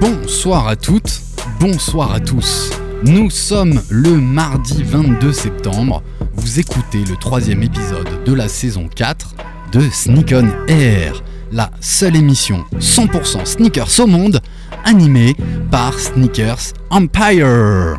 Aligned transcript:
Bonsoir 0.00 0.68
à 0.68 0.76
toutes, 0.76 1.20
bonsoir 1.58 2.12
à 2.12 2.20
tous. 2.20 2.70
Nous 3.02 3.30
sommes 3.30 3.80
le 3.90 4.12
mardi 4.12 4.84
22 4.84 5.32
septembre. 5.32 6.02
Vous 6.34 6.60
écoutez 6.60 7.04
le 7.04 7.16
troisième 7.16 7.64
épisode 7.64 8.22
de 8.24 8.32
la 8.32 8.48
saison 8.48 8.88
4 8.94 9.34
de 9.72 9.80
Sneak 9.90 10.34
On 10.36 10.68
Air, 10.68 11.24
la 11.50 11.70
seule 11.80 12.14
émission 12.14 12.64
100% 12.78 13.44
sneakers 13.44 14.00
au 14.00 14.06
monde 14.06 14.40
animée 14.84 15.34
par 15.70 15.98
Sneakers 15.98 16.74
Empire. 16.90 17.98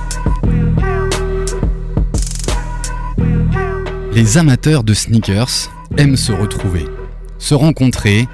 Les 4.21 4.37
amateurs 4.37 4.83
de 4.83 4.93
sneakers 4.93 5.71
aiment 5.97 6.15
se 6.15 6.31
retrouver, 6.31 6.85
se 7.39 7.55
rencontrer 7.55 8.27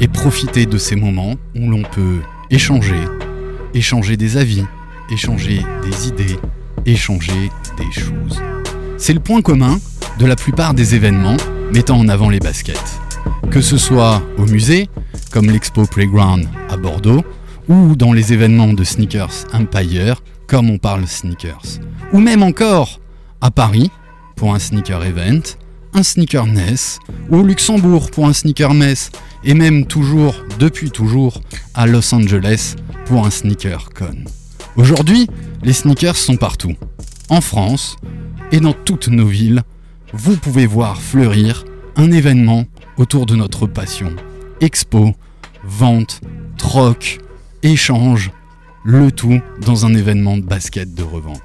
et 0.00 0.08
profiter 0.08 0.64
de 0.64 0.78
ces 0.78 0.96
moments 0.96 1.34
où 1.54 1.68
l'on 1.68 1.82
peut 1.82 2.20
échanger, 2.48 2.96
échanger 3.74 4.16
des 4.16 4.38
avis, 4.38 4.64
échanger 5.10 5.60
des 5.82 6.08
idées, 6.08 6.38
échanger 6.86 7.50
des 7.76 7.92
choses. 7.92 8.40
C'est 8.96 9.12
le 9.12 9.20
point 9.20 9.42
commun 9.42 9.78
de 10.18 10.24
la 10.24 10.36
plupart 10.36 10.72
des 10.72 10.94
événements 10.94 11.36
mettant 11.70 11.98
en 11.98 12.08
avant 12.08 12.30
les 12.30 12.40
baskets. 12.40 12.98
Que 13.50 13.60
ce 13.60 13.76
soit 13.76 14.22
au 14.38 14.46
musée, 14.46 14.88
comme 15.32 15.50
l'Expo 15.50 15.84
Playground 15.84 16.48
à 16.70 16.78
Bordeaux, 16.78 17.22
ou 17.68 17.94
dans 17.94 18.14
les 18.14 18.32
événements 18.32 18.72
de 18.72 18.84
Sneakers 18.84 19.44
Empire, 19.52 20.22
comme 20.46 20.70
on 20.70 20.78
parle 20.78 21.06
sneakers, 21.06 21.78
ou 22.14 22.20
même 22.20 22.42
encore 22.42 23.02
à 23.42 23.50
Paris 23.50 23.90
pour 24.36 24.54
un 24.54 24.58
sneaker 24.58 25.04
event, 25.04 25.42
un 25.94 26.02
sneaker 26.02 26.46
Ness, 26.46 26.98
ou 27.30 27.38
au 27.38 27.42
Luxembourg 27.42 28.10
pour 28.10 28.26
un 28.26 28.32
sneaker 28.32 28.74
mess, 28.74 29.10
et 29.42 29.54
même 29.54 29.86
toujours, 29.86 30.34
depuis 30.58 30.90
toujours, 30.90 31.40
à 31.74 31.86
Los 31.86 32.14
Angeles 32.14 32.76
pour 33.06 33.26
un 33.26 33.30
sneaker 33.30 33.88
con. 33.94 34.24
Aujourd'hui, 34.76 35.26
les 35.62 35.72
sneakers 35.72 36.16
sont 36.16 36.36
partout. 36.36 36.74
En 37.30 37.40
France 37.40 37.96
et 38.52 38.60
dans 38.60 38.74
toutes 38.74 39.08
nos 39.08 39.26
villes, 39.26 39.62
vous 40.12 40.36
pouvez 40.36 40.66
voir 40.66 41.00
fleurir 41.00 41.64
un 41.96 42.12
événement 42.12 42.66
autour 42.98 43.26
de 43.26 43.34
notre 43.34 43.66
passion. 43.66 44.14
Expo, 44.60 45.14
vente, 45.64 46.20
troc, 46.58 47.18
échange, 47.62 48.30
le 48.84 49.10
tout 49.10 49.40
dans 49.60 49.86
un 49.86 49.94
événement 49.94 50.36
de 50.36 50.42
basket 50.42 50.94
de 50.94 51.02
revente. 51.02 51.40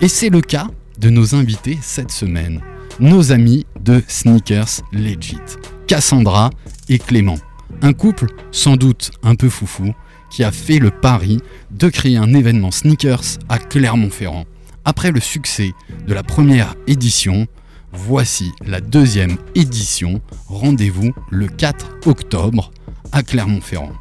Et 0.00 0.08
c'est 0.08 0.30
le 0.30 0.40
cas 0.40 0.68
de 0.98 1.10
nos 1.10 1.34
invités 1.34 1.78
cette 1.80 2.10
semaine, 2.10 2.60
nos 3.00 3.32
amis 3.32 3.66
de 3.80 4.02
Sneakers 4.08 4.82
Legit, 4.92 5.38
Cassandra 5.86 6.50
et 6.88 6.98
Clément. 6.98 7.38
Un 7.82 7.92
couple 7.92 8.26
sans 8.50 8.76
doute 8.76 9.12
un 9.22 9.34
peu 9.34 9.48
foufou 9.48 9.94
qui 10.30 10.44
a 10.44 10.50
fait 10.50 10.78
le 10.78 10.90
pari 10.90 11.40
de 11.70 11.88
créer 11.88 12.16
un 12.16 12.34
événement 12.34 12.70
sneakers 12.70 13.38
à 13.48 13.58
Clermont-Ferrand. 13.58 14.44
Après 14.84 15.10
le 15.10 15.20
succès 15.20 15.72
de 16.06 16.14
la 16.14 16.22
première 16.22 16.74
édition, 16.86 17.46
voici 17.92 18.52
la 18.66 18.80
deuxième 18.80 19.36
édition. 19.54 20.20
Rendez-vous 20.48 21.12
le 21.30 21.46
4 21.46 22.06
octobre 22.06 22.70
à 23.12 23.22
Clermont-Ferrand. 23.22 23.92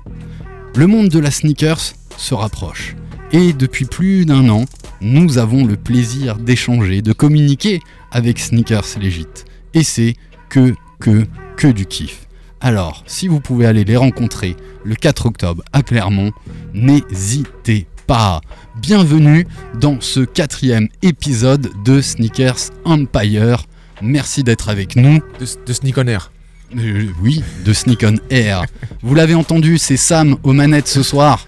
Le 0.76 0.88
monde 0.88 1.10
de 1.10 1.20
la 1.20 1.32
sneakers 1.32 1.94
se 2.18 2.34
rapproche. 2.34 2.96
Et 3.34 3.52
depuis 3.52 3.84
plus 3.84 4.26
d'un 4.26 4.48
an, 4.48 4.64
nous 5.02 5.38
avons 5.38 5.66
le 5.66 5.76
plaisir 5.76 6.38
d'échanger, 6.38 7.02
de 7.02 7.12
communiquer 7.12 7.82
avec 8.10 8.40
Sneakers 8.40 8.98
Legit. 9.02 9.28
Et 9.74 9.84
c'est 9.84 10.16
que, 10.50 10.74
que, 11.00 11.26
que 11.58 11.68
du 11.68 11.86
kiff. 11.86 12.28
Alors, 12.62 13.04
si 13.06 13.28
vous 13.28 13.42
pouvez 13.42 13.66
aller 13.66 13.84
les 13.84 13.98
rencontrer 13.98 14.56
le 14.86 14.96
4 14.96 15.26
octobre 15.26 15.62
à 15.74 15.84
Clermont, 15.84 16.32
n'hésitez 16.74 17.86
pas. 18.08 18.40
Bienvenue 18.78 19.46
dans 19.78 20.00
ce 20.00 20.22
quatrième 20.22 20.88
épisode 21.02 21.70
de 21.84 22.00
Sneakers 22.00 22.72
Empire. 22.86 23.66
Merci 24.02 24.44
d'être 24.44 24.70
avec 24.70 24.96
nous. 24.96 25.20
De, 25.40 25.46
de 25.66 25.74
Sneak 25.74 25.98
on 25.98 26.08
Air. 26.08 26.32
Euh, 26.78 27.08
oui, 27.22 27.44
de 27.66 27.74
Sneak 27.74 28.06
on 28.08 28.16
Air. 28.30 28.64
Vous 29.02 29.16
l'avez 29.16 29.36
entendu, 29.36 29.78
c'est 29.78 29.98
Sam 29.98 30.38
aux 30.44 30.54
manettes 30.54 30.88
ce 30.88 31.04
soir. 31.04 31.46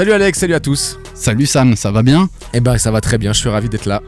Salut 0.00 0.12
Alex, 0.12 0.38
salut 0.38 0.54
à 0.54 0.60
tous. 0.60 0.98
Salut 1.12 1.44
Sam, 1.44 1.76
ça 1.76 1.90
va 1.90 2.02
bien 2.02 2.30
Eh 2.54 2.60
ben 2.60 2.78
ça 2.78 2.90
va 2.90 3.02
très 3.02 3.18
bien, 3.18 3.34
je 3.34 3.38
suis 3.40 3.50
ravi 3.50 3.68
d'être 3.68 3.84
là. 3.84 4.00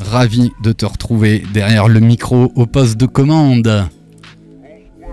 Ravi 0.00 0.50
de 0.64 0.72
te 0.72 0.84
retrouver 0.84 1.44
derrière 1.54 1.86
le 1.86 2.00
micro 2.00 2.50
au 2.56 2.66
poste 2.66 2.96
de 2.96 3.06
commande. 3.06 3.86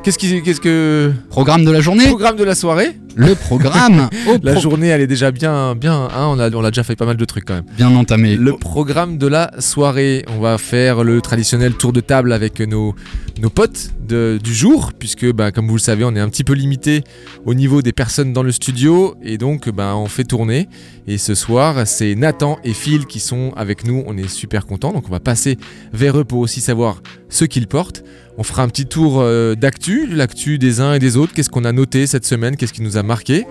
Qu'est-ce 0.02 0.18
qui, 0.18 0.42
qu'est-ce 0.42 0.62
que 0.62 1.14
Programme 1.30 1.64
de 1.64 1.70
la 1.70 1.80
journée 1.80 2.08
programme 2.08 2.38
de 2.38 2.44
la 2.44 2.56
soirée 2.56 2.98
Le 3.18 3.36
programme 3.36 4.10
au 4.30 4.38
La 4.44 4.54
pro- 4.54 4.62
journée, 4.62 4.88
elle 4.88 5.02
est 5.02 5.08
déjà 5.08 5.32
bien, 5.32 5.76
bien. 5.76 6.08
hein, 6.16 6.28
on 6.30 6.40
a, 6.40 6.50
on 6.52 6.64
a 6.64 6.70
déjà 6.72 6.84
fait 6.84 6.96
pas 6.96 7.06
mal 7.06 7.18
de 7.18 7.26
trucs 7.26 7.46
quand 7.46 7.56
même. 7.56 7.66
Bien 7.76 7.94
entamé. 7.96 8.36
Le 8.36 8.54
programme 8.56 9.18
de 9.18 9.28
la 9.28 9.52
soirée, 9.60 10.24
on 10.28 10.40
va 10.40 10.58
faire 10.58 11.04
le 11.04 11.20
traditionnel 11.22 11.74
tour 11.74 11.92
de 11.94 12.00
table 12.00 12.32
avec 12.32 12.60
nos, 12.62 12.96
nos 13.42 13.50
potes 13.50 13.90
de- 14.08 14.40
du 14.42 14.54
jour, 14.54 14.92
puisque 14.98 15.30
bah, 15.34 15.52
comme 15.52 15.68
vous 15.68 15.76
le 15.76 15.80
savez, 15.82 16.04
on 16.04 16.16
est 16.16 16.20
un 16.20 16.30
petit 16.30 16.44
peu 16.44 16.54
limité 16.54 17.04
au 17.46 17.54
niveau 17.54 17.82
des 17.82 17.92
personnes 17.92 18.34
dans 18.34 18.44
le 18.44 18.52
studio, 18.52 19.16
et 19.24 19.38
donc 19.38 19.70
bah, 19.70 19.96
on 19.98 20.06
fait 20.08 20.24
tourner. 20.24 20.70
Et 21.08 21.18
ce 21.18 21.36
soir, 21.36 21.88
c'est 21.88 22.16
Nathan 22.16 22.60
et 22.64 22.74
Phil 22.74 23.06
qui 23.06 23.20
sont 23.20 23.52
avec 23.56 23.86
nous, 23.86 24.04
on 24.08 24.18
est 24.18 24.28
super 24.28 24.66
contents, 24.66 24.94
donc 24.94 25.06
on 25.08 25.12
va 25.12 25.20
passer 25.20 25.58
vers 25.94 26.18
eux 26.20 26.24
pour 26.24 26.40
aussi 26.40 26.62
savoir 26.62 27.02
ce 27.30 27.46
qu'ils 27.46 27.68
portent. 27.68 28.04
On 28.40 28.44
fera 28.44 28.62
un 28.62 28.68
petit 28.68 28.86
tour 28.86 29.20
euh, 29.20 29.56
d'actu, 29.56 30.06
l'actu 30.06 30.60
des 30.60 30.80
uns 30.80 30.94
et 30.94 31.00
des 31.00 31.18
autres, 31.18 31.34
qu'est-ce 31.34 31.50
qu'on 31.50 31.66
a 31.66 31.72
noté 31.72 32.06
cette 32.06 32.26
semaine, 32.26 32.56
qu'est-ce 32.56 32.74
qui 32.74 32.84
nous 32.84 32.96
a 32.96 33.02
marqué? 33.02 33.48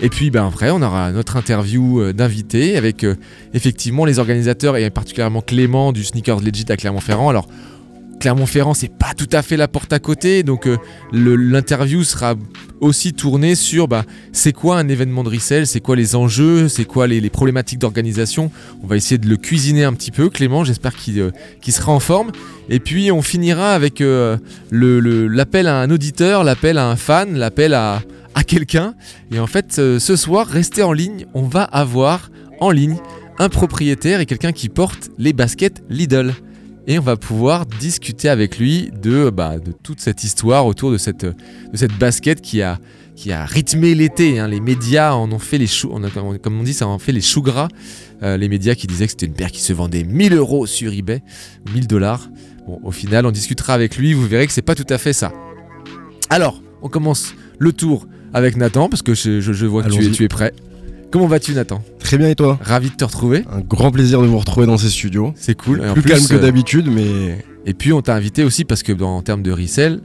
Et 0.00 0.08
puis 0.08 0.30
ben, 0.32 0.44
après, 0.48 0.70
on 0.70 0.82
aura 0.82 1.12
notre 1.12 1.36
interview 1.36 2.00
euh, 2.00 2.12
d'invités 2.12 2.76
avec 2.76 3.04
euh, 3.04 3.14
effectivement 3.54 4.04
les 4.04 4.18
organisateurs 4.18 4.76
et 4.76 4.90
particulièrement 4.90 5.40
Clément 5.40 5.92
du 5.92 6.02
Sneakers 6.02 6.40
Legit 6.40 6.64
à 6.68 6.76
Clermont-Ferrand. 6.76 7.32
Clermont-Ferrand, 8.18 8.74
c'est 8.74 8.92
pas 8.96 9.14
tout 9.16 9.28
à 9.32 9.42
fait 9.42 9.56
la 9.56 9.68
porte 9.68 9.92
à 9.92 9.98
côté, 9.98 10.42
donc 10.42 10.66
euh, 10.66 10.76
l'interview 11.12 12.02
sera 12.04 12.34
aussi 12.80 13.12
tournée 13.12 13.54
sur 13.54 13.88
bah, 13.88 14.04
c'est 14.32 14.52
quoi 14.52 14.78
un 14.78 14.88
événement 14.88 15.24
de 15.24 15.30
resell, 15.30 15.66
c'est 15.66 15.80
quoi 15.80 15.96
les 15.96 16.16
enjeux, 16.16 16.68
c'est 16.68 16.84
quoi 16.84 17.06
les, 17.06 17.30
problématiques 17.30 17.78
d'organisation. 17.78 18.50
On 18.82 18.86
va 18.86 18.96
essayer 18.96 19.18
de 19.18 19.28
le 19.28 19.36
cuisiner 19.36 19.84
un 19.84 19.92
petit 19.92 20.10
peu, 20.10 20.28
Clément, 20.30 20.64
j'espère 20.64 20.94
qu'il 20.94 21.20
euh, 21.20 21.30
sera 21.68 21.92
en 21.92 22.00
forme. 22.00 22.32
Et 22.68 22.80
puis 22.80 23.10
on 23.10 23.22
finira 23.22 23.74
avec 23.74 24.00
euh, 24.00 24.36
l'appel 24.70 25.66
à 25.66 25.80
un 25.80 25.90
auditeur, 25.90 26.44
l'appel 26.44 26.78
à 26.78 26.88
un 26.88 26.96
fan, 26.96 27.36
l'appel 27.36 27.74
à, 27.74 28.02
à 28.34 28.44
quelqu'un. 28.44 28.94
Et 29.32 29.38
en 29.38 29.46
fait, 29.46 29.72
ce 29.74 30.16
soir, 30.16 30.46
restez 30.46 30.82
en 30.82 30.92
ligne, 30.92 31.26
on 31.34 31.42
va 31.42 31.64
avoir 31.64 32.30
en 32.60 32.70
ligne 32.70 32.96
un 33.38 33.48
propriétaire 33.48 34.20
et 34.20 34.26
quelqu'un 34.26 34.52
qui 34.52 34.68
porte 34.68 35.10
les 35.18 35.32
baskets 35.32 35.82
Lidl. 35.88 36.34
Et 36.86 36.98
on 36.98 37.02
va 37.02 37.16
pouvoir 37.16 37.64
discuter 37.66 38.28
avec 38.28 38.58
lui 38.58 38.90
de, 39.02 39.30
bah, 39.30 39.58
de 39.58 39.72
toute 39.72 40.00
cette 40.00 40.22
histoire 40.22 40.66
autour 40.66 40.90
de 40.90 40.98
cette, 40.98 41.24
de 41.24 41.34
cette 41.76 41.96
basket 41.98 42.40
qui 42.42 42.60
a, 42.60 42.78
qui 43.16 43.32
a 43.32 43.44
rythmé 43.46 43.94
l'été. 43.94 44.38
hein. 44.38 44.48
Les 44.48 44.60
médias 44.60 45.14
en 45.14 45.30
ont 45.32 45.38
fait 45.38 45.56
les 45.58 45.66
choux, 45.66 45.88
on 45.92 46.02
a- 46.04 46.10
comme 46.10 46.60
on 46.60 46.62
dit, 46.62 46.74
ça 46.74 46.86
en 46.86 46.98
fait 46.98 47.12
les 47.12 47.22
choux 47.22 47.40
gras. 47.42 47.68
Euh, 48.22 48.36
les 48.36 48.48
médias 48.48 48.74
qui 48.74 48.86
disaient 48.86 49.06
que 49.06 49.12
c'était 49.12 49.26
une 49.26 49.32
paire 49.34 49.50
qui 49.50 49.60
se 49.62 49.72
vendait 49.72 50.04
1000 50.04 50.34
euros 50.34 50.66
sur 50.66 50.92
eBay, 50.92 51.22
ou 51.66 51.72
1000 51.72 51.86
dollars. 51.86 52.28
Bon, 52.66 52.80
au 52.82 52.90
final, 52.92 53.24
on 53.26 53.30
discutera 53.30 53.74
avec 53.74 53.96
lui, 53.96 54.12
vous 54.14 54.26
verrez 54.26 54.46
que 54.46 54.52
c'est 54.52 54.62
pas 54.62 54.74
tout 54.74 54.86
à 54.88 54.98
fait 54.98 55.12
ça. 55.12 55.32
Alors, 56.30 56.62
on 56.82 56.88
commence 56.88 57.34
le 57.58 57.72
tour 57.72 58.06
avec 58.32 58.56
Nathan 58.56 58.88
parce 58.88 59.02
que 59.02 59.14
je, 59.14 59.40
je- 59.40 59.52
je 59.52 59.66
vois 59.66 59.82
que 59.82 59.88
tu 59.88 59.94
es, 59.94 59.98
Allons-y. 60.00 60.12
tu 60.12 60.24
es 60.24 60.28
prêt. 60.28 60.52
Comment 61.14 61.28
vas-tu 61.28 61.52
Nathan? 61.52 61.80
Très 62.00 62.18
bien 62.18 62.28
et 62.28 62.34
toi? 62.34 62.58
Ravi 62.60 62.90
de 62.90 62.96
te 62.96 63.04
retrouver. 63.04 63.44
Un 63.48 63.60
grand 63.60 63.92
plaisir 63.92 64.20
de 64.20 64.26
vous 64.26 64.36
retrouver 64.36 64.66
dans 64.66 64.76
ces 64.76 64.88
studios. 64.88 65.32
C'est 65.36 65.54
cool. 65.54 65.78
Plus, 65.78 66.02
plus, 66.02 66.10
calme 66.10 66.26
que 66.26 66.34
euh, 66.34 66.40
d'habitude, 66.40 66.88
mais 66.90 67.38
Et 67.66 67.72
puis 67.72 67.92
on 67.92 68.02
t'a 68.02 68.16
invité 68.16 68.42
aussi 68.42 68.64
parce 68.64 68.82
que 68.82 68.92
dans, 68.92 69.18
en 69.18 69.22
termes 69.22 69.44
de 69.44 69.52
resell, 69.52 70.00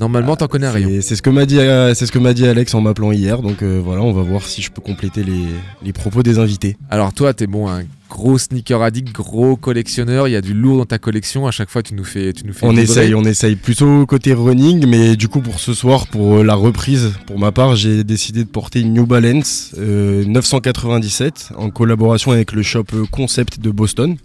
normalement 0.00 0.34
t'en 0.34 0.48
connais 0.48 0.66
un 0.66 0.72
rayon. 0.72 0.90
c'est 1.02 1.14
ce 1.14 1.22
que 1.22 1.30
m'a 1.30 1.46
dit, 1.46 1.58
euh, 1.58 1.94
c'est 1.94 2.06
ce 2.06 2.12
que 2.12 2.18
m'a 2.18 2.32
dit 2.32 2.46
Alex 2.46 2.74
en 2.74 2.80
m'appelant 2.80 3.12
hier. 3.12 3.42
Donc 3.42 3.62
euh, 3.62 3.80
voilà, 3.84 4.02
on 4.02 4.12
va 4.12 4.22
voir 4.22 4.42
si 4.44 4.62
je 4.62 4.70
peux 4.70 4.80
compléter 4.80 5.22
les, 5.22 5.44
les 5.84 5.92
propos 5.92 6.22
des 6.22 6.38
invités. 6.38 6.76
Alors 6.90 7.12
toi, 7.12 7.34
t'es 7.34 7.46
bon, 7.46 7.68
un 7.68 7.84
gros 8.10 8.36
sneaker 8.36 8.82
addict, 8.82 9.12
gros 9.12 9.56
collectionneur. 9.56 10.28
Il 10.28 10.32
y 10.32 10.36
a 10.36 10.42
du 10.42 10.52
lourd 10.52 10.78
dans 10.78 10.84
ta 10.84 10.98
collection. 10.98 11.46
À 11.46 11.50
chaque 11.52 11.70
fois, 11.70 11.82
tu 11.82 11.94
nous 11.94 12.04
fais, 12.04 12.32
tu 12.32 12.44
nous 12.46 12.52
fais 12.52 12.66
On 12.66 12.76
essaye, 12.76 13.14
on 13.14 13.24
essaye 13.24 13.56
plutôt 13.56 14.04
côté 14.04 14.34
running, 14.34 14.86
mais 14.86 15.16
du 15.16 15.28
coup 15.28 15.40
pour 15.40 15.60
ce 15.60 15.72
soir, 15.72 16.06
pour 16.08 16.38
euh, 16.38 16.42
la 16.42 16.54
reprise, 16.54 17.12
pour 17.26 17.38
ma 17.38 17.52
part, 17.52 17.76
j'ai 17.76 18.04
décidé 18.04 18.44
de 18.44 18.48
porter 18.48 18.80
une 18.80 18.92
New 18.92 19.06
Balance 19.06 19.74
euh, 19.78 20.24
997 20.26 21.52
en 21.56 21.70
collaboration 21.70 22.32
avec 22.32 22.52
le 22.52 22.62
shop 22.62 22.84
Concept 23.10 23.60
de 23.60 23.70
Boston. 23.70 24.16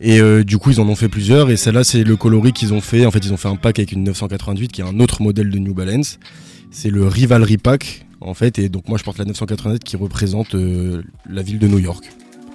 Et 0.00 0.20
euh, 0.20 0.42
du 0.44 0.58
coup, 0.58 0.70
ils 0.70 0.80
en 0.80 0.88
ont 0.88 0.96
fait 0.96 1.08
plusieurs. 1.08 1.50
Et 1.50 1.56
celle-là, 1.56 1.84
c'est 1.84 2.02
le 2.04 2.16
coloris 2.16 2.52
qu'ils 2.52 2.72
ont 2.74 2.80
fait. 2.80 3.06
En 3.06 3.10
fait, 3.10 3.24
ils 3.24 3.32
ont 3.32 3.36
fait 3.36 3.48
un 3.48 3.56
pack 3.56 3.78
avec 3.78 3.92
une 3.92 4.04
988 4.04 4.68
qui 4.72 4.80
est 4.80 4.84
un 4.84 4.98
autre 5.00 5.22
modèle 5.22 5.50
de 5.50 5.58
New 5.58 5.74
Balance. 5.74 6.18
C'est 6.70 6.90
le 6.90 7.06
Rivalry 7.06 7.56
Pack, 7.58 8.06
en 8.20 8.34
fait. 8.34 8.58
Et 8.58 8.68
donc, 8.68 8.88
moi, 8.88 8.98
je 8.98 9.04
porte 9.04 9.18
la 9.18 9.24
987 9.24 9.84
qui 9.84 9.96
représente 9.96 10.54
euh, 10.54 11.02
la 11.30 11.42
ville 11.42 11.58
de 11.58 11.68
New 11.68 11.78
York. 11.78 12.04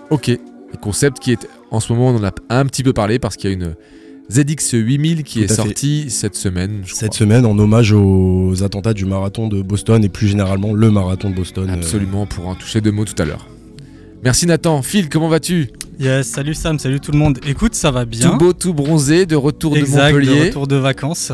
Ok. 0.09 0.30
Et 0.30 0.39
concept 0.81 1.19
qui 1.19 1.31
est 1.31 1.47
en 1.71 1.80
ce 1.80 1.91
moment, 1.94 2.09
on 2.09 2.15
en 2.18 2.24
a 2.25 2.31
un 2.50 2.65
petit 2.65 2.83
peu 2.83 2.94
parlé 2.94 3.18
parce 3.19 3.36
qu'il 3.38 3.50
y 3.50 3.53
a 3.53 3.56
une 3.56 3.75
ZX 4.31 4.74
8000 4.74 5.24
qui 5.24 5.39
Tout 5.39 5.45
est 5.45 5.45
à 5.45 5.47
fait. 5.47 5.56
sortie 5.56 6.09
cette 6.09 6.35
semaine. 6.35 6.81
je 6.85 6.94
Cette 6.94 7.09
crois. 7.12 7.19
semaine, 7.19 7.45
en 7.45 7.57
hommage 7.57 7.92
aux 7.94 8.62
attentats 8.63 8.94
du 8.94 9.06
marathon 9.06 9.47
de 9.47 9.62
Boston 9.63 10.03
et 10.03 10.09
plus 10.09 10.27
généralement 10.27 10.74
le 10.74 10.92
marathon 10.92 11.31
de 11.31 11.35
Boston. 11.35 11.68
euh, 11.69 11.74
Absolument, 11.74 12.27
pour 12.27 12.47
en 12.47 12.53
toucher 12.53 12.81
deux 12.81 12.92
mots 12.92 13.06
tout 13.06 13.19
à 13.19 13.25
l'heure. 13.25 13.47
Merci 14.24 14.45
Nathan. 14.45 14.81
Phil, 14.83 15.09
comment 15.09 15.30
vas-tu? 15.30 15.69
Yes, 15.99 16.29
salut 16.29 16.53
Sam, 16.53 16.79
salut 16.79 17.01
tout 17.01 17.11
le 17.11 17.17
monde. 17.17 17.39
Écoute, 17.45 17.75
ça 17.75 17.91
va 17.91 18.05
bien. 18.05 18.31
Tout 18.31 18.37
beau, 18.37 18.53
tout 18.53 18.73
bronzé, 18.73 19.25
de 19.25 19.35
retour 19.35 19.75
exact, 19.75 20.13
de 20.13 20.17
Montpellier. 20.17 20.39
de 20.39 20.45
retour 20.45 20.67
de 20.67 20.77
vacances. 20.77 21.33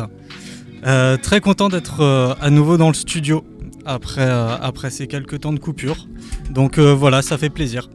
Euh, 0.84 1.16
très 1.16 1.40
content 1.40 1.68
d'être 1.68 2.00
euh, 2.00 2.34
à 2.40 2.50
nouveau 2.50 2.76
dans 2.76 2.88
le 2.88 2.94
studio 2.94 3.44
après, 3.84 4.28
euh, 4.28 4.56
après 4.60 4.90
ces 4.90 5.06
quelques 5.06 5.40
temps 5.40 5.52
de 5.52 5.60
coupure. 5.60 6.08
Donc 6.50 6.80
voilà, 6.80 7.22
ça 7.22 7.38
fait 7.38 7.48
plaisir. 7.48 7.88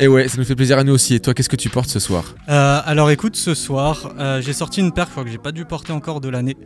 Et 0.00 0.08
ouais, 0.08 0.26
ça 0.28 0.38
nous 0.38 0.44
fait 0.44 0.56
plaisir 0.56 0.78
à 0.78 0.84
nous 0.84 0.94
aussi. 0.94 1.14
Et 1.14 1.20
toi, 1.20 1.34
qu'est-ce 1.34 1.50
que 1.50 1.56
tu 1.56 1.68
portes 1.68 1.90
ce 1.90 2.00
soir? 2.00 2.34
Alors 2.46 3.10
écoute, 3.10 3.36
ce 3.36 3.52
soir, 3.52 4.14
j'ai 4.40 4.54
sorti 4.54 4.80
une 4.80 4.92
paire, 4.92 5.06
je 5.06 5.10
crois 5.10 5.24
que 5.24 5.30
j'ai 5.30 5.38
pas 5.38 5.52
dû 5.52 5.66
porter 5.66 5.92
encore 5.92 6.22
de 6.22 6.30
l'année. 6.30 6.56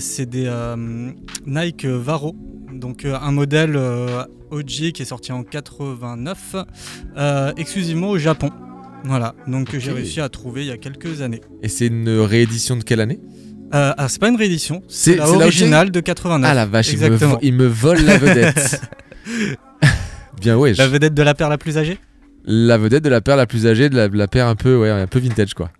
C'est 0.00 0.28
des 0.28 0.50
Nike 1.46 1.84
Varo, 1.84 2.34
donc 2.72 3.04
un 3.04 3.32
modèle 3.32 3.78
OG 4.50 4.92
qui 4.92 5.02
est 5.02 5.04
sorti 5.04 5.32
en 5.32 5.42
89, 5.42 6.56
euh, 7.16 7.52
exclusivement 7.56 8.10
au 8.10 8.18
Japon. 8.18 8.50
Voilà, 9.04 9.34
donc 9.46 9.70
que 9.70 9.78
j'ai 9.78 9.92
réussi 9.92 10.20
à 10.20 10.28
trouver 10.28 10.62
il 10.62 10.68
y 10.68 10.72
a 10.72 10.76
quelques 10.76 11.22
années. 11.22 11.40
Et 11.62 11.68
c'est 11.68 11.86
une 11.86 12.08
réédition 12.20 12.76
de 12.76 12.82
quelle 12.84 13.00
année 13.00 13.20
Euh, 13.74 13.92
ah, 13.96 14.08
c'est 14.08 14.18
pas 14.20 14.28
une 14.28 14.36
réédition, 14.36 14.82
C'est- 14.88 15.20
originale 15.20 15.90
de 15.90 16.00
89. 16.00 16.50
Ah 16.50 16.54
la 16.54 16.66
vache, 16.66 16.92
il 16.92 16.98
me, 16.98 17.18
il 17.42 17.62
vole 17.68 18.00
la 18.04 18.18
vedette. 18.18 18.80
Bien 20.40 20.56
ouais. 20.56 20.72
La 20.74 20.88
vedette 20.88 21.14
de 21.14 21.22
la 21.22 21.34
paire 21.34 21.48
la 21.48 21.58
plus 21.58 21.76
âgée 21.78 21.98
La 22.44 22.78
vedette 22.78 23.02
de 23.04 23.08
la 23.08 23.20
paire 23.20 23.36
la 23.36 23.46
plus 23.46 23.66
âgée, 23.66 23.88
de 23.88 23.96
la, 23.96 24.08
de 24.08 24.16
la 24.16 24.28
paire 24.28 24.46
un 24.46 24.54
peu, 24.54 24.76
ouais, 24.76 24.90
un 24.90 25.06
peu 25.06 25.18
vintage 25.18 25.54
quoi. 25.54 25.70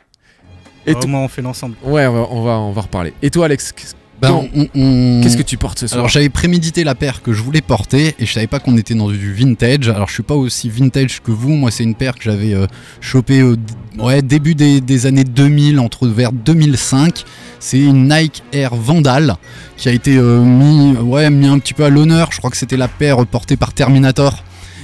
Et 0.86 0.92
Ah, 0.92 0.94
to- 1.00 1.06
Au 1.06 1.10
moins 1.10 1.20
on 1.20 1.28
fait 1.28 1.42
l'ensemble. 1.42 1.76
Ouais, 1.82 2.06
on 2.06 2.12
va, 2.14 2.28
on 2.30 2.42
va, 2.42 2.58
on 2.58 2.72
va 2.72 2.80
reparler. 2.82 3.12
Et 3.22 3.30
toi, 3.30 3.46
Alex, 3.46 3.74
Ben, 4.20 4.30
Non. 4.30 4.48
on- 4.54 4.66
on- 4.74 5.20
qu'est-ce 5.22 5.36
que 5.36 5.42
tu 5.44 5.56
portes 5.56 5.78
ce 5.78 5.86
soir 5.86 6.00
Alors 6.00 6.08
j'avais 6.08 6.28
prémédité 6.28 6.82
la 6.82 6.96
paire 6.96 7.22
que 7.22 7.32
je 7.32 7.40
voulais 7.40 7.60
porter 7.60 8.16
et 8.18 8.26
je 8.26 8.32
savais 8.32 8.48
pas 8.48 8.58
qu'on 8.58 8.76
était 8.76 8.94
dans 8.96 9.08
du 9.08 9.32
vintage. 9.32 9.88
Alors 9.88 10.08
je 10.08 10.14
suis 10.14 10.22
pas 10.24 10.34
aussi 10.34 10.68
vintage 10.68 11.20
que 11.22 11.30
vous. 11.30 11.50
Moi 11.50 11.70
c'est 11.70 11.84
une 11.84 11.94
paire 11.94 12.14
que 12.16 12.24
j'avais 12.24 12.52
euh, 12.52 12.66
chopée 13.00 13.44
au 13.44 13.54
ouais, 13.98 14.20
début 14.22 14.56
des, 14.56 14.80
des 14.80 15.06
années 15.06 15.22
2000, 15.22 15.78
entre 15.78 16.08
vers 16.08 16.32
2005. 16.32 17.22
C'est 17.60 17.78
une 17.78 18.08
Nike 18.08 18.42
Air 18.52 18.74
Vandal 18.74 19.36
qui 19.76 19.88
a 19.88 19.92
été 19.92 20.16
euh, 20.16 20.40
mis, 20.42 20.96
ouais, 20.96 21.30
mis 21.30 21.46
un 21.46 21.60
petit 21.60 21.74
peu 21.74 21.84
à 21.84 21.88
l'honneur. 21.88 22.30
Je 22.32 22.38
crois 22.38 22.50
que 22.50 22.56
c'était 22.56 22.76
la 22.76 22.88
paire 22.88 23.24
portée 23.24 23.56
par 23.56 23.72
Terminator. 23.72 24.42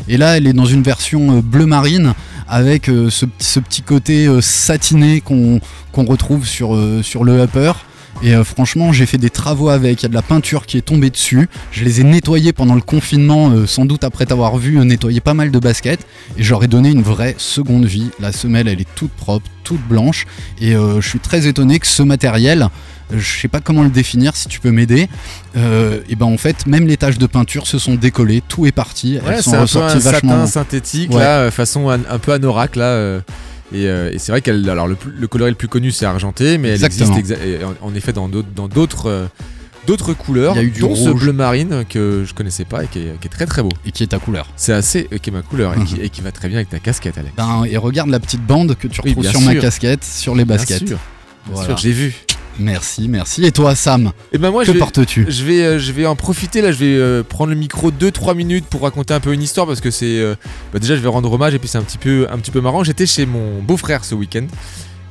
Et 0.08 0.16
là 0.16 0.36
elle 0.36 0.46
est 0.46 0.52
dans 0.52 0.64
une 0.66 0.82
version 0.82 1.38
euh, 1.38 1.42
bleu 1.42 1.66
marine 1.66 2.14
avec 2.46 2.88
euh, 2.88 3.10
ce, 3.10 3.26
petit- 3.26 3.46
ce 3.46 3.58
petit 3.58 3.82
côté 3.82 4.26
euh, 4.26 4.40
satiné 4.40 5.20
qu'on 5.20 5.60
retrouve 5.92 6.46
sur, 6.46 6.76
euh, 6.76 7.02
sur 7.02 7.24
le 7.24 7.42
upper. 7.42 7.72
Et 8.22 8.34
euh, 8.34 8.44
franchement, 8.44 8.92
j'ai 8.92 9.06
fait 9.06 9.18
des 9.18 9.30
travaux 9.30 9.68
avec. 9.68 10.00
Il 10.00 10.04
y 10.04 10.06
a 10.06 10.08
de 10.08 10.14
la 10.14 10.22
peinture 10.22 10.66
qui 10.66 10.78
est 10.78 10.82
tombée 10.82 11.10
dessus. 11.10 11.48
Je 11.72 11.84
les 11.84 12.00
ai 12.00 12.04
nettoyés 12.04 12.52
pendant 12.52 12.74
le 12.74 12.80
confinement, 12.80 13.50
euh, 13.50 13.66
sans 13.66 13.84
doute 13.84 14.04
après 14.04 14.24
t'avoir 14.26 14.56
vu 14.56 14.78
euh, 14.78 14.84
nettoyer 14.84 15.20
pas 15.20 15.34
mal 15.34 15.50
de 15.50 15.58
baskets. 15.58 16.06
Et 16.38 16.42
j'aurais 16.42 16.68
donné 16.68 16.90
une 16.90 17.02
vraie 17.02 17.34
seconde 17.38 17.84
vie. 17.84 18.10
La 18.20 18.32
semelle, 18.32 18.68
elle 18.68 18.80
est 18.80 18.88
toute 18.94 19.10
propre, 19.12 19.46
toute 19.62 19.82
blanche. 19.88 20.26
Et 20.60 20.74
euh, 20.74 21.00
je 21.00 21.08
suis 21.08 21.18
très 21.18 21.46
étonné 21.46 21.78
que 21.78 21.86
ce 21.86 22.02
matériel, 22.02 22.68
je 23.14 23.40
sais 23.40 23.48
pas 23.48 23.60
comment 23.60 23.82
le 23.82 23.90
définir, 23.90 24.34
si 24.36 24.48
tu 24.48 24.60
peux 24.60 24.70
m'aider. 24.70 25.08
euh, 25.56 26.00
et 26.08 26.16
ben 26.16 26.26
en 26.26 26.38
fait, 26.38 26.66
même 26.66 26.86
les 26.86 26.96
taches 26.96 27.18
de 27.18 27.26
peinture 27.26 27.66
se 27.66 27.78
sont 27.78 27.94
décollées. 27.96 28.42
Tout 28.48 28.64
est 28.66 28.72
parti. 28.72 29.18
Ouais, 29.18 29.34
Elles 29.36 29.42
sont 29.42 29.50
un 29.50 29.52
peu 29.52 29.58
un 29.58 29.62
ressorties 29.62 29.98
vachement. 29.98 30.30
satin 30.32 30.46
synthétique 30.46 31.10
Ouais. 31.12 31.18
là, 31.20 31.50
façon 31.50 31.90
un 31.90 32.18
peu 32.18 32.32
anorak 32.32 32.76
là. 32.76 32.84
euh, 32.84 33.20
et, 33.74 33.88
euh, 33.88 34.10
et 34.12 34.18
c'est 34.18 34.32
vrai 34.32 34.40
qu'elle, 34.40 34.68
alors 34.70 34.86
le, 34.86 34.94
plus- 34.94 35.12
le 35.12 35.26
coloris 35.26 35.50
le 35.50 35.56
plus 35.56 35.68
connu 35.68 35.90
c'est 35.90 36.06
argenté, 36.06 36.56
mais 36.58 36.70
Exactement. 36.70 37.12
elle 37.12 37.18
existe 37.18 37.40
exa- 37.40 37.64
en, 37.82 37.88
en 37.88 37.94
effet 37.94 38.12
dans 38.12 38.28
d'autres, 38.28 39.06
euh, 39.10 39.26
d'autres 39.86 40.14
couleurs, 40.14 40.54
Il 40.54 40.56
y 40.56 40.60
a 40.60 40.62
eu 40.64 40.70
du 40.70 40.80
dont 40.80 40.94
ce 40.94 41.10
rouge. 41.10 41.20
bleu 41.22 41.32
marine 41.32 41.84
que 41.88 42.24
je 42.26 42.32
connaissais 42.32 42.64
pas 42.64 42.84
et 42.84 42.86
qui 42.86 43.00
est, 43.00 43.20
qui 43.20 43.26
est 43.26 43.30
très 43.30 43.46
très 43.46 43.62
beau. 43.62 43.68
Et 43.84 43.92
qui 43.92 44.02
est 44.02 44.06
ta 44.06 44.18
couleur. 44.18 44.46
C'est 44.56 44.72
assez, 44.72 45.08
euh, 45.12 45.18
qui 45.18 45.28
est 45.30 45.32
ma 45.32 45.42
couleur 45.42 45.74
et, 45.78 45.84
qui, 45.84 45.94
Mhm. 45.96 46.00
et 46.04 46.08
qui 46.08 46.20
va 46.22 46.32
très 46.32 46.48
bien 46.48 46.56
avec 46.58 46.70
ta 46.70 46.78
casquette, 46.78 47.18
Alex. 47.18 47.34
Ben, 47.36 47.64
et 47.68 47.76
regarde 47.76 48.08
la 48.10 48.20
petite 48.20 48.44
bande 48.46 48.76
que 48.76 48.88
tu 48.88 49.00
retrouves 49.00 49.26
sur 49.28 49.40
ma 49.42 49.54
casquette, 49.56 50.04
sur 50.04 50.34
les 50.34 50.44
Bien 50.44 50.56
baskets. 50.56 50.78
sûr, 50.78 50.86
bien 50.88 50.98
Voilà. 51.52 51.66
sûr, 51.68 51.76
j'ai 51.78 51.92
vu. 51.92 52.14
Merci, 52.58 53.08
merci. 53.08 53.44
Et 53.44 53.50
toi, 53.50 53.74
Sam, 53.74 54.12
Et 54.32 54.38
ben 54.38 54.50
moi 54.50 54.62
que 54.62 54.68
je 54.68 54.72
vais, 54.72 54.78
portes-tu? 54.78 55.26
je 55.28 55.44
vais, 55.44 55.62
euh, 55.62 55.78
je 55.78 55.90
vais 55.92 56.06
en 56.06 56.14
profiter 56.16 56.62
là, 56.62 56.70
je 56.70 56.78
vais 56.78 56.94
euh, 56.96 57.22
prendre 57.22 57.50
le 57.50 57.56
micro 57.56 57.90
2-3 57.90 58.36
minutes 58.36 58.66
pour 58.66 58.82
raconter 58.82 59.12
un 59.12 59.20
peu 59.20 59.32
une 59.32 59.42
histoire 59.42 59.66
parce 59.66 59.80
que 59.80 59.90
c'est 59.90 60.18
euh, 60.20 60.34
bah, 60.72 60.78
déjà 60.78 60.94
je 60.94 61.00
vais 61.00 61.08
rendre 61.08 61.32
hommage 61.32 61.54
et 61.54 61.58
puis 61.58 61.68
c'est 61.68 61.78
un 61.78 61.82
petit 61.82 61.98
peu 61.98 62.26
un 62.30 62.38
petit 62.38 62.50
peu 62.52 62.60
marrant. 62.60 62.84
J'étais 62.84 63.06
chez 63.06 63.26
mon 63.26 63.60
beau-frère 63.60 64.04
ce 64.04 64.14
week-end 64.14 64.46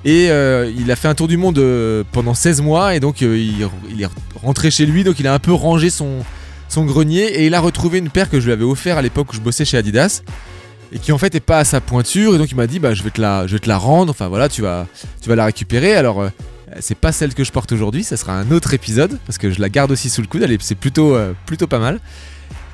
et 0.05 0.29
euh, 0.31 0.71
il 0.77 0.89
a 0.91 0.95
fait 0.95 1.07
un 1.07 1.15
tour 1.15 1.27
du 1.27 1.37
monde 1.37 1.57
euh, 1.59 2.03
pendant 2.11 2.33
16 2.33 2.61
mois 2.61 2.95
et 2.95 2.99
donc 2.99 3.21
euh, 3.21 3.37
il, 3.37 3.67
il 3.93 4.01
est 4.01 4.09
rentré 4.41 4.69
chez 4.71 4.85
lui 4.85 5.03
donc 5.03 5.19
il 5.19 5.27
a 5.27 5.33
un 5.33 5.39
peu 5.39 5.53
rangé 5.53 5.89
son 5.89 6.19
son 6.69 6.85
grenier 6.85 7.23
et 7.25 7.45
il 7.45 7.53
a 7.55 7.59
retrouvé 7.59 7.99
une 7.99 8.09
paire 8.09 8.29
que 8.29 8.39
je 8.39 8.45
lui 8.45 8.51
avais 8.53 8.63
offert 8.65 8.97
à 8.97 9.01
l'époque 9.01 9.31
où 9.31 9.35
je 9.35 9.41
bossais 9.41 9.63
chez 9.65 9.77
Adidas 9.77 10.21
et 10.91 10.99
qui 10.99 11.11
en 11.11 11.17
fait 11.17 11.33
est 11.35 11.39
pas 11.39 11.59
à 11.59 11.63
sa 11.65 11.81
pointure 11.81 12.35
et 12.35 12.37
donc 12.37 12.51
il 12.51 12.55
m'a 12.55 12.67
dit 12.67 12.79
bah 12.79 12.93
je 12.93 13.03
vais 13.03 13.11
te 13.11 13.21
la 13.21 13.47
je 13.47 13.53
vais 13.53 13.59
te 13.59 13.69
la 13.69 13.77
rendre 13.77 14.09
enfin 14.11 14.27
voilà 14.27 14.49
tu 14.49 14.61
vas 14.61 14.87
tu 15.21 15.29
vas 15.29 15.35
la 15.35 15.45
récupérer 15.45 15.95
alors 15.95 16.21
euh, 16.21 16.29
c'est 16.79 16.97
pas 16.97 17.11
celle 17.11 17.33
que 17.33 17.43
je 17.43 17.51
porte 17.51 17.71
aujourd'hui, 17.71 18.03
ça 18.03 18.17
sera 18.17 18.33
un 18.33 18.51
autre 18.51 18.73
épisode 18.73 19.19
parce 19.25 19.37
que 19.37 19.51
je 19.51 19.59
la 19.59 19.69
garde 19.69 19.91
aussi 19.91 20.09
sous 20.09 20.21
le 20.21 20.27
coude, 20.27 20.45
c'est 20.61 20.75
plutôt, 20.75 21.15
euh, 21.15 21.33
plutôt 21.45 21.67
pas 21.67 21.79
mal. 21.79 21.99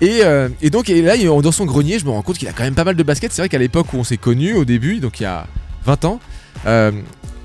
Et, 0.02 0.20
euh, 0.24 0.50
et 0.62 0.70
donc 0.70 0.90
et 0.90 1.02
là, 1.02 1.18
dans 1.18 1.52
son 1.52 1.66
grenier, 1.66 2.00
je 2.00 2.06
me 2.06 2.12
rends 2.12 2.22
compte 2.22 2.38
qu'il 2.38 2.48
a 2.48 2.54
quand 2.54 2.64
même 2.64 2.76
pas 2.76 2.84
mal 2.84 2.96
de 2.96 3.04
baskets. 3.04 3.34
C'est 3.34 3.42
vrai 3.42 3.50
qu'à 3.50 3.58
l'époque 3.58 3.94
où 3.94 3.98
on 3.98 4.04
s'est 4.04 4.18
connus, 4.18 4.54
au 4.54 4.66
début, 4.66 5.00
donc 5.00 5.20
il 5.20 5.24
y 5.24 5.26
a 5.26 5.48
20 5.86 6.06
ans, 6.06 6.20
euh, 6.66 6.92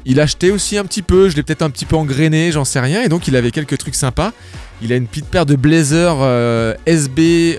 il 0.04 0.20
achetait 0.20 0.50
aussi 0.50 0.76
un 0.78 0.84
petit 0.84 1.02
peu, 1.02 1.28
je 1.28 1.36
l'ai 1.36 1.42
peut-être 1.42 1.62
un 1.62 1.70
petit 1.70 1.86
peu 1.86 1.96
engrainé, 1.96 2.52
j'en 2.52 2.64
sais 2.64 2.80
rien, 2.80 3.02
et 3.02 3.08
donc 3.08 3.26
il 3.26 3.36
avait 3.36 3.50
quelques 3.50 3.78
trucs 3.78 3.94
sympas. 3.94 4.32
Il 4.82 4.92
a 4.92 4.96
une 4.96 5.06
petite 5.06 5.26
paire 5.26 5.46
de 5.46 5.56
blazer 5.56 6.16
euh, 6.20 6.74
SB 6.86 7.58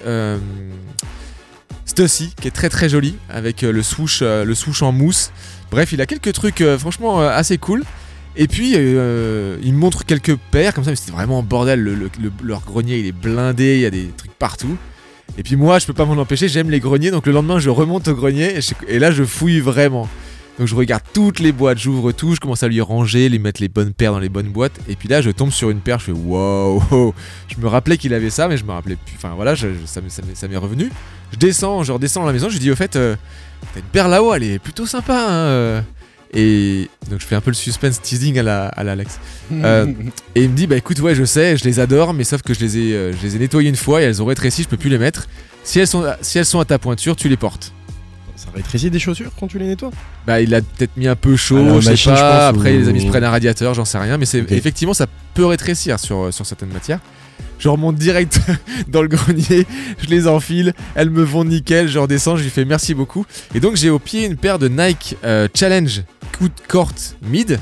Stussy 1.85 2.33
qui 2.39 2.47
est 2.47 2.51
très 2.51 2.69
très 2.69 2.87
jolie 2.89 3.17
avec 3.29 3.61
le 3.61 3.83
swoosh, 3.83 4.21
le 4.21 4.53
swoosh 4.55 4.81
en 4.81 4.91
mousse. 4.91 5.31
Bref, 5.71 5.91
il 5.91 6.01
a 6.01 6.05
quelques 6.05 6.33
trucs 6.33 6.63
franchement 6.77 7.19
assez 7.19 7.57
cool. 7.57 7.83
Et 8.37 8.47
puis 8.47 8.73
euh, 8.75 9.57
il 9.63 9.73
me 9.73 9.79
montre 9.79 10.05
quelques 10.05 10.35
paires 10.51 10.73
comme 10.73 10.83
ça, 10.83 10.89
mais 10.89 10.95
c'était 10.95 11.11
vraiment 11.13 11.41
bordel. 11.43 11.79
Le, 11.81 11.95
le- 11.95 12.09
le- 12.21 12.31
leur 12.43 12.61
grenier 12.61 12.97
il 12.99 13.05
est 13.07 13.11
blindé, 13.11 13.75
il 13.75 13.81
y 13.81 13.85
a 13.85 13.89
des 13.91 14.09
trucs 14.17 14.33
partout. 14.33 14.77
Et 15.37 15.43
puis 15.43 15.55
moi, 15.55 15.79
je 15.79 15.85
peux 15.85 15.93
pas 15.93 16.05
m'en 16.05 16.13
empêcher, 16.21 16.47
j'aime 16.47 16.69
les 16.69 16.79
greniers, 16.79 17.11
donc 17.11 17.25
le 17.25 17.31
lendemain 17.33 17.59
je 17.59 17.69
remonte 17.69 18.07
au 18.07 18.13
grenier 18.15 18.59
et, 18.87 18.99
là 18.99 19.11
je 19.11 19.23
fouille 19.23 19.59
vraiment. 19.59 20.07
Donc 20.59 20.67
je 20.67 20.75
regarde 20.75 21.03
toutes 21.13 21.39
les 21.39 21.51
boîtes, 21.51 21.79
j'ouvre 21.79 22.13
tout, 22.13 22.33
je 22.35 22.39
commence 22.39 22.63
à 22.63 22.69
lui 22.69 22.79
ranger, 22.79 23.27
les 23.27 23.39
mettre 23.39 23.61
les 23.61 23.67
bonnes 23.67 23.91
paires 23.91 24.13
dans 24.13 24.19
les 24.19 24.29
bonnes 24.29 24.47
boîtes. 24.49 24.71
Et 24.87 24.95
puis 24.95 25.09
là, 25.09 25.21
je 25.21 25.29
tombe 25.29 25.51
sur 25.51 25.69
une 25.69 25.79
paire, 25.81 25.99
je 25.99 26.05
fais 26.05 26.11
wow. 26.13 26.81
Je 27.49 27.59
me 27.61 27.67
rappelais 27.67 27.97
qu'il 27.97 28.13
avait 28.13 28.29
ça, 28.29 28.47
mais 28.47 28.55
je 28.55 28.63
me 28.63 28.71
rappelais 28.71 28.95
plus. 28.95 29.15
Enfin 29.17 29.33
voilà, 29.35 29.53
ça 29.57 29.67
m'est- 30.01 30.55
revenu. 30.57 30.89
Je 31.33 31.37
descends, 31.37 31.83
je 31.83 31.91
redescends 31.91 32.21
dans 32.21 32.27
la 32.27 32.31
maison, 32.33 32.47
je 32.47 32.53
lui 32.53 32.59
dis 32.61 32.71
au 32.71 32.75
fait, 32.77 32.95
euh, 32.95 33.17
t'as 33.73 33.81
une 33.81 33.85
paire 33.87 34.07
là-haut, 34.07 34.33
elle 34.33 34.43
est 34.43 34.59
plutôt 34.59 34.85
sympa. 34.85 35.17
hein, 35.27 35.31
euh. 35.47 35.81
Et 36.35 36.89
donc 37.09 37.21
je 37.21 37.25
fais 37.25 37.35
un 37.35 37.41
peu 37.41 37.49
le 37.51 37.55
suspense 37.55 38.01
teasing 38.01 38.37
à 38.39 38.43
la, 38.43 38.67
à 38.67 38.83
la 38.83 38.91
Alex. 38.93 39.19
Euh, 39.53 39.85
et 40.33 40.43
il 40.43 40.49
me 40.49 40.55
dit 40.55 40.65
bah 40.65 40.75
écoute 40.75 40.99
ouais 41.01 41.13
je 41.13 41.23
sais, 41.23 41.55
je 41.55 41.63
les 41.65 41.79
adore, 41.79 42.13
mais 42.15 42.23
sauf 42.23 42.41
que 42.41 42.53
je 42.55 42.59
les 42.61 42.77
ai, 42.79 42.93
euh, 42.95 43.13
je 43.13 43.21
les 43.21 43.35
ai 43.35 43.39
nettoyées 43.39 43.69
une 43.69 43.75
fois 43.75 44.01
et 44.01 44.05
elles 44.05 44.21
ont 44.23 44.25
rétréci, 44.25 44.63
je 44.63 44.67
peux 44.67 44.75
plus 44.77 44.89
les 44.89 44.97
mettre. 44.97 45.27
Si 45.63 45.79
elles 45.79 45.85
sont, 45.87 46.03
si 46.21 46.39
elles 46.39 46.45
sont 46.47 46.59
à 46.59 46.65
ta 46.65 46.79
pointure, 46.79 47.15
tu 47.15 47.29
les 47.29 47.37
portes. 47.37 47.71
Ça 48.35 48.47
rétrécit 48.55 48.89
des 48.89 48.97
chaussures 48.99 49.29
quand 49.39 49.45
tu 49.47 49.59
les 49.59 49.67
nettoies? 49.67 49.91
Bah 50.25 50.41
il 50.41 50.53
a 50.55 50.61
peut-être 50.61 50.97
mis 50.97 51.07
un 51.07 51.15
peu 51.15 51.35
chaud, 51.35 51.57
À 51.57 51.61
la 51.63 51.75
je 51.75 51.81
sais 51.81 51.89
machine, 51.91 52.11
pas. 52.13 52.17
je 52.17 52.21
pense, 52.23 52.59
Après 52.59 52.75
ou- 52.75 52.79
les 52.79 52.89
amis 52.89 53.01
se 53.01 53.07
prennent 53.07 53.23
un 53.23 53.29
radiateur, 53.29 53.75
j'en 53.75 53.85
sais 53.85 53.99
rien, 53.99 54.17
mais 54.17 54.25
c'est 54.25 54.51
effectivement 54.51 54.95
ça 54.95 55.05
peut 55.35 55.45
rétrécir 55.45 55.99
sur, 55.99 56.33
sur 56.33 56.45
certaines 56.45 56.73
matières. 56.73 56.99
Je 57.59 57.69
remonte 57.69 57.95
direct 57.95 58.39
dans 58.89 59.01
le 59.03 59.07
grenier, 59.07 59.65
je 59.99 60.07
les 60.09 60.27
enfile, 60.27 60.73
elles 60.95 61.09
me 61.11 61.23
vont 61.23 61.45
nickel, 61.45 61.87
je 61.87 61.99
redescends, 61.99 62.35
je 62.35 62.43
lui 62.43 62.49
fais 62.49 62.65
merci 62.65 62.93
beaucoup. 62.95 63.25
Et 63.53 63.59
donc 63.59 63.75
j'ai 63.77 63.89
au 63.91 63.99
pied 63.99 64.25
une 64.25 64.35
paire 64.37 64.59
de 64.59 64.67
Nike 64.67 65.15
euh, 65.23 65.47
Challenge 65.55 66.01
Courte 66.67 67.17
Mid, 67.21 67.59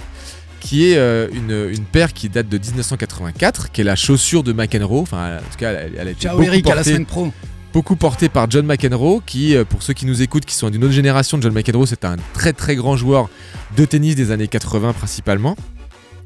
qui 0.59 0.89
est 0.89 0.97
euh, 0.97 1.27
une, 1.33 1.69
une 1.75 1.85
paire 1.85 2.13
qui 2.13 2.29
date 2.29 2.47
de 2.49 2.57
1984, 2.57 3.71
qui 3.71 3.81
est 3.81 3.83
la 3.83 3.95
chaussure 3.95 4.43
de 4.43 4.53
McEnroe. 4.53 5.01
Enfin, 5.01 5.37
en 5.37 5.51
tout 5.51 5.57
cas, 5.57 5.71
elle, 5.71 5.93
elle 5.97 6.07
a 6.07 6.11
été 6.11 6.21
Ciao 6.21 6.37
beaucoup 6.37 6.47
Eric, 6.47 6.65
à 6.67 6.69
la 6.69 6.75
portée- 6.77 6.89
semaine 6.91 7.05
pro. 7.05 7.31
beaucoup 7.73 7.95
porté 7.95 8.29
par 8.29 8.49
John 8.49 8.65
McEnroe, 8.65 9.21
qui, 9.25 9.55
euh, 9.55 9.65
pour 9.65 9.83
ceux 9.83 9.93
qui 9.93 10.05
nous 10.05 10.21
écoutent, 10.21 10.45
qui 10.45 10.55
sont 10.55 10.69
d'une 10.69 10.83
autre 10.83 10.93
génération, 10.93 11.39
John 11.41 11.53
McEnroe, 11.53 11.85
c'est 11.85 12.05
un 12.05 12.15
très 12.33 12.53
très 12.53 12.75
grand 12.75 12.95
joueur 12.95 13.29
de 13.75 13.85
tennis 13.85 14.15
des 14.15 14.31
années 14.31 14.47
80 14.47 14.93
principalement. 14.93 15.55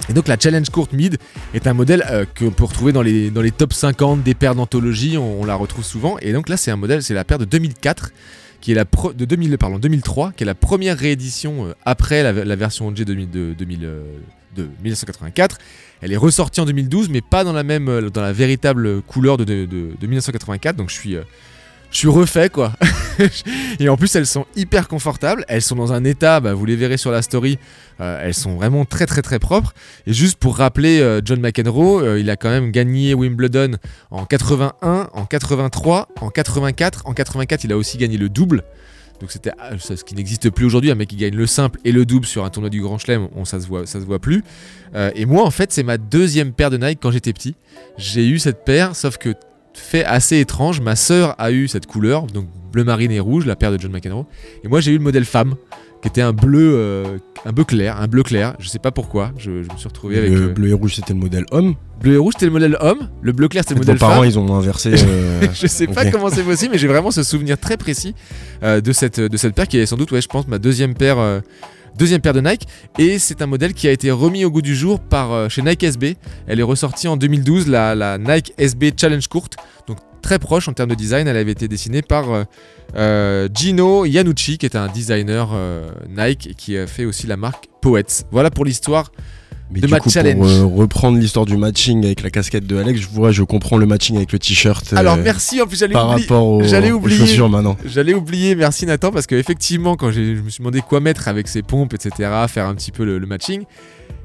Et 0.10 0.14
donc 0.14 0.28
la 0.28 0.38
Challenge 0.40 0.70
Court 0.70 0.88
Mid 0.94 1.18
est 1.56 1.66
un 1.66 1.74
modèle 1.74 2.06
euh, 2.12 2.24
qu'on 2.38 2.52
peut 2.52 2.66
retrouver 2.66 2.92
dans 2.94 3.02
les, 3.02 3.32
dans 3.32 3.42
les 3.42 3.50
top 3.52 3.74
50 3.74 4.22
des 4.24 4.36
paires 4.36 4.54
d'anthologie, 4.54 5.18
on, 5.18 5.42
on 5.42 5.46
la 5.46 5.56
retrouve 5.56 5.84
souvent. 5.84 6.18
Et 6.22 6.32
donc 6.34 6.48
là 6.50 6.56
c'est 6.56 6.70
un 6.70 6.76
modèle, 6.76 7.02
c'est 7.02 7.16
la 7.16 7.24
paire 7.24 7.40
de 7.40 7.46
2004, 7.46 8.12
qui 8.62 8.72
est 8.72 8.76
la 8.76 8.86
de 8.86 9.26
2000, 9.26 9.58
pardon, 9.58 9.78
2003, 9.80 10.32
qui 10.34 10.44
est 10.44 10.46
la 10.46 10.56
première 10.56 10.98
réédition 10.98 11.68
euh, 11.68 11.74
après 11.86 12.24
la, 12.24 12.56
version 12.56 12.88
OG 12.88 13.04
2000 13.04 13.30
de, 13.30 13.54
2000, 13.58 13.80
euh, 13.86 14.02
de 14.56 14.64
1984. 14.84 15.58
Elle 16.02 16.12
est 16.12 16.18
ressortie 16.18 16.60
en 16.62 16.66
2012, 16.66 17.10
mais 17.10 17.22
pas 17.22 17.44
dans 17.44 17.54
la 17.54 17.64
même, 17.64 17.88
euh, 17.90 18.10
dans 18.10 18.22
la 18.22 18.34
véritable 18.34 19.02
couleur 19.04 19.38
de, 19.38 19.44
de, 19.44 19.66
de- 19.66 19.92
de 20.00 20.08
1984. 20.08 20.76
Donc 20.76 20.90
je 20.90 20.96
suis, 20.96 21.16
je 21.92 21.98
suis 21.98 22.08
refait 22.08 22.50
quoi. 22.50 22.74
Et 23.80 23.90
en 23.90 23.98
plus 23.98 24.16
elles 24.16 24.26
sont 24.26 24.46
hyper 24.56 24.88
confortables. 24.88 25.46
Elles 25.48 25.62
sont 25.62 25.76
dans 25.76 25.94
un 25.94 26.04
état, 26.04 26.40
bah, 26.40 26.54
vous 26.54 26.66
les 26.66 26.76
verrez 26.76 26.98
sur 26.98 27.12
la 27.12 27.22
story. 27.22 27.58
euh, 28.02 28.22
elles 28.24 28.34
sont 28.34 28.56
vraiment 28.56 28.86
très 28.86 29.06
très 29.06 29.22
très 29.22 29.40
propres. 29.40 29.74
Et 30.06 30.14
juste 30.14 30.38
pour 30.38 30.58
rappeler 30.58 31.00
euh, 31.00 31.22
John 31.24 31.40
McEnroe, 31.40 32.02
euh, 32.02 32.20
il 32.20 32.30
a 32.30 32.36
quand 32.36 32.50
même 32.50 32.72
gagné 32.72 33.14
Wimbledon 33.14 33.78
en 34.12 34.26
81, 34.26 35.10
en 35.14 35.26
83, 35.26 36.10
en 36.22 36.30
84. 36.30 37.04
En 37.06 37.14
84, 37.14 37.64
il 37.64 37.72
a 37.72 37.78
aussi 37.78 37.98
gagné 37.98 38.18
le 38.18 38.30
double. 38.30 38.64
Donc 39.20 39.32
c'était 39.32 39.52
ah, 39.58 39.72
ce 39.80 40.04
qui 40.04 40.14
n'existe 40.14 40.52
plus 40.52 40.66
aujourd'hui, 40.66 40.92
un 40.92 40.96
mec 40.96 41.10
qui 41.10 41.16
gagne 41.16 41.36
le 41.36 41.48
simple 41.48 41.80
et 41.84 41.92
le 41.92 42.06
double 42.06 42.28
sur 42.28 42.46
un 42.46 42.52
tournoi 42.52 42.70
du 42.70 42.82
Grand 42.82 43.00
Chelem, 43.00 43.30
on 43.36 43.46
ça 43.46 43.60
se 43.60 43.66
voit, 43.66 43.88
ça 43.88 44.00
se 44.00 44.06
voit 44.06 44.20
plus. 44.20 44.44
Et 45.16 45.26
moi 45.26 45.44
en 45.44 45.50
fait 45.50 45.72
c'est 45.72 45.82
ma 45.82 45.98
deuxième 45.98 46.54
paire 46.54 46.70
de 46.70 46.78
Nike 46.78 47.00
quand 47.02 47.10
j'étais 47.10 47.34
petit. 47.34 47.56
J'ai 47.98 48.28
eu 48.28 48.38
cette 48.38 48.64
paire, 48.64 48.96
sauf 48.96 49.18
que 49.18 49.34
fait 49.78 50.04
assez 50.06 50.40
étrange, 50.40 50.82
ma 50.82 50.96
sœur 50.96 51.36
a 51.38 51.52
eu 51.52 51.68
cette 51.68 51.86
couleur, 51.86 52.24
donc 52.28 52.48
bleu 52.72 52.84
marine 52.84 53.12
et 53.12 53.20
rouge, 53.20 53.46
la 53.46 53.56
paire 53.56 53.72
de 53.72 53.80
John 53.80 53.92
McEnroe, 53.92 54.26
et 54.64 54.68
moi 54.68 54.82
j'ai 54.82 54.92
eu 54.92 54.98
le 54.98 55.04
modèle 55.04 55.26
femme, 55.26 55.56
qui 56.02 56.08
était 56.08 56.22
un 56.22 56.34
bleu, 56.34 56.74
euh, 56.76 57.18
un 57.46 57.52
bleu 57.52 57.64
clair, 57.64 58.00
un 58.00 58.08
bleu 58.08 58.22
clair. 58.22 58.56
Je 58.60 58.68
sais 58.70 58.78
pas 58.78 58.92
pourquoi, 58.92 59.32
je, 59.38 59.64
je 59.64 59.74
me 59.74 59.78
suis 59.78 59.88
retrouvé 59.88 60.18
avec 60.20 60.30
Le 60.32 60.50
euh, 60.50 60.54
bleu 60.54 60.70
et 60.70 60.74
rouge, 60.74 60.94
c'était 60.96 61.14
le 61.14 61.20
modèle 61.20 61.46
homme. 61.52 61.74
bleu 62.00 62.14
et 62.14 62.18
rouge, 62.18 62.34
c'était 62.34 62.46
le 62.46 62.52
modèle 62.52 62.78
homme, 62.82 63.10
le 63.22 63.32
bleu 63.32 63.48
clair 63.48 63.64
c'était 63.64 63.74
le 63.74 63.80
Vos 63.80 63.86
modèle 63.86 63.98
parents, 64.00 64.22
femme. 64.22 64.26
ils 64.26 64.38
ont 64.38 64.56
inversé. 64.56 64.94
euh, 64.98 65.42
je 65.54 65.66
sais 65.66 65.88
pas 65.88 66.10
comment 66.12 66.30
c'est 66.30 66.44
possible, 66.44 66.74
mais 66.74 66.78
j'ai 66.78 66.88
vraiment 66.88 67.10
ce 67.10 67.24
souvenir 67.24 67.58
très 67.58 67.78
précis 67.78 68.14
euh, 68.62 68.80
de, 68.80 68.92
cette, 68.92 69.20
de 69.20 69.38
cette 69.38 69.56
paire 69.56 69.68
qui 69.68 69.80
est 69.80 69.86
sans 69.88 69.98
doute, 69.98 70.12
ouais, 70.12 70.22
je 70.22 70.28
pense, 70.28 70.48
ma 70.48 70.60
deuxième 70.60 70.94
paire, 70.94 71.18
deuxième 71.98 72.22
paire 72.22 72.34
de 72.34 72.42
Nike. 72.42 72.68
Et 72.98 73.20
c'est 73.20 73.42
un 73.42 73.48
modèle 73.48 73.74
qui 73.74 73.88
a 73.88 73.92
été 73.92 74.12
remis 74.12 74.46
au 74.46 74.52
goût 74.52 74.62
du 74.62 74.76
jour 74.76 75.00
par, 75.00 75.32
euh, 75.32 75.50
chez 75.50 75.62
Nike 75.62 75.84
SB. 75.84 76.16
Elle 76.48 76.60
est 76.60 76.64
ressortie 76.64 77.08
en 77.08 77.18
2012, 77.18 77.68
la, 77.68 78.18
Nike 78.18 78.54
SB 78.58 78.94
Challenge 78.96 79.28
Courte. 79.28 79.58
Donc 79.88 79.98
très 80.22 80.40
proche 80.40 80.68
en 80.68 80.74
termes 80.74 80.90
de 80.90 80.96
design. 80.96 81.28
Elle 81.28 81.38
avait 81.38 81.52
été 81.52 81.68
dessinée 81.68 82.02
par 82.02 82.32
euh, 82.32 82.44
euh, 82.96 83.50
Gino 83.54 84.06
Yanucci, 84.06 84.58
qui 84.58 84.66
est 84.66 84.76
un 84.76 84.88
designer 84.88 85.50
Nike 86.10 86.48
et 86.48 86.54
qui 86.54 86.78
fait 86.88 87.06
aussi 87.06 87.28
la 87.28 87.38
marque 87.38 87.68
Poets. 87.82 88.26
Voilà 88.32 88.52
pour 88.52 88.66
l'histoire. 88.66 89.12
Mais 89.72 89.82
de 89.82 89.88
du 89.88 89.92
ma 89.92 90.00
coup, 90.00 90.10
challenge. 90.10 90.38
pour 90.38 90.48
euh, 90.48 90.66
reprendre 90.66 91.18
l'histoire 91.20 91.46
du 91.46 91.58
matching 91.58 92.06
avec 92.06 92.24
la 92.24 92.30
casquette 92.30 92.66
de 92.66 92.78
Alex, 92.78 93.02
je 93.02 93.08
vois, 93.08 93.32
je 93.32 93.44
comprends 93.44 93.78
le 93.78 93.86
matching 93.86 94.16
avec 94.16 94.32
le 94.32 94.40
t-shirt. 94.40 94.94
euh, 94.94 94.98
Alors 94.98 95.18
merci, 95.18 95.62
en 95.62 95.68
plus 95.68 95.78
j'allais 95.80 95.94
par 95.94 96.10
oublier. 96.12 96.26
rapport 96.26 96.64
j'allais 96.64 96.92
aux 96.92 96.96
oublier. 96.98 97.18
chaussures 97.20 97.50
maintenant. 97.50 97.76
J'allais 97.86 98.14
oublier, 98.14 98.56
merci 98.56 98.86
Nathan, 98.86 99.12
parce 99.12 99.28
que 99.28 99.36
effectivement, 99.36 99.96
quand 99.98 100.10
j'ai- 100.12 100.36
je 100.38 100.42
me 100.42 100.50
suis 100.50 100.60
demandé 100.62 100.80
quoi 100.82 101.00
mettre 101.02 101.28
avec 101.28 101.48
ces 101.50 101.64
pompes, 101.64 101.94
etc., 101.94 102.30
faire 102.48 102.66
un 102.68 102.76
petit 102.76 102.92
peu 102.92 103.04
le, 103.04 103.18
le 103.20 103.28
matching, 103.28 103.64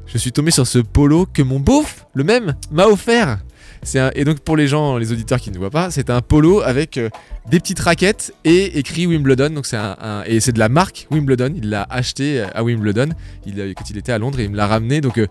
je 0.07 0.19
suis 0.19 0.31
tombé 0.33 0.51
sur 0.53 0.67
ce 0.67 0.79
polo 0.79 1.27
que 1.33 1.43
mon 1.43 1.59
beauf, 1.59 2.07
le 2.15 2.23
même, 2.25 2.55
m'a 2.71 2.87
offert. 2.87 3.39
C'est 3.85 3.99
un- 3.99 4.11
et 4.15 4.25
donc 4.25 4.39
pour 4.41 4.57
les 4.57 4.69
gens, 4.69 4.97
les 4.97 5.11
auditeurs 5.11 5.41
qui 5.41 5.51
ne 5.51 5.59
voient 5.59 5.71
pas, 5.71 5.91
c'est 5.91 6.09
un 6.09 6.21
polo 6.21 6.61
avec 6.63 6.99
euh, 6.99 7.09
des 7.51 7.59
petites 7.59 7.81
raquettes 7.81 8.33
et 8.45 8.79
écrit 8.79 9.07
Wimbledon. 9.09 9.51
Donc 9.51 9.67
c'est 9.67 9.77
un, 9.77 9.97
un- 10.01 10.23
et 10.25 10.39
c'est 10.39 10.53
de 10.53 10.59
la 10.61 10.69
marque 10.69 11.09
Wimbledon. 11.11 11.53
Il 11.57 11.69
l'a 11.69 11.85
acheté 11.91 12.41
euh, 12.41 12.47
à 12.55 12.63
Wimbledon 12.63 13.09
il, 13.45 13.61
a- 13.61 13.75
quand 13.75 13.91
il 13.91 13.99
était 13.99 14.13
à 14.13 14.19
Londres 14.19 14.39
et 14.39 14.45
il 14.45 14.51
me 14.51 14.57
l'a 14.57 14.69
ramené. 14.69 15.01
Donc 15.01 15.19
euh, 15.19 15.27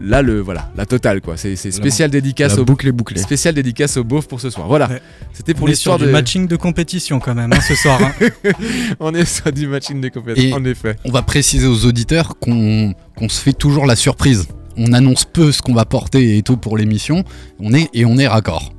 là 0.00 0.22
le 0.22 0.38
voilà, 0.40 0.70
la 0.76 0.86
totale 0.86 1.20
quoi. 1.20 1.36
C'est 1.36 1.56
c'est 1.56 1.72
spécial 1.72 2.08
dédicace 2.10 2.54
La 2.54 2.62
au 2.62 2.64
boucle 2.64 2.86
est 2.86 2.92
bouclée. 2.92 3.18
spécial 3.18 3.52
dédicace 3.54 3.96
au 3.96 4.04
beauf 4.04 4.28
pour 4.28 4.40
ce 4.40 4.50
soir. 4.50 4.68
Voilà, 4.68 4.88
Ouais. 4.88 5.02
c'était 5.32 5.54
pour 5.54 5.64
On 5.64 5.66
est 5.66 5.74
sur 5.74 5.90
l'histoire 5.92 5.98
du 5.98 6.04
de 6.06 6.10
matching 6.10 6.46
de 6.46 6.54
compétition 6.56 7.18
quand 7.18 7.34
même 7.34 7.52
hein, 7.52 7.60
ce 7.60 7.74
soir. 7.74 8.00
hein. 8.00 8.12
On 9.00 9.12
est 9.12 9.24
sur 9.24 9.50
du 9.52 9.66
matching 9.66 10.00
de 10.00 10.08
compétition, 10.08 10.50
Et- 10.56 10.60
en 10.60 10.64
effet. 10.64 10.94
On 11.04 11.10
va 11.10 11.22
préciser 11.22 11.66
aux 11.66 11.84
auditeurs 11.84 12.38
qu'on 12.38 12.94
qu'on 13.16 13.28
se 13.28 13.40
fait 13.40 13.52
toujours 13.54 13.86
la 13.86 13.96
surprise. 13.96 14.46
On 14.78 14.92
annonce 14.92 15.24
peu 15.24 15.50
ce 15.50 15.60
qu'on 15.60 15.74
va 15.74 15.84
porter 15.84 16.38
et 16.38 16.42
tout 16.42 16.56
pour 16.56 16.78
l'émission. 16.78 17.24
On 17.58 17.74
est 17.74 17.90
et 17.94 18.04
on 18.04 18.16
est 18.16 18.28
raccord. 18.28 18.72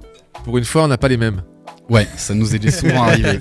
Pour 0.46 0.58
une 0.58 0.64
fois, 0.64 0.86
on 0.86 0.88
n'a 0.88 0.98
pas 0.98 1.10
les 1.10 1.18
mêmes. 1.18 1.42
Ouais, 1.90 2.08
ça 2.16 2.34
nous 2.34 2.56
est 2.56 2.72
souvent 2.72 3.04
arrivé. 3.04 3.40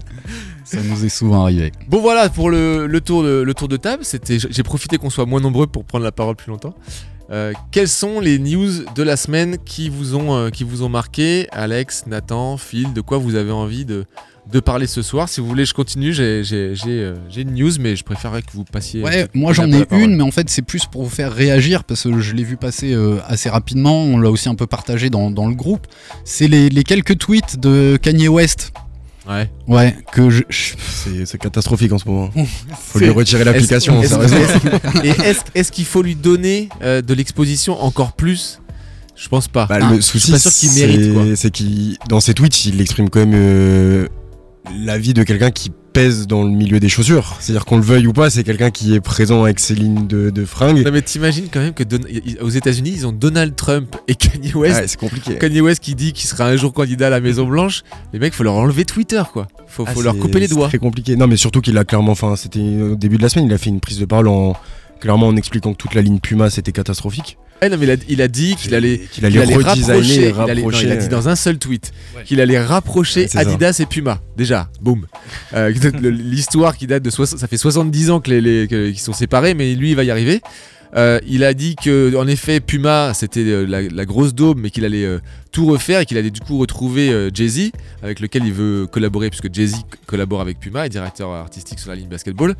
Ça 0.64 0.78
nous 0.82 1.04
est 1.04 1.08
souvent 1.08 1.42
arrivé. 1.44 1.72
Bon 1.88 2.00
voilà 2.00 2.28
pour 2.28 2.50
le, 2.50 2.86
le 2.86 3.00
tour, 3.00 3.22
de, 3.22 3.42
le 3.42 3.54
tour 3.54 3.68
de 3.68 3.76
table. 3.76 4.04
C'était, 4.04 4.38
j'ai 4.38 4.62
profité 4.62 4.98
qu'on 4.98 5.08
soit 5.08 5.24
moins 5.24 5.40
nombreux 5.40 5.66
pour 5.66 5.84
prendre 5.84 6.04
la 6.04 6.12
parole 6.12 6.36
plus 6.36 6.50
longtemps. 6.50 6.74
Euh, 7.30 7.52
quelles 7.72 7.88
sont 7.88 8.20
les 8.20 8.38
news 8.38 8.70
de 8.94 9.02
la 9.02 9.16
semaine 9.16 9.58
qui 9.64 9.90
vous 9.90 10.14
ont, 10.14 10.34
euh, 10.34 10.50
qui 10.50 10.64
vous 10.64 10.82
ont 10.82 10.88
marqué 10.88 11.46
Alex, 11.52 12.04
Nathan, 12.06 12.56
Phil, 12.56 12.94
de 12.94 13.00
quoi 13.02 13.18
vous 13.18 13.34
avez 13.34 13.50
envie 13.50 13.84
de, 13.84 14.06
de 14.50 14.60
parler 14.60 14.86
ce 14.86 15.02
soir? 15.02 15.28
Si 15.28 15.42
vous 15.42 15.46
voulez, 15.46 15.66
je 15.66 15.74
continue. 15.74 16.14
J'ai, 16.14 16.42
j'ai, 16.42 16.74
j'ai, 16.74 17.02
euh, 17.02 17.16
j'ai 17.28 17.42
une 17.42 17.54
news, 17.54 17.72
mais 17.80 17.96
je 17.96 18.04
préférerais 18.04 18.40
que 18.40 18.52
vous 18.52 18.64
passiez. 18.64 19.02
Ouais, 19.02 19.28
moi 19.34 19.52
j'en 19.52 19.70
ai 19.70 19.84
une, 19.90 20.16
mais 20.16 20.22
en 20.22 20.30
fait 20.30 20.48
c'est 20.48 20.62
plus 20.62 20.86
pour 20.86 21.02
vous 21.04 21.10
faire 21.10 21.30
réagir 21.30 21.84
parce 21.84 22.04
que 22.04 22.18
je 22.18 22.34
l'ai 22.34 22.44
vu 22.44 22.56
passer 22.56 22.96
assez 23.26 23.50
rapidement. 23.50 24.04
On 24.04 24.18
l'a 24.18 24.30
aussi 24.30 24.48
un 24.48 24.54
peu 24.54 24.66
partagé 24.66 25.10
dans, 25.10 25.30
dans 25.30 25.48
le 25.48 25.54
groupe. 25.54 25.86
C'est 26.24 26.48
les, 26.48 26.70
les 26.70 26.82
quelques 26.82 27.18
tweets 27.18 27.60
de 27.60 27.98
Kanye 28.00 28.28
West. 28.28 28.72
Ouais. 29.28 29.50
Ouais, 29.66 29.96
que 30.12 30.30
je. 30.30 30.42
je- 30.48 30.74
C'est 30.78 31.26
c'est 31.26 31.38
catastrophique 31.38 31.92
en 31.92 31.98
ce 31.98 32.08
moment. 32.08 32.30
Faut 32.32 32.98
C'est- 32.98 33.04
lui 33.04 33.10
retirer 33.10 33.44
l'application, 33.44 34.00
Est-ce- 34.02 34.14
sérieusement. 34.14 34.38
est-ce- 34.40 35.04
Et 35.04 35.08
est-ce, 35.28 35.40
est-ce 35.54 35.70
qu'il 35.72 35.84
faut 35.84 36.02
lui 36.02 36.14
donner 36.14 36.68
euh, 36.82 37.02
de 37.02 37.12
l'exposition 37.14 37.80
encore 37.82 38.12
plus? 38.12 38.60
Je 39.14 39.28
pense 39.28 39.48
pas. 39.48 39.66
Bah, 39.66 39.78
Ah, 39.82 39.90
le 39.90 39.96
je 39.96 40.00
suis 40.00 40.20
souci, 40.20 40.32
pas 40.32 40.38
sûr 40.38 40.52
qu'il 40.52 40.72
mérite, 40.72 41.12
quoi. 41.12 41.24
c'est- 41.24 41.36
c'est 41.36 41.50
qu'il, 41.50 41.96
dans 42.08 42.20
ses 42.20 42.34
tweets, 42.34 42.64
il 42.66 42.80
exprime 42.80 43.10
quand 43.10 43.18
même 43.20 43.32
euh, 43.34 44.06
l'avis 44.84 45.12
de 45.12 45.22
quelqu'un 45.24 45.50
qui 45.50 45.72
pèse 45.98 46.26
dans 46.26 46.42
le 46.44 46.50
milieu 46.50 46.78
des 46.80 46.88
chaussures. 46.88 47.36
C'est-à-dire 47.40 47.64
qu'on 47.64 47.76
le 47.76 47.82
veuille 47.82 48.06
ou 48.06 48.12
pas, 48.12 48.30
c'est 48.30 48.44
quelqu'un 48.44 48.70
qui 48.70 48.94
est 48.94 49.00
présent 49.00 49.42
avec 49.44 49.58
ses 49.60 49.74
lignes 49.74 50.06
de, 50.06 50.30
de 50.30 50.44
fringues. 50.44 50.84
Non 50.84 50.92
mais 50.92 51.02
t'imagines 51.02 51.46
quand 51.52 51.60
même 51.60 51.74
que 51.74 51.82
Don- 51.84 51.98
aux 52.40 52.48
États-Unis 52.50 52.92
ils 52.94 53.06
ont 53.06 53.12
Donald 53.12 53.54
Trump 53.56 53.96
et 54.06 54.14
Kanye 54.14 54.54
West. 54.54 54.80
Ouais, 54.80 54.86
c'est 54.86 54.98
compliqué. 55.00 55.36
Kanye 55.38 55.60
West 55.60 55.80
qui 55.82 55.94
dit 55.94 56.12
qu'il 56.12 56.28
sera 56.28 56.46
un 56.46 56.56
jour 56.56 56.72
candidat 56.72 57.08
à 57.08 57.10
la 57.10 57.20
Maison 57.20 57.46
Blanche. 57.46 57.82
Les 58.12 58.18
mecs 58.18 58.34
faut 58.34 58.44
leur 58.44 58.54
enlever 58.54 58.84
Twitter 58.84 59.22
quoi. 59.32 59.48
Faut, 59.66 59.84
Ah, 59.86 59.92
faut 59.92 60.02
leur 60.02 60.14
c'est- 60.14 60.20
couper 60.20 60.40
les 60.40 60.48
c'est 60.48 60.54
doigts. 60.54 60.68
très 60.68 60.78
compliqué. 60.78 61.16
Non, 61.16 61.26
mais 61.26 61.36
surtout 61.36 61.60
qu'il 61.60 61.76
a 61.78 61.84
clairement, 61.84 62.12
enfin, 62.12 62.36
c'était 62.36 62.60
au 62.60 62.94
début 62.96 63.16
de 63.18 63.22
la 63.22 63.28
semaine, 63.28 63.46
il 63.46 63.52
a 63.52 63.58
fait 63.58 63.70
une 63.70 63.80
prise 63.80 63.98
de 63.98 64.04
parole 64.06 64.28
en 64.28 64.54
clairement 65.00 65.28
en 65.28 65.36
expliquant 65.36 65.72
que 65.72 65.78
toute 65.78 65.94
la 65.94 66.02
ligne 66.02 66.18
Puma 66.20 66.50
c'était 66.50 66.72
catastrophique. 66.72 67.38
Ah 67.60 67.68
non 67.68 67.76
mais 67.76 67.86
il 67.86 67.90
a, 67.90 67.96
il 68.08 68.22
a 68.22 68.28
dit 68.28 68.54
qu'il 68.54 68.72
allait, 68.74 68.98
qu'il 69.10 69.24
allait 69.26 69.40
qu'il 69.42 69.52
allait 69.52 69.56
redesigner, 69.56 69.82
rapprocher. 69.90 70.14
et 70.14 70.28
il, 70.28 70.28
allait- 70.28 70.32
non, 70.32 70.38
rapprocher. 70.68 70.86
il 70.86 70.92
a 70.92 70.96
dit 70.96 71.08
dans 71.08 71.28
un 71.28 71.34
seul 71.36 71.58
tweet 71.58 71.90
Ouais. 72.16 72.22
qu'il 72.24 72.40
allait 72.40 72.60
rapprocher 72.60 73.22
Ouais, 73.22 73.26
c'est 73.28 73.32
ça. 73.32 73.40
Adidas 73.40 73.78
et 73.80 73.86
Puma. 73.86 74.20
Déjà, 74.36 74.70
boum. 74.80 75.06
Euh, 75.54 75.70
L'histoire 76.02 76.76
qui 76.76 76.86
date 76.86 77.02
de 77.02 77.10
ça 77.10 77.48
fait 77.48 77.56
70 77.56 78.10
ans 78.10 78.20
que 78.20 78.30
les, 78.30 78.68
qu'ils 78.68 78.98
sont 79.00 79.12
séparés, 79.12 79.54
mais 79.54 79.74
lui 79.74 79.90
il 79.90 79.96
va 79.96 80.04
y 80.04 80.10
arriver. 80.12 80.40
Euh, 80.96 81.18
il 81.26 81.44
a 81.44 81.52
dit 81.52 81.76
que 81.76 82.16
en 82.16 82.26
effet 82.26 82.60
Puma 82.60 83.12
c'était 83.12 83.44
euh, 83.44 83.66
la, 83.66 84.04
grosse 84.06 84.34
daube 84.34 84.58
mais 84.58 84.70
qu'il 84.70 84.86
allait 84.86 85.04
euh, 85.04 85.18
tout 85.52 85.66
refaire 85.66 86.00
et 86.00 86.06
qu'il 86.06 86.16
allait 86.16 86.30
du 86.30 86.40
coup 86.40 86.56
retrouver 86.56 87.28
Jay-Z 87.34 87.72
avec 88.02 88.20
lequel 88.20 88.46
il 88.46 88.52
veut 88.52 88.86
collaborer 88.86 89.28
puisque 89.28 89.52
Jay-Z 89.52 89.76
collabore 90.06 90.40
avec 90.40 90.58
Puma 90.60 90.86
et 90.86 90.88
directeur 90.88 91.30
artistique 91.30 91.78
sur 91.78 91.90
la 91.90 91.96
ligne 91.96 92.08
basketball 92.08 92.54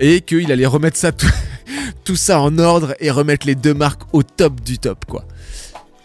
et 0.00 0.22
qu'il 0.22 0.50
allait 0.50 0.66
remettre 0.66 0.98
tout 2.04 2.16
ça 2.16 2.40
en 2.40 2.58
ordre 2.58 2.94
et 2.98 3.10
remettre 3.10 3.46
les 3.46 3.54
deux 3.54 3.74
marques 3.74 4.02
au 4.12 4.22
top 4.22 4.60
du 4.60 4.78
top 4.78 5.04
quoi. 5.04 5.24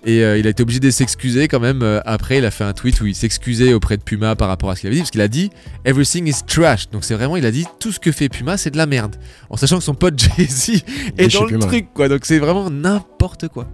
Et 0.08 0.24
euh, 0.24 0.38
il 0.38 0.48
a 0.48 0.50
été 0.52 0.64
obligé 0.64 0.80
de 0.80 0.90
s'excuser 0.90 1.50
quand 1.50 1.60
même. 1.60 1.84
euh, 1.84 2.00
après, 2.06 2.38
il 2.38 2.46
a 2.46 2.50
fait 2.52 2.64
un 2.64 2.72
tweet 2.72 3.02
où 3.02 3.06
il 3.08 3.14
s'excusait 3.14 3.74
auprès 3.74 3.98
de 3.98 4.02
Puma 4.02 4.38
par 4.38 4.48
rapport 4.48 4.70
à 4.70 4.76
ce 4.76 4.80
qu'il 4.82 4.88
avait 4.88 4.96
dit, 4.96 5.02
parce 5.02 5.12
qu'il 5.12 5.20
a 5.20 5.28
dit 5.28 5.50
Everything 5.84 6.26
is 6.28 6.44
trash. 6.48 6.90
Donc 6.90 7.04
c'est 7.04 7.14
vraiment, 7.14 7.36
il 7.36 7.46
a 7.46 7.52
dit 7.52 7.66
tout 7.82 7.92
ce 7.92 8.00
que 8.00 8.14
fait 8.14 8.30
Puma, 8.30 8.56
c'est 8.56 8.72
de 8.72 8.78
la 8.78 8.86
merde. 8.86 9.18
En 9.50 9.58
sachant 9.58 9.78
que 9.78 9.84
son 9.84 9.96
pote 9.96 10.18
Jay-Z 10.38 10.82
est 11.18 11.34
dans 11.34 11.44
le 11.44 11.50
Puma. 11.50 11.66
truc, 11.66 11.88
quoi. 11.94 12.08
Donc 12.08 12.22
c'est 12.24 12.40
vraiment 12.40 12.70
n'importe 12.70 13.50
quoi. 13.50 13.68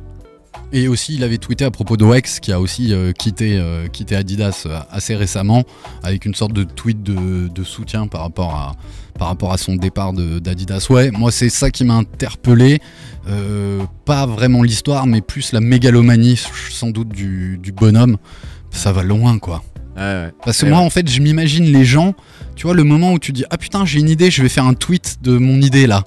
Et 0.76 0.88
aussi, 0.88 1.14
il 1.14 1.24
avait 1.24 1.38
tweeté 1.38 1.64
à 1.66 1.70
propos 1.72 1.98
d'Oex, 1.98 2.40
qui 2.40 2.52
a 2.52 2.60
aussi 2.60 2.94
euh, 2.94 3.12
quitté, 3.12 3.58
euh, 3.60 3.88
quitté 3.88 4.16
Adidas 4.16 4.64
euh, 4.66 4.80
assez 4.92 5.16
récemment, 5.16 5.64
avec 6.02 6.26
une 6.26 6.34
sorte 6.34 6.52
de 6.52 6.64
tweet 6.64 7.04
de, 7.04 7.48
de 7.48 7.64
soutien 7.64 8.08
par 8.08 8.22
rapport 8.22 8.56
à, 8.56 8.72
par 9.20 9.28
rapport 9.28 9.54
à 9.54 9.58
son 9.58 9.76
départ 9.76 10.14
de- 10.14 10.40
d'Adidas. 10.40 10.88
Ouais, 10.90 11.12
moi, 11.12 11.32
c'est 11.32 11.50
ça 11.50 11.70
qui 11.70 11.84
m'a 11.84 11.94
interpellé. 11.94 12.80
Euh, 13.30 13.84
pas 14.06 14.26
vraiment 14.26 14.64
l'histoire, 14.64 15.06
mais 15.06 15.22
plus 15.22 15.52
la 15.54 15.60
mégalomanie, 15.62 16.42
sans 16.72 16.90
doute, 16.90 17.10
du, 17.10 17.60
du 17.62 17.72
bonhomme. 17.72 18.18
Ça 18.72 18.92
va 18.92 19.04
loin, 19.04 19.38
quoi. 19.38 19.64
Ouais, 19.96 20.02
ouais. 20.02 20.32
Parce 20.44 20.60
que 20.62 20.66
Et 20.66 20.70
moi, 20.70 20.80
ouais. 20.80 20.86
en 20.86 20.90
fait, 20.90 21.08
je 21.08 21.22
m'imagine 21.22 21.66
les 21.66 21.86
gens, 21.86 22.16
tu 22.56 22.64
vois, 22.66 22.74
le 22.74 22.84
moment 22.84 23.14
où 23.14 23.20
tu 23.20 23.32
dis 23.32 23.46
Ah 23.52 23.60
putain, 23.60 23.86
j'ai 23.86 24.00
une 24.00 24.10
idée, 24.10 24.32
je 24.32 24.42
vais 24.42 24.50
faire 24.50 24.66
un 24.66 24.74
tweet 24.74 25.18
de 25.22 25.38
mon 25.38 25.62
idée 25.62 25.86
là. 25.86 26.04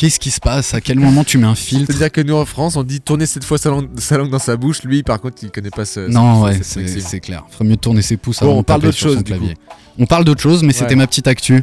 Qu'est-ce 0.00 0.18
qui 0.18 0.30
se 0.30 0.40
passe? 0.40 0.72
À 0.72 0.80
quel 0.80 0.98
moment 0.98 1.24
tu 1.24 1.36
mets 1.36 1.46
un 1.46 1.54
filtre? 1.54 1.84
C'est-à-dire 1.88 2.10
que 2.10 2.22
nous 2.22 2.34
en 2.34 2.46
France, 2.46 2.74
on 2.76 2.84
dit 2.84 3.02
tourner 3.02 3.26
cette 3.26 3.44
fois 3.44 3.58
sa 3.58 3.68
langue, 3.68 3.86
sa 3.98 4.16
langue 4.16 4.30
dans 4.30 4.38
sa 4.38 4.56
bouche. 4.56 4.82
Lui, 4.82 5.02
par 5.02 5.20
contre, 5.20 5.36
il 5.42 5.50
connaît 5.50 5.68
pas 5.68 5.84
ce. 5.84 6.00
Non, 6.08 6.46
ce- 6.62 6.78
ouais, 6.80 6.86
c'est 7.00 7.20
clair. 7.20 7.44
Ferait 7.50 7.66
mieux 7.66 7.76
de 7.76 7.80
tourner 7.80 8.00
ses 8.00 8.16
pouces 8.16 8.40
Bon, 8.40 8.46
avant 8.46 8.54
on 8.56 8.60
de 8.60 8.64
parle 8.64 8.80
taper 8.80 8.86
d'autre 8.92 8.98
chose, 8.98 9.22
clavier. 9.22 9.56
On 9.98 10.06
parle 10.06 10.24
d'autre 10.24 10.40
chose, 10.40 10.62
mais 10.62 10.72
c'était 10.72 10.94
ma 10.96 11.06
petite 11.06 11.26
actu. 11.28 11.62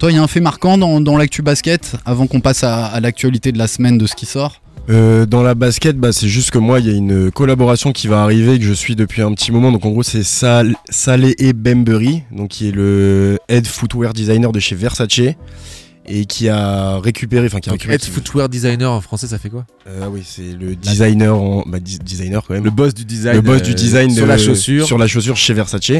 Toi, 0.00 0.10
il 0.10 0.16
y 0.16 0.18
a 0.18 0.22
un 0.24 0.26
fait 0.26 0.40
marquant 0.40 0.76
dans, 0.76 1.00
dans 1.00 1.16
l'actu 1.16 1.40
basket, 1.42 1.94
avant 2.04 2.26
qu'on 2.26 2.40
passe 2.40 2.64
à, 2.64 2.86
à 2.86 2.98
l'actualité 2.98 3.52
de 3.52 3.58
la 3.58 3.68
semaine 3.68 3.96
de 3.96 4.06
ce 4.08 4.16
qui 4.16 4.26
sort? 4.26 4.60
Euh, 4.90 5.24
dans 5.24 5.44
la 5.44 5.54
basket, 5.54 5.98
bah, 5.98 6.12
c'est 6.12 6.26
juste 6.28 6.50
que 6.50 6.58
moi, 6.58 6.80
il 6.80 6.86
y 6.86 6.90
a 6.90 6.94
une 6.94 7.30
collaboration 7.30 7.92
qui 7.92 8.08
va 8.08 8.24
arriver 8.24 8.58
que 8.58 8.64
je 8.64 8.72
suis 8.72 8.96
depuis 8.96 9.22
un 9.22 9.32
petit 9.34 9.52
moment. 9.52 9.70
Donc 9.70 9.84
en 9.86 9.90
gros, 9.90 10.02
c'est 10.02 10.24
Sal 10.24 10.74
Saleh 10.88 11.36
et 11.38 11.52
Bembury, 11.52 12.24
donc 12.32 12.48
qui 12.48 12.66
est 12.70 12.72
le 12.72 13.38
head 13.48 13.68
footwear 13.68 14.14
designer 14.14 14.50
de 14.50 14.58
chez 14.58 14.74
Versace 14.74 15.20
et 16.10 16.24
qui 16.24 16.48
a 16.48 16.98
récupéré, 16.98 17.46
enfin 17.46 17.60
qui 17.60 17.68
a 17.68 17.72
récupéré. 17.72 17.96
être 17.96 18.06
footwear 18.06 18.48
designer 18.48 18.90
en 18.90 19.00
français, 19.00 19.26
ça 19.26 19.38
fait 19.38 19.50
quoi 19.50 19.66
Euh, 19.86 20.00
ah 20.04 20.08
oui, 20.10 20.22
c'est 20.24 20.52
le 20.58 20.74
designer, 20.74 21.36
en, 21.36 21.62
bah, 21.66 21.78
designer 21.80 22.42
quand 22.46 22.54
même. 22.54 22.64
Le 22.64 22.70
boss 22.70 22.94
du 22.94 23.04
design. 23.04 23.36
le 23.36 23.42
boss 23.42 23.60
euh, 23.60 23.64
du 23.64 23.74
design 23.74 24.10
sur 24.10 24.24
de- 24.24 24.28
la 24.28 24.38
chaussure. 24.38 24.86
sur 24.86 24.96
la 24.98 25.06
chaussure 25.06 25.36
chez 25.36 25.52
Versace 25.54 25.90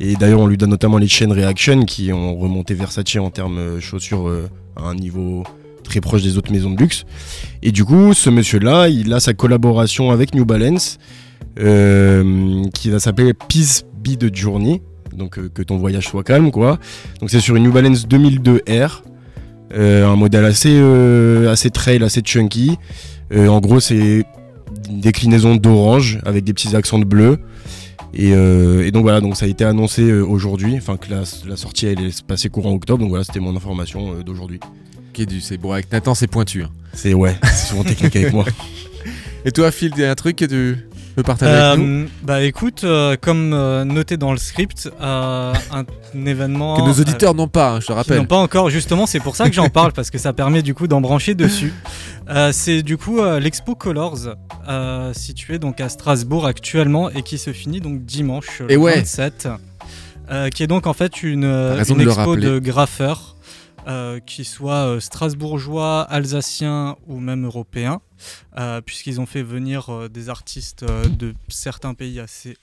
et 0.00 0.14
d'ailleurs 0.14 0.40
on 0.40 0.46
lui 0.46 0.56
donne 0.56 0.70
notamment 0.70 0.98
les 0.98 1.08
chaînes 1.08 1.32
Reaction 1.32 1.84
qui 1.84 2.12
ont 2.12 2.36
remonté 2.36 2.74
Versace 2.74 3.16
en 3.16 3.30
termes 3.30 3.58
euh, 3.58 3.80
chaussures 3.80 4.28
euh, 4.28 4.48
à 4.76 4.82
un 4.84 4.94
niveau 4.94 5.42
très 5.82 6.00
proche 6.00 6.22
des 6.22 6.36
autres 6.38 6.52
maisons 6.52 6.70
de 6.70 6.78
luxe 6.78 7.04
et 7.62 7.72
du 7.72 7.84
coup 7.84 8.12
ce 8.14 8.30
monsieur 8.30 8.58
là 8.60 8.88
il 8.88 9.12
a 9.12 9.18
sa 9.20 9.34
collaboration 9.34 10.10
avec 10.12 10.34
New 10.34 10.44
Balance 10.44 10.98
euh, 11.58 12.64
qui 12.74 12.90
va 12.90 12.98
s'appeler 13.00 13.32
Peace 13.34 13.82
Be 14.04 14.16
the 14.16 14.34
Journey 14.34 14.82
donc 15.16 15.38
euh, 15.38 15.48
que 15.52 15.62
ton 15.62 15.78
voyage 15.78 16.06
soit 16.06 16.22
calme 16.22 16.50
quoi 16.52 16.78
donc 17.20 17.30
c'est 17.30 17.40
sur 17.40 17.56
une 17.56 17.64
New 17.64 17.72
Balance 17.72 18.06
2002 18.06 18.62
R 18.68 18.70
euh, 18.70 18.88
un 19.74 20.16
modèle 20.16 20.44
assez 20.44 20.72
euh, 20.74 21.50
assez 21.52 21.70
trail 21.70 22.02
assez 22.02 22.22
chunky 22.22 22.78
Euh, 23.32 23.48
en 23.48 23.60
gros 23.60 23.80
c'est 23.80 24.24
une 24.88 25.00
déclinaison 25.00 25.56
d'orange 25.56 26.18
avec 26.24 26.44
des 26.44 26.52
petits 26.54 26.74
accents 26.74 26.98
de 26.98 27.04
bleu. 27.04 27.38
Et, 28.14 28.32
euh, 28.32 28.86
et 28.86 28.90
donc 28.90 29.02
voilà, 29.02 29.20
donc 29.20 29.36
ça 29.36 29.44
a 29.44 29.48
été 29.48 29.64
annoncé 29.64 30.02
euh, 30.02 30.22
aujourd'hui, 30.24 30.76
enfin 30.78 30.96
que 30.96 31.10
la, 31.10 31.24
la 31.46 31.56
sortie 31.58 31.86
elle 31.86 32.00
est 32.00 32.22
passée 32.22 32.48
courant 32.48 32.72
octobre, 32.72 33.00
donc 33.00 33.10
voilà, 33.10 33.22
c'était 33.24 33.38
mon 33.40 33.54
information 33.54 34.14
euh, 34.14 34.22
d'aujourd'hui. 34.22 34.60
Qui 35.12 35.22
est 35.22 35.26
du, 35.26 35.42
c'est 35.42 35.58
bon 35.58 35.72
avec 35.72 35.92
Nathan, 35.92 36.14
c'est 36.14 36.26
pointu. 36.26 36.62
hein. 36.62 36.70
C'est 36.94 37.12
ouais, 37.12 37.36
c'est 37.44 37.68
souvent 37.68 37.84
technique 37.84 38.16
avec 38.16 38.32
moi. 38.32 38.46
Et 39.44 39.52
toi, 39.52 39.70
Phil, 39.70 39.92
il 39.94 40.00
y 40.00 40.04
a 40.06 40.10
un 40.10 40.14
truc 40.14 40.36
que 40.36 40.46
tu 40.46 40.78
veux 41.18 41.22
partager 41.24 41.52
avec 41.52 41.78
nous 41.78 42.04
Euh, 42.04 42.06
bah 42.22 42.42
écoute, 42.42 42.84
euh, 42.84 43.16
comme 43.20 43.52
euh, 43.52 43.84
noté 43.84 44.16
dans 44.16 44.32
le 44.32 44.38
script, 44.38 44.90
un, 45.00 45.52
événement 46.14 46.76
Que 46.76 46.82
nos 46.82 46.94
auditeurs 46.94 47.34
n'ont 47.34 47.48
pas, 47.48 47.72
hein, 47.72 47.80
je 47.80 47.86
te 47.86 47.92
rappelle. 47.92 48.18
n'ont 48.18 48.24
pas 48.24 48.36
encore. 48.36 48.70
Justement, 48.70 49.06
c'est 49.06 49.20
pour 49.20 49.36
ça 49.36 49.48
que 49.48 49.54
j'en 49.54 49.68
parle 49.68 49.92
parce 49.92 50.10
que 50.10 50.18
ça 50.18 50.32
permet 50.32 50.62
du 50.62 50.74
coup 50.74 50.86
d'en 50.88 51.00
brancher 51.00 51.34
dessus. 51.34 51.72
C'est 52.52 52.82
du 52.82 52.98
coup 52.98 53.22
l'expo 53.40 53.74
Colors 53.74 54.36
euh, 54.68 55.14
situé 55.14 55.58
donc 55.58 55.80
à 55.80 55.88
Strasbourg 55.88 56.44
actuellement 56.44 57.08
et 57.08 57.22
qui 57.22 57.38
se 57.38 57.54
finit 57.54 57.80
donc 57.80 58.04
dimanche 58.04 58.60
Et 58.68 58.74
le 58.74 58.80
ouais. 58.80 58.96
27, 58.96 59.48
euh, 60.30 60.50
qui 60.50 60.62
est 60.62 60.66
donc 60.66 60.86
en 60.86 60.92
fait 60.92 61.22
une, 61.22 61.42
de 61.42 62.02
expo 62.02 62.36
de 62.36 62.58
graffeurs. 62.58 63.36
euh, 63.86 64.20
qui 64.20 64.44
soient 64.44 64.86
euh, 64.86 65.00
strasbourgeois, 65.00 66.02
alsaciens 66.02 66.96
ou 67.06 67.18
même 67.18 67.46
européens, 67.46 68.02
euh, 68.58 68.80
puisqu'ils 68.80 69.20
ont 69.20 69.26
fait 69.26 69.42
venir 69.42 69.92
euh, 69.92 70.08
des 70.08 70.28
artistes 70.28 70.82
euh, 70.82 71.04
de 71.06 71.34
certains 71.48 71.94
pays 71.94 72.20
assez 72.20 72.56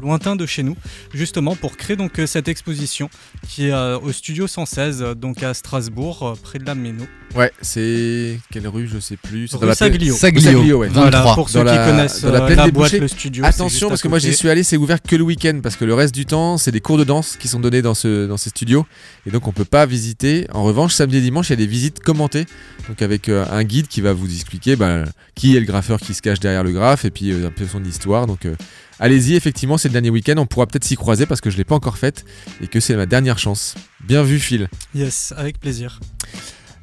lointains 0.00 0.36
de 0.36 0.44
chez 0.46 0.62
nous, 0.62 0.76
justement 1.14 1.56
pour 1.56 1.76
créer 1.76 1.96
donc 1.96 2.18
euh, 2.18 2.26
cette 2.26 2.48
exposition 2.48 3.08
qui 3.48 3.66
est 3.68 3.72
euh, 3.72 3.98
au 3.98 4.12
studio 4.12 4.46
116, 4.46 5.02
euh, 5.02 5.14
donc 5.14 5.42
à 5.42 5.54
Strasbourg, 5.54 6.22
euh, 6.22 6.34
près 6.40 6.58
de 6.58 6.64
la 6.66 6.74
Méno. 6.74 7.04
Ouais, 7.34 7.52
c'est. 7.60 8.38
Quelle 8.50 8.66
rue 8.68 8.86
Je 8.88 8.98
sais 8.98 9.16
plus. 9.16 9.48
C'est 9.48 9.56
Rue 9.56 9.60
dans 9.62 9.66
la 9.68 9.76
plaine- 9.76 9.92
Saglio. 9.92 10.14
Saglio, 10.14 10.40
Saglio, 10.42 10.78
ouais. 10.78 10.88
23. 10.88 11.10
Voilà, 11.10 11.34
pour 11.34 11.48
ceux 11.50 11.58
Dans 11.58 11.64
la- 11.64 11.78
qui 11.84 11.90
connaissent 11.90 12.22
dans 12.22 12.32
la 12.32 12.42
euh, 12.42 12.46
plaine 12.46 12.56
la 12.58 12.64
des 12.66 12.72
boîte, 12.72 12.90
Bouchers. 12.90 13.00
le 13.00 13.08
studio. 13.08 13.44
Attention, 13.44 13.88
parce 13.88 14.00
que 14.02 14.08
moi 14.08 14.18
j'y 14.18 14.34
suis 14.34 14.48
allé, 14.48 14.62
c'est 14.62 14.76
ouvert 14.78 15.00
que 15.02 15.16
le 15.16 15.24
week-end, 15.24 15.60
parce 15.62 15.76
que 15.76 15.84
le 15.84 15.94
reste 15.94 16.14
du 16.14 16.24
temps, 16.26 16.56
c'est 16.58 16.70
des 16.72 16.80
cours 16.80 16.96
de 16.98 17.04
danse 17.04 17.36
qui 17.36 17.48
sont 17.48 17.60
donnés 17.60 17.82
dans, 17.82 17.94
ce, 17.94 18.26
dans 18.26 18.36
ces 18.36 18.50
studios, 18.50 18.86
et 19.26 19.30
donc 19.30 19.46
on 19.46 19.52
peut 19.52 19.64
pas 19.66 19.84
visiter. 19.86 20.46
En 20.52 20.62
revanche, 20.64 20.94
samedi 20.94 21.18
et 21.18 21.20
dimanche, 21.20 21.48
il 21.48 21.52
y 21.52 21.52
a 21.54 21.56
des 21.56 21.66
visites 21.66 22.00
commentées, 22.00 22.46
donc 22.88 23.02
avec 23.02 23.28
euh, 23.28 23.44
un 23.50 23.62
guide 23.64 23.88
qui 23.88 24.00
va 24.00 24.12
vous 24.14 24.32
expliquer 24.32 24.76
bah, 25.04 25.10
qui 25.34 25.56
est 25.56 25.60
le 25.60 25.66
graffeur 25.66 26.00
qui 26.00 26.14
se 26.14 26.22
cache 26.22 26.40
derrière 26.40 26.64
le 26.64 26.72
graphe, 26.72 27.04
et 27.04 27.10
puis 27.10 27.30
euh, 27.32 27.46
un 27.46 27.50
peu 27.50 27.66
son 27.66 27.82
histoire. 27.84 28.26
Donc 28.26 28.44
euh, 28.46 28.54
allez-y, 28.98 29.34
effectivement, 29.34 29.78
c'est 29.78 29.88
le 29.88 29.92
dernier 29.92 30.10
week-end, 30.10 30.34
on 30.38 30.46
pourra 30.46 30.66
peut-être 30.66 30.84
s'y 30.84 30.96
croiser 30.96 31.26
parce 31.26 31.40
que 31.40 31.50
je 31.50 31.56
l'ai 31.56 31.64
pas 31.64 31.74
encore 31.74 31.98
faite, 31.98 32.24
et 32.62 32.66
que 32.66 32.80
c'est 32.80 32.96
ma 32.96 33.06
dernière 33.06 33.38
chance. 33.38 33.74
Bien 34.06 34.22
vu, 34.22 34.38
Phil. 34.38 34.68
Yes, 34.94 35.32
avec 35.36 35.58
plaisir. 35.60 36.00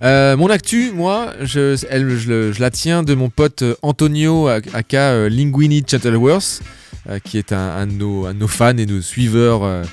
Euh, 0.03 0.35
mon 0.35 0.49
actu, 0.49 0.91
moi, 0.91 1.33
je, 1.41 1.77
elle- 1.89 2.17
je 2.17 2.27
le- 2.29 2.51
je 2.51 2.59
la 2.59 2.69
tiens 2.69 3.01
de 3.01 3.13
mon 3.15 3.29
pote 3.29 3.61
euh, 3.61 3.75
Antonio, 3.81 4.47
aka 4.47 5.11
euh, 5.11 5.29
Linguini 5.29 5.83
Shuttleworth, 5.89 6.61
euh, 7.09 7.19
qui 7.19 7.37
est 7.37 7.53
un, 7.53 7.57
un 7.77 7.87
de 7.87 7.93
nos, 7.93 8.25
un 8.25 8.33
de 8.33 8.39
nos 8.39 8.47
fans 8.49 8.75
et 8.77 8.85
nos 8.85 9.01
suiveurs 9.01 9.63
euh, 9.63 9.83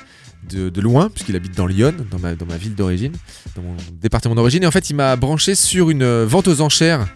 de, 0.49 0.67
de 0.69 0.81
loin, 0.81 1.09
puisqu'il 1.09 1.37
habite 1.37 1.55
dans 1.55 1.67
Lyon, 1.67 1.93
dans 2.11 2.19
ma, 2.19 2.35
dans 2.35 2.45
ma 2.45 2.57
ville 2.57 2.75
d'origine, 2.75 3.13
dans 3.55 3.61
mon 3.61 3.75
département 4.01 4.35
d'origine. 4.35 4.63
Et 4.63 4.67
en 4.67 4.71
fait, 4.71 4.89
il 4.89 4.95
m'a 4.97 5.15
branché 5.15 5.55
sur 5.55 5.89
une 5.89 6.03
euh, 6.03 6.25
vente 6.27 6.49
aux 6.49 6.59
enchères 6.59 7.07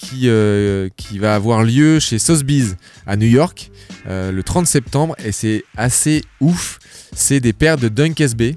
qui, 0.00 0.28
euh, 0.28 0.88
qui 0.96 1.18
va 1.18 1.34
avoir 1.34 1.62
lieu 1.62 2.00
chez 2.00 2.18
Sotheby's 2.18 2.76
à 3.06 3.16
New 3.16 3.28
York 3.28 3.70
euh, 4.08 4.32
le 4.32 4.42
30 4.42 4.66
septembre. 4.66 5.14
Et 5.22 5.30
c'est 5.30 5.62
assez 5.76 6.24
ouf. 6.40 6.78
C'est 7.14 7.40
des 7.40 7.52
paires 7.52 7.76
de 7.76 7.88
Dunk 7.88 8.20
SB. 8.20 8.56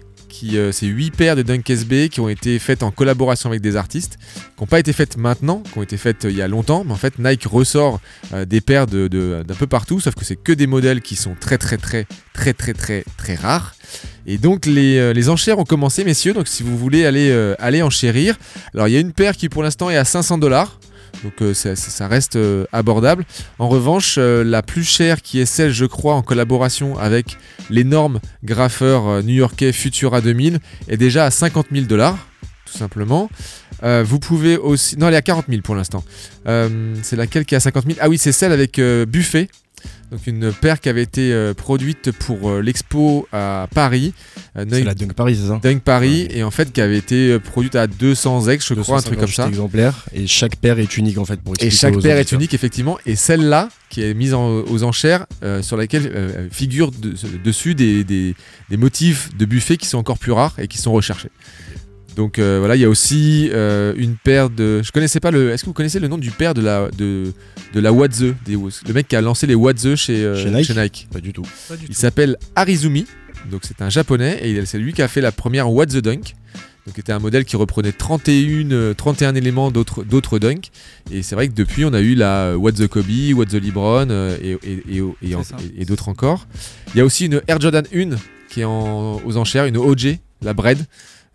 Euh, 0.56 0.73
c'est 0.73 0.88
8 0.88 1.15
paires 1.15 1.36
de 1.38 1.41
Dunk 1.41 1.69
SB 1.69 2.10
qui 2.10 2.19
ont 2.19 2.27
été 2.27 2.60
faites 2.60 2.84
en 2.84 2.91
collaboration 2.91 3.49
avec 3.49 3.62
des 3.62 3.77
artistes, 3.77 4.17
qui 4.58 4.62
n'ont 4.62 4.67
pas 4.67 4.79
été 4.79 4.91
faites 4.91 5.15
maintenant, 5.15 5.63
qui 5.71 5.77
ont 5.77 5.84
été 5.84 5.95
faites 5.95 6.25
il 6.25 6.36
y 6.36 6.41
a 6.41 6.47
longtemps. 6.49 6.84
Mais 6.86 6.91
en 6.91 6.97
fait, 6.97 7.17
Nike 7.19 7.45
ressort 7.45 8.01
des 8.45 8.60
paires 8.60 8.88
d'un 8.88 9.43
peu 9.58 9.67
partout, 9.67 10.01
sauf 10.01 10.15
que 10.15 10.25
c'est 10.25 10.36
que 10.36 10.51
des 10.51 10.67
modèles 10.67 11.01
qui 11.01 11.15
sont 11.15 11.36
très 11.39 11.58
très 11.58 11.77
très 11.77 12.08
très 12.34 12.53
très 12.53 12.73
très 12.73 13.06
très 13.15 13.36
rares. 13.36 13.75
Et 14.25 14.38
donc 14.38 14.65
les, 14.65 15.29
enchères 15.29 15.60
ont 15.60 15.65
commencé, 15.65 16.03
messieurs. 16.03 16.34
Donc 16.34 16.49
si 16.49 16.62
vous 16.63 16.77
voulez 16.77 17.06
aller, 17.06 17.32
aller 17.60 17.82
enchérir, 17.82 18.38
alors 18.73 18.89
il 18.89 18.93
y 18.95 18.97
a 18.97 18.99
une 18.99 19.13
paire 19.13 19.38
qui 19.38 19.47
pour 19.47 19.63
l'instant 19.63 19.89
est 19.89 19.97
à 19.97 20.03
500 20.03 20.39
dollars. 20.39 20.77
Donc 21.23 21.41
euh, 21.41 21.54
ça, 21.54 22.08
reste 22.08 22.36
euh, 22.36 22.65
abordable. 22.71 23.26
En 23.60 23.69
revanche, 23.69 24.15
euh, 24.17 24.43
la 24.43 24.62
plus 24.62 24.84
chère 24.84 25.21
qui 25.21 25.39
est 25.39 25.45
celle, 25.45 25.71
je 25.71 25.86
crois, 25.86 26.15
en 26.15 26.21
collaboration 26.21 26.97
avec 26.97 27.38
l'énorme 27.69 28.19
graffeur 28.43 29.23
new-yorkais 29.23 29.71
Futura 29.71 30.21
2000 30.21 30.60
est 30.88 30.97
déjà 30.97 31.26
à 31.26 31.32
50 31.32 31.67
000 31.71 31.86
dollars, 31.86 32.17
tout 32.65 32.78
simplement. 32.78 33.30
Vous 34.06 34.17
pouvez 34.17 34.56
aussi... 34.56 34.97
Non, 34.97 35.10
elle 35.10 35.13
est 35.13 35.17
à 35.17 35.21
40 35.21 35.47
000 35.49 35.62
pour 35.62 35.76
l'instant. 35.76 36.06
C'est 36.45 37.17
laquelle 37.17 37.43
qui 37.43 37.54
est 37.54 37.58
à 37.58 37.60
50 37.60 37.86
000 37.86 37.97
Ah 38.02 38.08
oui, 38.08 38.17
c'est 38.17 38.32
celle 38.32 38.54
avec 38.54 38.80
Buffet. 38.80 39.49
Donc 40.13 40.28
une 40.28 40.54
paire 40.54 40.80
qui 40.80 40.88
avait 40.89 41.02
été 41.02 41.34
euh, 41.34 41.54
produite 41.54 42.12
pour 42.12 42.49
euh, 42.49 42.62
l'expo 42.62 43.28
à 43.34 43.67
Paris. 43.73 44.13
Euh, 44.56 44.63
C'est 44.69 44.84
la 44.84 44.93
Dunk 44.93 45.13
Paris, 45.13 45.36
c'est 45.41 45.47
ça? 45.47 45.60
Dunk 45.62 45.82
Paris. 45.82 46.28
Et 46.30 46.43
en 46.43 46.52
fait, 46.52 46.71
qui 46.71 46.82
avait 46.82 46.97
été 46.99 47.39
produite 47.39 47.76
à 47.76 47.88
200 47.88 48.47
ex, 48.49 48.67
je 48.67 48.73
crois, 48.76 48.99
un 48.99 49.02
truc 49.02 49.15
comme 49.19 49.26
258 49.26 49.36
ça. 49.36 49.49
exemplaires 49.49 50.06
et 50.13 50.28
chaque 50.28 50.56
paire 50.58 50.78
est 50.78 50.97
unique 50.97 51.17
en 51.17 51.26
fait 51.26 51.41
pour 51.41 51.56
Et 51.60 51.69
chaque 51.71 51.95
aux 51.95 51.99
paire 52.02 52.17
est 52.17 52.32
unique, 52.32 52.54
effectivement. 52.54 52.99
Et 53.08 53.15
celle-là, 53.15 53.69
qui 53.89 54.04
est 54.04 54.13
mise 54.13 54.34
en- 54.36 54.62
aux 54.62 54.84
enchères, 54.84 55.26
euh, 55.43 55.62
sur 55.63 55.78
laquelle 55.78 56.12
euh, 56.13 56.47
figurent 56.52 56.91
de- 56.91 57.13
dessus 57.43 57.73
des, 57.76 58.04
des- 58.04 58.36
des 58.69 58.78
motifs 58.78 59.36
de 59.36 59.45
buffet 59.45 59.78
qui 59.78 59.88
sont 59.88 59.97
encore 59.97 60.19
plus 60.19 60.32
rares 60.32 60.56
et 60.60 60.67
qui 60.67 60.78
sont 60.78 60.91
recherchés. 60.91 61.30
Donc 62.15 62.38
euh, 62.38 62.58
voilà, 62.60 62.76
il 62.76 62.82
y 62.82 62.86
a 62.86 62.89
aussi 62.89 63.49
euh, 63.54 63.93
une 63.97 64.15
paire 64.17 64.49
de. 64.49 64.82
Je 64.84 64.91
connaissais 64.91 65.19
pas 65.19 65.32
le. 65.32 65.49
Est-ce 65.52 65.63
que 65.63 65.67
vous 65.67 65.73
connaissez 65.73 65.99
le 65.99 66.08
nom 66.08 66.17
du 66.17 66.30
père 66.32 66.54
de 66.54 66.62
la 66.62 66.89
de, 66.97 67.34
de 67.73 67.80
la 67.80 67.91
Wadze 67.91 68.36
des- 68.45 68.54
Le 68.56 68.93
mec 68.93 69.08
qui 69.08 69.15
a 69.15 69.21
lancé 69.21 69.47
les 69.47 69.56
Wadze 69.56 69.95
chez, 69.95 70.23
euh, 70.23 70.36
Chez 70.36 70.76
Nike 70.76 71.08
Pas 71.12 71.19
du 71.19 71.34
tout. 71.34 71.45
Pas 71.67 71.76
du 71.76 71.86
Il 71.89 71.95
s'appelle 71.95 72.38
Arizumi, 72.56 73.06
donc 73.49 73.62
c'est 73.63 73.82
un 73.82 73.89
japonais 73.89 74.39
et 74.47 74.63
c'est 74.65 74.78
lui 74.78 74.93
qui 74.93 75.02
a 75.02 75.08
fait 75.08 75.21
la 75.21 75.32
première 75.32 75.71
What 75.71 75.88
the 75.88 75.97
Dunk. 75.97 76.36
Donc 76.86 76.95
c'était 76.97 77.13
un 77.13 77.19
modèle 77.19 77.45
qui 77.45 77.56
reprenait 77.56 77.93
31, 77.93 78.69
euh, 78.71 78.93
31 78.93 79.34
éléments 79.36 79.71
d'autres 79.71 80.04
d'autres 80.04 80.38
dunks. 80.38 80.69
Et 81.12 81.23
c'est 81.23 81.34
vrai 81.34 81.47
que 81.47 81.54
depuis 81.54 81.84
on 81.86 81.93
a 81.93 82.02
eu 82.02 82.13
la 82.13 82.58
What 82.58 82.73
the 82.73 82.88
Kobe, 82.88 83.06
What 83.36 83.45
the 83.45 83.54
LeBron 83.54 84.10
et, 84.39 84.58
et- 84.63 84.84
et- 84.97 85.04
et- 85.30 85.36
en- 85.36 85.43
C'est 85.43 85.52
ça. 85.52 85.58
et- 85.78 85.82
et 85.82 85.86
d'autres 85.86 86.10
encore. 86.10 86.45
Il 86.93 86.97
y 86.97 87.02
a 87.02 87.06
aussi 87.06 87.26
une 87.26 87.41
Air 87.47 87.60
Jordan 87.62 87.86
1 87.95 88.17
qui 88.49 88.62
est 88.62 88.65
en- 88.65 89.19
aux 89.26 89.38
enchères, 89.38 89.65
une 89.65 89.78
OG, 89.78 90.19
la 90.43 90.54
Bread. 90.54 90.78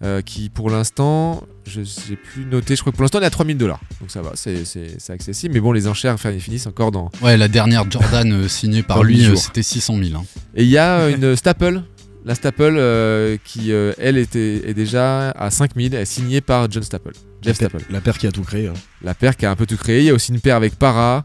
Euh, 0.02 0.22
qui 0.22 0.48
pour 0.48 0.70
l'instant, 0.70 1.42
je 1.66 1.80
n'ai 1.80 2.16
plus 2.16 2.44
noté, 2.44 2.76
je 2.76 2.80
crois 2.82 2.92
que 2.92 2.96
pour 2.96 3.02
l'instant 3.02 3.18
on 3.18 3.22
est 3.22 3.26
à 3.26 3.30
3000 3.30 3.56
dollars. 3.58 3.80
Donc 4.00 4.10
ça 4.10 4.22
va, 4.22 4.32
c'est- 4.34 5.10
accessible. 5.10 5.54
Mais 5.54 5.60
bon, 5.60 5.72
les 5.72 5.88
enchères 5.88 6.18
finissent 6.20 6.66
encore 6.66 6.90
dans. 6.92 7.10
Ouais, 7.22 7.36
la 7.36 7.48
dernière 7.48 7.90
Jordan 7.90 8.32
euh, 8.32 8.48
signée 8.48 8.82
par 8.82 9.02
lui, 9.02 9.24
euh, 9.26 9.34
c'était 9.36 9.62
600 9.62 9.96
000. 10.02 10.20
hein. 10.20 10.24
Et 10.54 10.62
il 10.64 10.70
y 10.70 10.78
a 10.78 11.08
une 11.10 11.34
Staple. 11.36 11.82
La 12.24 12.34
Staple 12.34 12.74
euh, 12.76 13.36
qui, 13.44 13.70
elle, 13.70 14.18
était, 14.18 14.68
est 14.68 14.74
déjà 14.74 15.30
à 15.30 15.50
5000, 15.50 15.94
elle 15.94 16.02
est 16.02 16.04
signée 16.04 16.40
par 16.42 16.70
John 16.70 16.82
Staple. 16.82 17.12
Jeff 17.40 17.56
Staple. 17.56 17.78
La 17.90 18.00
paire 18.00 18.18
qui 18.18 18.26
a 18.26 18.32
tout 18.32 18.42
créé. 18.42 18.66
hein. 18.66 18.74
La 19.02 19.14
paire 19.14 19.36
qui 19.36 19.46
a 19.46 19.50
un 19.50 19.56
peu 19.56 19.64
tout 19.64 19.76
créé. 19.76 20.00
Il 20.00 20.04
y 20.06 20.10
a 20.10 20.14
aussi 20.14 20.32
une 20.32 20.40
paire 20.40 20.56
avec 20.56 20.74
Para, 20.74 21.24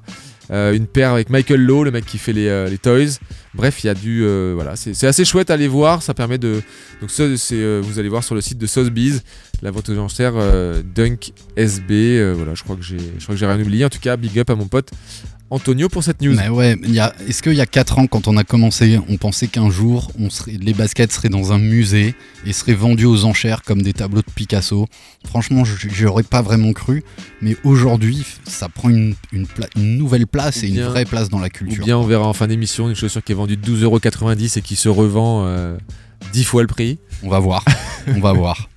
euh, 0.52 0.74
une 0.74 0.88
paire 0.88 1.14
avec 1.14 1.30
Michael 1.30 1.62
Lowe, 1.62 1.84
le 1.84 1.92
mec 1.92 2.06
qui 2.06 2.18
fait 2.18 2.34
les, 2.34 2.48
euh, 2.48 2.70
toys. 2.82 3.20
Bref, 3.54 3.84
il 3.84 3.88
y 3.88 3.90
a 3.90 3.94
du. 3.94 4.24
euh, 4.24 4.54
voilà, 4.56 4.76
c'est 4.76 5.08
assez 5.08 5.26
chouette 5.26 5.50
à 5.50 5.54
aller 5.54 5.68
voir. 5.68 6.02
Ça 6.02 6.14
permet 6.14 6.38
de. 6.38 6.62
Donc, 7.02 7.12
c'est, 7.12 7.80
vous 7.80 8.00
allez 8.00 8.10
voir 8.10 8.24
sur 8.24 8.36
le 8.36 8.42
site 8.42 8.58
de 8.58 8.66
Sotheby's, 8.66 9.22
la 9.62 9.72
vente 9.72 9.90
aux 9.90 9.98
enchères 9.98 10.34
Dunk 10.96 11.34
SB. 11.56 12.34
voilà, 12.34 12.56
je 12.56 12.64
crois 12.64 12.76
que 12.76 12.82
j'ai 12.82 12.98
je 12.98 13.24
crois 13.24 13.36
que 13.36 13.40
j'ai 13.40 13.46
rien 13.46 13.60
oublié. 13.60 13.86
En 13.86 13.90
tout 13.90 14.00
cas, 14.00 14.18
big 14.18 14.38
up 14.40 14.50
à 14.50 14.56
mon 14.56 14.68
pote 14.68 14.92
Antonio 15.54 15.88
pour 15.90 16.04
cette 16.04 16.22
news. 16.22 16.34
Mais 16.36 16.50
ouais, 16.50 16.78
est-ce 17.28 17.44
qu'il 17.44 17.54
y 17.54 17.62
a 17.62 17.66
4 17.66 18.00
ans, 18.00 18.08
quand 18.08 18.28
on 18.28 18.36
a 18.38 18.44
commencé, 18.44 19.00
on 19.08 19.18
pensait 19.18 19.48
qu'un 19.48 19.70
jour, 19.70 20.12
on 20.20 20.30
serait, 20.30 20.58
les 20.60 20.74
baskets 20.74 21.12
seraient 21.12 21.30
dans 21.30 21.54
un 21.54 21.60
musée 21.60 22.16
et 22.46 22.54
seraient 22.54 22.74
vendues 22.74 23.06
aux 23.06 23.26
enchères 23.26 23.62
comme 23.64 23.82
des 23.82 23.94
tableaux 23.94 24.22
de 24.22 24.32
Picasso? 24.34 24.88
Franchement, 25.26 25.64
je 25.64 25.88
j'y 25.90 26.06
aurais 26.06 26.24
pas 26.24 26.42
vraiment 26.42 26.74
cru. 26.74 27.04
Mais 27.42 27.56
aujourd'hui, 27.64 28.26
ça 28.46 28.68
prend 28.70 28.90
une, 28.90 29.16
une 29.32 29.46
pla- 29.48 29.70
une 29.76 29.98
nouvelle 29.98 30.28
place 30.28 30.62
Ou 30.62 30.66
et 30.66 30.70
une 30.70 30.82
vraie 30.84 31.06
place 31.06 31.30
dans 31.30 31.40
la 31.40 31.48
Ou 31.48 31.50
culture. 31.50 31.86
bien 31.86 31.98
on 31.98 32.04
verra 32.04 32.28
en 32.28 32.34
fin 32.34 32.48
d'émission 32.48 32.90
une 32.90 32.96
chaussure 32.96 33.24
qui 33.24 33.32
est 33.32 33.36
vendue 33.36 33.56
12,90€ 33.58 34.58
et 34.58 34.62
qui 34.62 34.76
se 34.76 34.90
revend 34.90 35.46
euh, 35.46 35.78
10 36.34 36.44
fois 36.46 36.62
le 36.64 36.68
prix. 36.68 37.00
On 37.22 37.30
va 37.30 37.40
voir. 37.40 37.64
on 38.08 38.20
va 38.20 38.34
voir. 38.34 38.70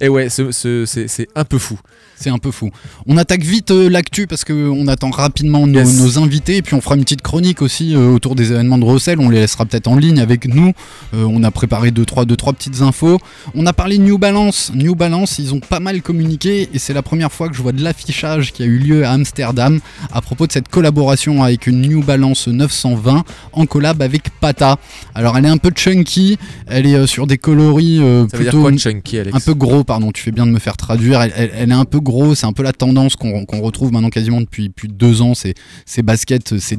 Et 0.00 0.08
ouais, 0.08 0.28
ce- 0.30 0.52
ce- 0.52 0.84
c'est 0.86 1.08
c'est 1.08 1.26
un 1.34 1.44
peu 1.44 1.58
fou. 1.58 1.78
C'est 2.18 2.30
un 2.30 2.38
peu 2.38 2.50
fou. 2.50 2.70
On 3.06 3.16
attaque 3.16 3.42
vite 3.42 3.70
euh, 3.70 3.88
l'actu 3.88 4.26
parce 4.26 4.44
qu'on 4.44 4.88
attend 4.88 5.10
rapidement 5.10 5.66
nos, 5.66 5.78
Yes. 5.78 6.00
nos 6.00 6.18
invités 6.18 6.56
et 6.56 6.62
puis 6.62 6.74
on 6.74 6.80
fera 6.80 6.96
une 6.96 7.04
petite 7.04 7.22
chronique 7.22 7.62
aussi 7.62 7.94
euh, 7.94 8.08
autour 8.10 8.34
des 8.34 8.50
événements 8.52 8.78
de 8.78 8.84
Rossel. 8.84 9.20
On 9.20 9.28
les 9.28 9.40
laissera 9.40 9.64
peut-être 9.66 9.86
en 9.86 9.96
ligne 9.96 10.18
avec 10.18 10.46
nous. 10.48 10.72
Euh, 11.14 11.24
on 11.30 11.42
a 11.44 11.50
préparé 11.50 11.90
deux 11.92 12.04
trois, 12.04 12.24
deux, 12.24 12.36
trois 12.36 12.52
petites 12.52 12.80
infos. 12.82 13.18
On 13.54 13.66
a 13.66 13.72
parlé 13.72 13.98
de 13.98 14.02
New 14.02 14.18
Balance. 14.18 14.72
New 14.74 14.94
Balance, 14.96 15.38
ils 15.38 15.54
ont 15.54 15.60
pas 15.60 15.78
mal 15.80 16.02
communiqué 16.02 16.68
et 16.74 16.78
c'est 16.78 16.92
la 16.92 17.02
première 17.02 17.30
fois 17.30 17.48
que 17.48 17.54
je 17.54 17.62
vois 17.62 17.72
de 17.72 17.82
l'affichage 17.82 18.52
qui 18.52 18.62
a 18.62 18.66
eu 18.66 18.78
lieu 18.78 19.04
à 19.04 19.12
Amsterdam 19.12 19.78
à 20.12 20.20
propos 20.20 20.46
de 20.46 20.52
cette 20.52 20.68
collaboration 20.68 21.42
avec 21.44 21.66
une 21.66 21.82
New 21.82 22.02
Balance 22.02 22.48
920 22.48 23.24
en 23.52 23.66
collab 23.66 24.02
avec 24.02 24.30
Pata. 24.40 24.76
Alors 25.14 25.36
elle 25.38 25.44
est 25.44 25.48
un 25.50 25.56
peu 25.58 25.70
chunky, 25.74 26.36
elle 26.66 26.86
est 26.86 27.06
sur 27.06 27.26
des 27.26 27.38
coloris 27.38 28.00
plutôt 28.32 28.62
quoi, 28.62 28.76
chunky, 28.76 29.18
Alex? 29.18 29.36
un 29.36 29.40
peu 29.40 29.54
gros, 29.54 29.84
pardon, 29.84 30.10
tu 30.12 30.22
fais 30.22 30.32
bien 30.32 30.46
de 30.46 30.50
me 30.52 30.58
faire 30.58 30.76
traduire. 30.76 31.20
Elle, 31.22 31.32
elle- 31.36 31.50
elle 31.56 31.70
est 31.70 31.74
un 31.74 31.84
peu 31.84 32.00
c'est 32.34 32.46
un 32.46 32.52
peu 32.52 32.62
la 32.62 32.72
tendance 32.72 33.16
qu'on 33.16 33.60
retrouve 33.60 33.92
maintenant 33.92 34.10
quasiment 34.10 34.40
depuis, 34.40 34.68
depuis 34.68 34.88
deux 34.88 35.22
ans. 35.22 35.32
Ces 35.34 36.02
baskets, 36.02 36.58
ces 36.58 36.78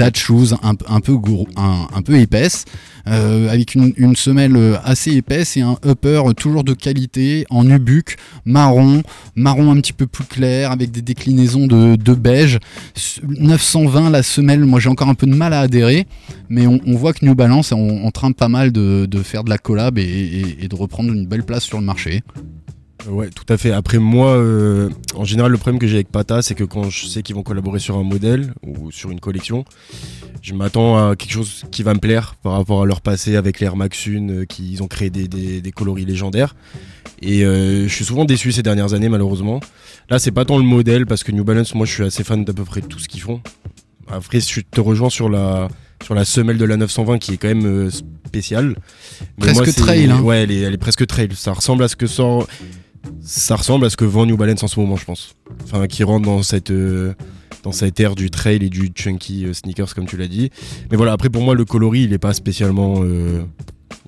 dad 0.00 0.16
shoes 0.16 0.54
un, 0.62 1.00
peu 1.00 1.16
gros, 1.16 1.46
un, 1.56 2.02
peu 2.02 2.16
épaisses, 2.16 2.64
euh, 3.06 3.50
avec 3.50 3.74
une, 3.74 4.16
semelle 4.16 4.56
assez 4.84 5.12
épaisse 5.12 5.56
et 5.56 5.60
un 5.60 5.76
upper 5.84 6.22
toujours 6.36 6.64
de 6.64 6.72
qualité 6.72 7.44
en 7.50 7.64
nubuck, 7.64 8.16
marron, 8.44 9.02
marron 9.34 9.70
un 9.70 9.76
petit 9.76 9.92
peu 9.92 10.06
plus 10.06 10.24
clair, 10.24 10.70
avec 10.70 10.90
des 10.90 11.02
déclinaisons 11.02 11.66
de, 11.66 11.96
de 11.96 12.14
beige. 12.14 12.58
920 13.28 14.10
la 14.10 14.22
semelle, 14.22 14.64
moi 14.64 14.80
j'ai 14.80 14.88
encore 14.88 15.08
un 15.08 15.14
peu 15.14 15.26
de 15.26 15.34
mal 15.34 15.52
à 15.52 15.60
adhérer, 15.60 16.06
mais 16.48 16.66
on, 16.66 16.80
voit 16.96 17.12
que 17.12 17.24
New 17.24 17.34
Balance 17.34 17.72
est 17.72 17.74
en, 17.74 18.10
train 18.10 18.32
pas 18.32 18.48
mal 18.48 18.72
de, 18.72 19.06
de 19.06 19.22
faire 19.22 19.44
de 19.44 19.50
la 19.50 19.58
collab 19.58 19.98
et 19.98 20.66
de 20.68 20.74
reprendre 20.74 21.12
une 21.12 21.26
belle 21.26 21.44
place 21.44 21.64
sur 21.64 21.78
le 21.78 21.84
marché. 21.84 22.22
Ouais, 23.08 23.28
tout 23.30 23.50
à 23.52 23.56
fait. 23.56 23.70
Après, 23.72 23.98
moi, 23.98 24.34
euh, 24.36 24.90
en 25.14 25.24
général, 25.24 25.50
le 25.50 25.56
problème 25.58 25.78
que 25.78 25.86
j'ai 25.86 25.94
avec 25.96 26.10
Pata, 26.10 26.42
c'est 26.42 26.54
que 26.54 26.64
quand 26.64 26.90
je 26.90 27.06
sais 27.06 27.22
qu'ils 27.22 27.34
vont 27.34 27.42
collaborer 27.42 27.78
sur 27.78 27.96
un 27.96 28.02
modèle 28.02 28.52
ou 28.66 28.90
sur 28.92 29.10
une 29.10 29.20
collection, 29.20 29.64
je 30.42 30.54
m'attends 30.54 31.10
à 31.10 31.16
quelque 31.16 31.32
chose 31.32 31.64
qui 31.70 31.82
va 31.82 31.94
me 31.94 31.98
plaire 31.98 32.34
par 32.42 32.52
rapport 32.52 32.82
à 32.82 32.86
leur 32.86 33.00
passé 33.00 33.36
avec 33.36 33.60
l'Air 33.60 33.76
Max 33.76 34.06
Une, 34.06 34.40
euh, 34.42 34.44
qui 34.44 34.70
ils 34.72 34.82
ont 34.82 34.86
créé 34.88 35.08
des, 35.10 35.28
des- 35.28 35.60
des 35.62 35.72
coloris 35.72 36.04
légendaires. 36.04 36.54
Et 37.22 37.44
euh, 37.44 37.88
je 37.88 37.94
suis 37.94 38.04
souvent 38.04 38.24
déçu 38.24 38.52
ces 38.52 38.62
dernières 38.62 38.92
années, 38.94 39.08
malheureusement. 39.08 39.60
Là, 40.10 40.18
c'est 40.18 40.30
pas 40.30 40.44
tant 40.44 40.58
le 40.58 40.64
modèle, 40.64 41.06
parce 41.06 41.24
que 41.24 41.32
New 41.32 41.44
Balance, 41.44 41.74
moi, 41.74 41.86
je 41.86 41.92
suis 41.92 42.04
assez 42.04 42.24
fan 42.24 42.44
d'à 42.44 42.52
peu 42.52 42.64
près 42.64 42.80
tout 42.82 42.98
ce 42.98 43.08
qu'ils 43.08 43.20
font. 43.20 43.40
Après, 44.08 44.40
je 44.40 44.60
te 44.70 44.80
rejoins 44.80 45.10
sur 45.10 45.28
la, 45.28 45.68
sur 46.04 46.14
la 46.14 46.24
semelle 46.24 46.58
de 46.58 46.64
la 46.64 46.76
920 46.76 47.18
qui 47.18 47.32
est 47.34 47.36
quand 47.36 47.48
même 47.48 47.66
euh, 47.66 47.90
spéciale. 48.26 48.74
Mais 49.38 49.52
Presque 49.52 49.74
trail, 49.76 50.10
hein. 50.10 50.20
Ouais, 50.22 50.42
elle 50.42 50.50
est, 50.50 50.60
elle 50.60 50.74
est 50.74 50.78
presque 50.78 51.06
trail. 51.06 51.28
Ça 51.34 51.52
ressemble 51.52 51.84
à 51.84 51.88
ce 51.88 51.96
que 51.96 52.06
sort. 52.06 52.46
Ça 53.22 53.56
ressemble 53.56 53.86
à 53.86 53.90
ce 53.90 53.96
que 53.96 54.04
vend 54.04 54.26
New 54.26 54.36
Balance 54.36 54.62
en 54.62 54.68
ce 54.68 54.78
moment, 54.80 54.96
je 54.96 55.04
pense. 55.04 55.34
Enfin, 55.64 55.86
qui 55.86 56.04
rentre 56.04 56.26
dans 56.26 56.42
cette, 56.42 56.70
euh, 56.70 57.14
dans 57.62 57.72
cette 57.72 57.98
ère 58.00 58.14
du 58.14 58.30
trail 58.30 58.56
et 58.64 58.68
du 58.68 58.90
chunky 58.94 59.44
euh, 59.46 59.52
sneakers, 59.54 59.94
comme 59.94 60.06
tu 60.06 60.16
l'as 60.16 60.28
dit. 60.28 60.50
Mais 60.90 60.96
voilà, 60.96 61.12
après, 61.12 61.28
pour 61.30 61.42
moi, 61.42 61.54
le 61.54 61.64
coloris, 61.64 62.04
il 62.04 62.12
est 62.12 62.18
pas 62.18 62.32
spécialement. 62.32 62.96
euh, 63.02 63.42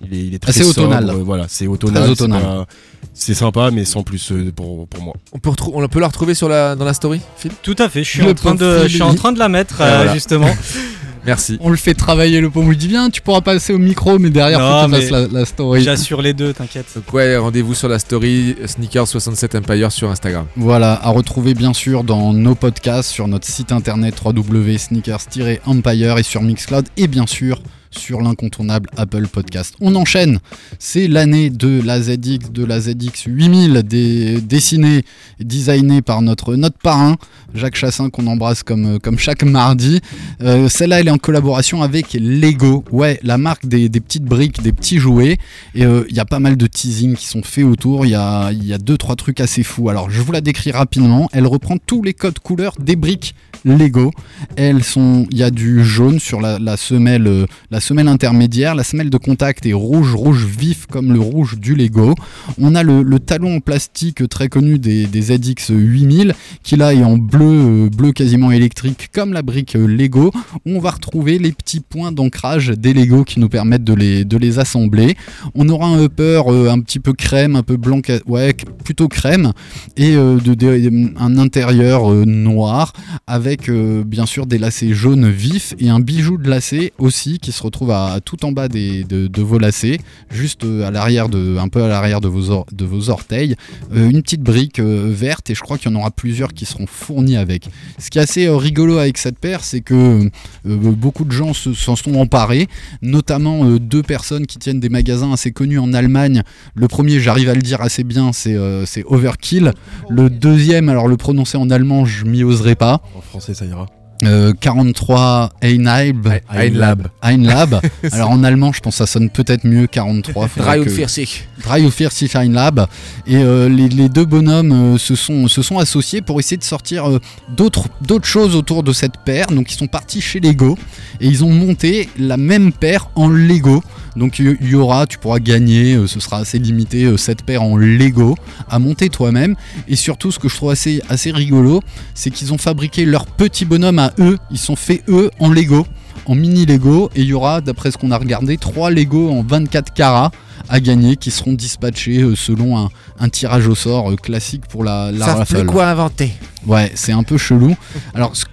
il, 0.04 0.14
est, 0.14 0.24
il 0.26 0.34
est 0.34 0.38
très 0.38 0.50
Assez 0.50 0.64
sobre, 0.64 0.80
automnal. 0.88 1.10
euh, 1.10 1.22
voilà, 1.22 1.46
c'est 1.48 1.66
automnal. 1.66 2.04
C'est 2.04 2.10
automnal. 2.10 2.42
pas- 2.42 2.66
C'est 3.14 3.34
sympa, 3.34 3.70
mais 3.70 3.84
sans 3.84 4.02
plus 4.02 4.32
euh, 4.32 4.50
pour, 4.54 4.86
pour 4.88 5.02
moi. 5.02 5.14
on 5.32 5.38
peut, 5.38 5.50
on 5.72 5.88
peut 5.88 6.00
la 6.00 6.08
retrouver 6.08 6.34
sur 6.34 6.48
la, 6.48 6.74
dans 6.76 6.84
la 6.84 6.94
story, 6.94 7.20
Phil? 7.36 7.52
Tout 7.62 7.76
à 7.78 7.88
fait, 7.88 8.02
je 8.04 8.10
suis, 8.10 8.22
en 8.22 8.34
train, 8.34 8.54
de, 8.54 8.82
je 8.84 8.88
suis 8.88 9.02
en 9.02 9.14
train 9.14 9.32
de 9.32 9.38
la 9.38 9.48
mettre 9.48 9.76
voilà. 9.76 10.12
justement. 10.12 10.48
Merci. 11.24 11.56
On 11.60 11.70
le 11.70 11.76
fait 11.76 11.94
travailler 11.94 12.40
le 12.40 12.50
pot, 12.50 12.60
on 12.60 12.68
lui 12.68 12.76
dit 12.76 12.88
viens, 12.88 13.10
tu 13.10 13.20
pourras 13.20 13.40
passer 13.40 13.72
au 13.72 13.78
micro, 13.78 14.18
mais 14.18 14.30
derrière, 14.30 14.58
Non, 14.58 14.82
faut 14.82 14.88
que 14.90 14.96
tu 14.96 15.02
fasses 15.02 15.10
la, 15.10 15.26
la 15.28 15.44
story. 15.44 15.82
J'assure 15.82 16.22
les 16.22 16.32
deux, 16.32 16.52
t'inquiète. 16.52 16.86
Donc 16.94 17.12
ouais, 17.14 17.36
rendez-vous 17.36 17.74
sur 17.74 17.88
la 17.88 17.98
story 17.98 18.56
Sneakers67 18.64 19.58
Empire 19.58 19.92
sur 19.92 20.10
Instagram. 20.10 20.46
Voilà, 20.56 20.98
à 21.02 21.10
retrouver 21.10 21.54
bien 21.54 21.72
sûr 21.72 22.04
dans 22.04 22.32
nos 22.32 22.54
podcasts, 22.54 23.10
sur 23.10 23.28
notre 23.28 23.46
site 23.46 23.72
internet 23.72 24.14
www.sneakers-empire 24.24 26.18
et 26.18 26.22
sur 26.22 26.42
Mixcloud, 26.42 26.86
et 26.96 27.06
bien 27.06 27.26
sûr 27.26 27.60
sur 27.96 28.20
l'incontournable 28.20 28.88
Apple 28.96 29.26
Podcast. 29.28 29.74
On 29.80 29.94
enchaîne, 29.94 30.38
c'est 30.78 31.08
l'année 31.08 31.50
de 31.50 31.80
la 31.84 32.00
ZX, 32.00 32.50
de 32.52 32.64
la 32.64 32.80
ZX 32.80 33.24
8000, 33.26 33.82
dé- 33.84 34.40
dessinée 34.40 35.04
designée 35.40 36.02
par 36.02 36.22
notre, 36.22 36.54
notre 36.56 36.78
parrain, 36.78 37.16
Jacques 37.54 37.76
Chassin, 37.76 38.10
qu'on 38.10 38.26
embrasse 38.26 38.62
comme, 38.62 38.98
comme 39.00 39.18
chaque 39.18 39.42
mardi. 39.42 40.00
Euh, 40.42 40.68
Celle-là, 40.68 41.00
elle 41.00 41.08
est 41.08 41.12
en 41.12 41.18
collaboration 41.18 41.82
avec 41.82 42.14
Lego, 42.14 42.84
ouais, 42.92 43.18
la 43.22 43.38
marque 43.38 43.66
des, 43.66 43.88
petites 43.88 44.24
briques, 44.24 44.62
des 44.62 44.72
petits 44.72 44.98
jouets. 44.98 45.38
Et 45.74 45.84
euh, 45.84 46.04
il 46.08 46.16
y 46.16 46.20
a 46.20 46.24
pas 46.24 46.38
mal 46.40 46.56
de 46.56 46.66
teasing 46.66 47.14
qui 47.16 47.26
sont 47.26 47.42
faits 47.42 47.64
autour. 47.64 48.06
Il 48.06 48.10
y 48.10 48.14
a, 48.14 48.50
y 48.52 48.72
a 48.72 48.78
deux, 48.78 48.96
trois 48.96 49.16
trucs 49.16 49.40
assez 49.40 49.62
fous. 49.62 49.88
Alors, 49.88 50.10
je 50.10 50.20
vous 50.22 50.32
la 50.32 50.40
décris 50.40 50.70
rapidement. 50.70 51.28
Elle 51.32 51.46
reprend 51.46 51.76
tous 51.78 52.02
les 52.02 52.14
codes 52.14 52.38
couleurs 52.38 52.74
des 52.80 52.96
briques 52.96 53.34
Lego. 53.64 54.10
Elles 54.56 54.82
sont, 54.82 55.26
il 55.30 55.38
y 55.38 55.42
a 55.42 55.50
du 55.50 55.84
jaune 55.84 56.18
sur 56.18 56.40
la, 56.40 56.76
semelle, 56.76 57.26
euh, 57.26 57.46
la 57.70 57.80
semelle 57.80 58.08
intermédiaire. 58.08 58.74
La 58.74 58.84
semelle 58.84 59.10
de 59.10 59.16
contact 59.16 59.66
est 59.66 59.72
rouge, 59.72 60.14
rouge 60.14 60.44
vif 60.44 60.86
comme 60.86 61.12
le 61.12 61.20
rouge 61.20 61.58
du 61.58 61.74
Lego. 61.74 62.14
On 62.58 62.74
a 62.74 62.82
le, 62.82 63.18
talon 63.18 63.56
en 63.56 63.60
plastique 63.60 64.28
très 64.28 64.48
connu 64.48 64.78
des, 64.78 65.06
des 65.06 65.22
ZX 65.22 65.70
8000 65.70 66.34
qui 66.62 66.76
là 66.76 66.92
est 66.92 67.04
en 67.04 67.16
bleu, 67.16 67.86
euh, 67.86 67.88
bleu 67.88 68.12
quasiment 68.12 68.50
électrique 68.50 69.10
comme 69.12 69.32
la 69.32 69.42
brique 69.42 69.76
euh, 69.76 69.86
Lego. 69.86 70.32
On 70.66 70.78
va 70.78 70.90
retrouver 70.90 71.38
les 71.38 71.52
petits 71.52 71.80
points 71.80 72.12
d'ancrage 72.12 72.68
des 72.68 72.92
Lego 72.94 73.24
qui 73.24 73.38
nous 73.38 73.48
permettent 73.48 73.84
de 73.84 73.94
les, 73.94 74.24
de 74.24 74.36
les 74.36 74.58
assembler. 74.58 75.16
On 75.54 75.68
aura 75.68 75.86
un 75.86 76.02
upper 76.04 76.42
un 76.48 76.80
petit 76.80 76.98
peu 76.98 77.12
crème, 77.12 77.56
un 77.56 77.62
peu 77.62 77.76
blanc, 77.76 78.00
ouais, 78.26 78.54
plutôt 78.84 79.08
crème, 79.08 79.52
et 79.96 80.12
de, 80.12 81.12
un 81.18 81.38
intérieur 81.38 82.10
noir 82.26 82.92
avec 83.26 83.51
euh, 83.68 84.02
bien 84.04 84.26
sûr 84.26 84.46
des 84.46 84.58
lacets 84.58 84.92
jaunes 84.94 85.30
vifs 85.30 85.74
et 85.78 85.88
un 85.88 86.00
bijou 86.00 86.38
de 86.38 86.48
lacet 86.48 86.92
aussi 86.98 87.38
qui 87.38 87.52
se 87.52 87.62
retrouve 87.62 87.90
à, 87.90 88.18
tout 88.24 88.44
en 88.44 88.52
bas 88.52 88.68
des, 88.68 89.04
de, 89.04 89.42
vos 89.42 89.58
lacets, 89.58 89.98
juste 90.30 90.64
euh, 90.64 90.86
à 90.86 90.90
l'arrière 90.90 91.28
de, 91.28 91.56
un 91.58 91.68
peu 91.68 91.82
à 91.82 91.88
l'arrière 91.88 92.20
de 92.20 92.28
vos, 92.28 92.50
or- 92.50 92.66
de 92.72 92.84
vos 92.84 93.10
orteils. 93.10 93.54
Euh, 93.94 94.10
une 94.10 94.22
petite 94.22 94.42
brique 94.42 94.80
verte 94.80 95.50
et 95.50 95.54
je 95.54 95.60
crois 95.60 95.78
qu'il 95.78 95.90
y 95.90 95.94
en 95.94 95.98
aura 95.98 96.10
plusieurs 96.10 96.52
qui 96.52 96.64
seront 96.64 96.86
fournis 96.86 97.36
avec. 97.36 97.68
Ce 97.98 98.10
qui 98.10 98.18
est 98.18 98.22
assez 98.22 98.48
rigolo 98.48 98.98
avec 98.98 99.18
cette 99.18 99.38
paire, 99.38 99.64
c'est 99.64 99.80
que 99.80 100.30
beaucoup 100.64 101.24
de 101.24 101.32
gens 101.32 101.52
se- 101.54 101.74
s'en 101.74 101.96
sont 101.96 102.14
emparés, 102.14 102.68
notamment 103.02 103.64
deux 103.76 104.02
personnes 104.02 104.46
qui 104.46 104.58
tiennent 104.58 104.80
des 104.80 104.88
magasins 104.88 105.32
assez 105.32 105.52
connus 105.52 105.78
en 105.78 105.92
Allemagne. 105.92 106.42
Le 106.74 106.88
premier, 106.88 107.20
j'arrive 107.20 107.48
à 107.48 107.54
le 107.54 107.62
dire 107.62 107.80
assez 107.80 108.04
bien, 108.04 108.32
c'est 108.32 108.56
c'est 108.86 109.04
Overkill. 109.06 109.72
Le 110.08 110.30
deuxième, 110.30 110.88
alors 110.88 111.08
le 111.08 111.16
prononcer 111.16 111.56
en 111.58 111.70
allemand, 111.70 112.04
je 112.04 112.24
m'y 112.24 112.44
oserai 112.44 112.74
pas. 112.74 113.02
En 113.16 113.20
français, 113.42 113.54
ça 113.54 113.64
ira. 113.64 113.86
Euh, 114.24 114.52
43 114.60 115.50
Einheib. 115.62 116.28
Einlab. 116.48 117.08
Einlab. 117.22 117.80
Alors 118.12 118.30
en 118.30 118.44
allemand, 118.44 118.72
je 118.72 118.78
pense 118.78 118.94
que 118.94 118.98
ça 118.98 119.06
sonne 119.06 119.30
peut-être 119.30 119.64
mieux 119.64 119.88
43. 119.88 120.46
faudra 120.46 120.78
que- 120.78 120.84
43. 120.84 121.44
Drei 121.64 121.84
und 121.84 121.90
40 121.90 122.36
Einlab. 122.36 122.86
Et 123.26 123.38
euh, 123.38 123.68
les, 123.68 123.88
les 123.88 124.08
deux 124.08 124.24
bonhommes 124.24 124.70
euh, 124.94 124.98
se, 124.98 125.16
sont, 125.16 125.48
se 125.48 125.62
sont 125.62 125.78
associés 125.78 126.22
pour 126.22 126.38
essayer 126.38 126.56
de 126.56 126.62
sortir 126.62 127.08
euh, 127.10 127.18
d'autres 127.56 127.88
d'autres 128.00 128.28
choses 128.28 128.54
autour 128.54 128.84
de 128.84 128.92
cette 128.92 129.16
paire. 129.24 129.48
Donc 129.48 129.72
ils 129.72 129.76
sont 129.76 129.88
partis 129.88 130.20
chez 130.20 130.38
Lego 130.38 130.78
et 131.20 131.26
ils 131.26 131.42
ont 131.42 131.50
monté 131.52 132.08
la 132.16 132.36
même 132.36 132.72
paire 132.72 133.08
en 133.16 133.28
Lego. 133.28 133.82
Donc 134.16 134.38
il 134.38 134.58
y, 134.60 134.70
y 134.70 134.74
aura, 134.74 135.06
tu 135.06 135.18
pourras 135.18 135.38
gagner, 135.38 135.94
euh, 135.94 136.06
ce 136.06 136.20
sera 136.20 136.38
assez 136.38 136.58
limité, 136.58 137.04
euh, 137.04 137.16
cette 137.16 137.42
paire 137.44 137.62
en 137.62 137.76
Lego 137.76 138.36
à 138.68 138.78
monter 138.78 139.08
toi-même. 139.08 139.56
Et 139.88 139.96
surtout, 139.96 140.30
ce 140.30 140.38
que 140.38 140.48
je 140.48 140.56
trouve 140.56 140.70
assez, 140.70 141.00
assez 141.08 141.30
rigolo, 141.30 141.80
c'est 142.14 142.30
qu'ils 142.30 142.52
ont 142.52 142.58
fabriqué 142.58 143.04
leurs 143.04 143.26
petits 143.26 143.64
bonhommes 143.64 143.98
à 143.98 144.12
eux. 144.18 144.38
Ils 144.50 144.58
sont 144.58 144.76
faits 144.76 145.02
eux 145.08 145.30
en 145.38 145.48
Lego, 145.50 145.86
en 146.26 146.34
mini 146.34 146.66
Lego. 146.66 147.10
Et 147.16 147.22
il 147.22 147.26
y 147.28 147.32
aura, 147.32 147.60
d'après 147.62 147.90
ce 147.90 147.96
qu'on 147.98 148.10
a 148.10 148.18
regardé, 148.18 148.56
3 148.58 148.90
Lego 148.90 149.30
en 149.30 149.42
24 149.42 149.92
carats 149.94 150.30
à 150.68 150.78
gagner 150.78 151.16
qui 151.16 151.30
seront 151.30 151.54
dispatchés 151.54 152.22
euh, 152.22 152.36
selon 152.36 152.78
un, 152.78 152.88
un 153.18 153.28
tirage 153.28 153.66
au 153.66 153.74
sort 153.74 154.10
euh, 154.12 154.16
classique 154.16 154.62
pour 154.68 154.84
la, 154.84 155.10
la 155.10 155.26
rafale. 155.38 155.62
plus 155.64 155.66
quoi 155.66 155.88
inventer. 155.88 156.32
Ouais, 156.66 156.92
c'est 156.94 157.12
un 157.12 157.24
peu 157.24 157.36
chelou. 157.38 157.74
Alors, 158.14 158.36
ce- 158.36 158.44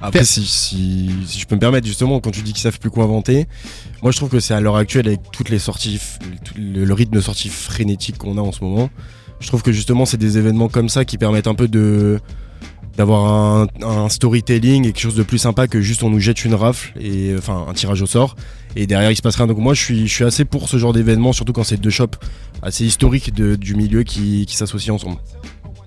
Après, 0.00 0.24
si, 0.24 0.44
si, 0.44 1.10
si 1.26 1.38
je 1.40 1.46
peux 1.46 1.54
me 1.54 1.60
permettre, 1.60 1.86
justement, 1.86 2.20
quand 2.20 2.30
tu 2.30 2.42
dis 2.42 2.52
qu'ils 2.52 2.62
savent 2.62 2.78
plus 2.78 2.90
quoi 2.90 3.04
inventer, 3.04 3.46
moi 4.02 4.10
je 4.12 4.16
trouve 4.16 4.28
que 4.28 4.40
c'est 4.40 4.54
à 4.54 4.60
l'heure 4.60 4.76
actuelle, 4.76 5.06
avec 5.08 5.20
toutes 5.32 5.48
les 5.50 5.58
sorties, 5.58 6.00
le, 6.56 6.84
le 6.84 6.94
rythme 6.94 7.14
de 7.14 7.20
sortie 7.20 7.48
frénétique 7.48 8.18
qu'on 8.18 8.38
a 8.38 8.40
en 8.40 8.52
ce 8.52 8.62
moment, 8.62 8.90
je 9.40 9.48
trouve 9.48 9.62
que 9.62 9.72
justement, 9.72 10.06
c'est 10.06 10.16
des 10.16 10.38
événements 10.38 10.68
comme 10.68 10.88
ça 10.88 11.04
qui 11.04 11.18
permettent 11.18 11.46
un 11.48 11.54
peu 11.54 11.68
de 11.68 12.20
d'avoir 12.96 13.24
un, 13.26 13.66
un 13.82 14.08
storytelling 14.08 14.84
et 14.84 14.92
quelque 14.92 15.00
chose 15.02 15.16
de 15.16 15.24
plus 15.24 15.38
sympa 15.38 15.66
que 15.66 15.80
juste 15.80 16.04
on 16.04 16.10
nous 16.10 16.20
jette 16.20 16.44
une 16.44 16.54
rafle 16.54 16.92
et 17.00 17.34
enfin 17.36 17.66
un 17.68 17.72
tirage 17.72 18.00
au 18.02 18.06
sort 18.06 18.36
et 18.76 18.86
derrière 18.86 19.10
il 19.10 19.16
se 19.16 19.22
passe 19.22 19.34
rien. 19.34 19.48
Donc 19.48 19.58
moi 19.58 19.74
je 19.74 19.80
suis, 19.82 20.06
je 20.06 20.14
suis 20.14 20.22
assez 20.22 20.44
pour 20.44 20.68
ce 20.68 20.76
genre 20.78 20.92
d'événement 20.92 21.32
surtout 21.32 21.52
quand 21.52 21.64
c'est 21.64 21.76
deux 21.80 21.90
shops 21.90 22.14
assez 22.62 22.84
historiques 22.84 23.34
de- 23.34 23.56
du 23.56 23.74
milieu 23.74 24.04
qui, 24.04 24.46
qui 24.46 24.54
s'associent 24.56 24.94
ensemble 24.94 25.16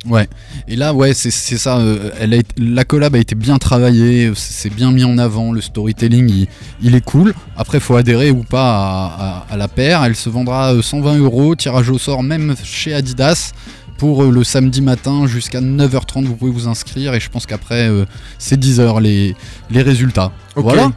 Ouais, 0.10 0.28
et 0.68 0.76
là, 0.76 0.94
ouais, 0.94 1.14
c'est 1.14 1.32
ça. 1.32 1.78
euh, 1.80 2.12
elle 2.20 2.34
a 2.34 2.38
la 2.58 2.86
collab 2.86 3.16
a 3.16 3.18
été 3.20 3.36
bien 3.36 3.58
travaillée, 3.58 4.32
c'est 4.36 4.70
bien 4.74 4.92
mis 4.92 5.04
en 5.04 5.18
avant, 5.18 5.52
le 5.52 5.60
storytelling, 5.62 6.30
il, 6.30 6.48
il 6.82 6.96
est 6.96 7.04
cool. 7.04 7.34
Après, 7.58 7.80
faut 7.80 7.96
adhérer 7.96 8.32
ou 8.32 8.44
pas 8.44 8.72
à, 8.78 9.46
à- 9.50 9.54
à 9.54 9.58
la 9.58 9.68
paire. 9.68 10.04
Elle 10.04 10.16
se 10.16 10.30
vendra 10.30 10.74
euh, 10.74 10.82
120 10.82 11.18
euros, 11.18 11.56
tirage 11.56 11.90
au 11.90 11.98
sort, 11.98 12.24
même 12.24 12.56
chez 12.64 12.94
Adidas. 12.94 13.52
Pour 13.98 14.24
euh, 14.24 14.30
le 14.32 14.44
samedi 14.44 14.82
matin 14.84 15.26
jusqu'à 15.26 15.60
9h30, 15.60 16.26
vous 16.26 16.36
pouvez 16.36 16.52
vous 16.52 16.68
inscrire. 16.68 17.16
Et 17.16 17.20
je 17.20 17.30
pense 17.32 17.48
qu'après, 17.48 17.90
euh, 17.90 18.06
c'est 18.38 18.60
10h 18.62 19.02
les, 19.02 19.36
les 19.72 19.82
résultats. 19.82 20.32
Voilà, 20.56 20.92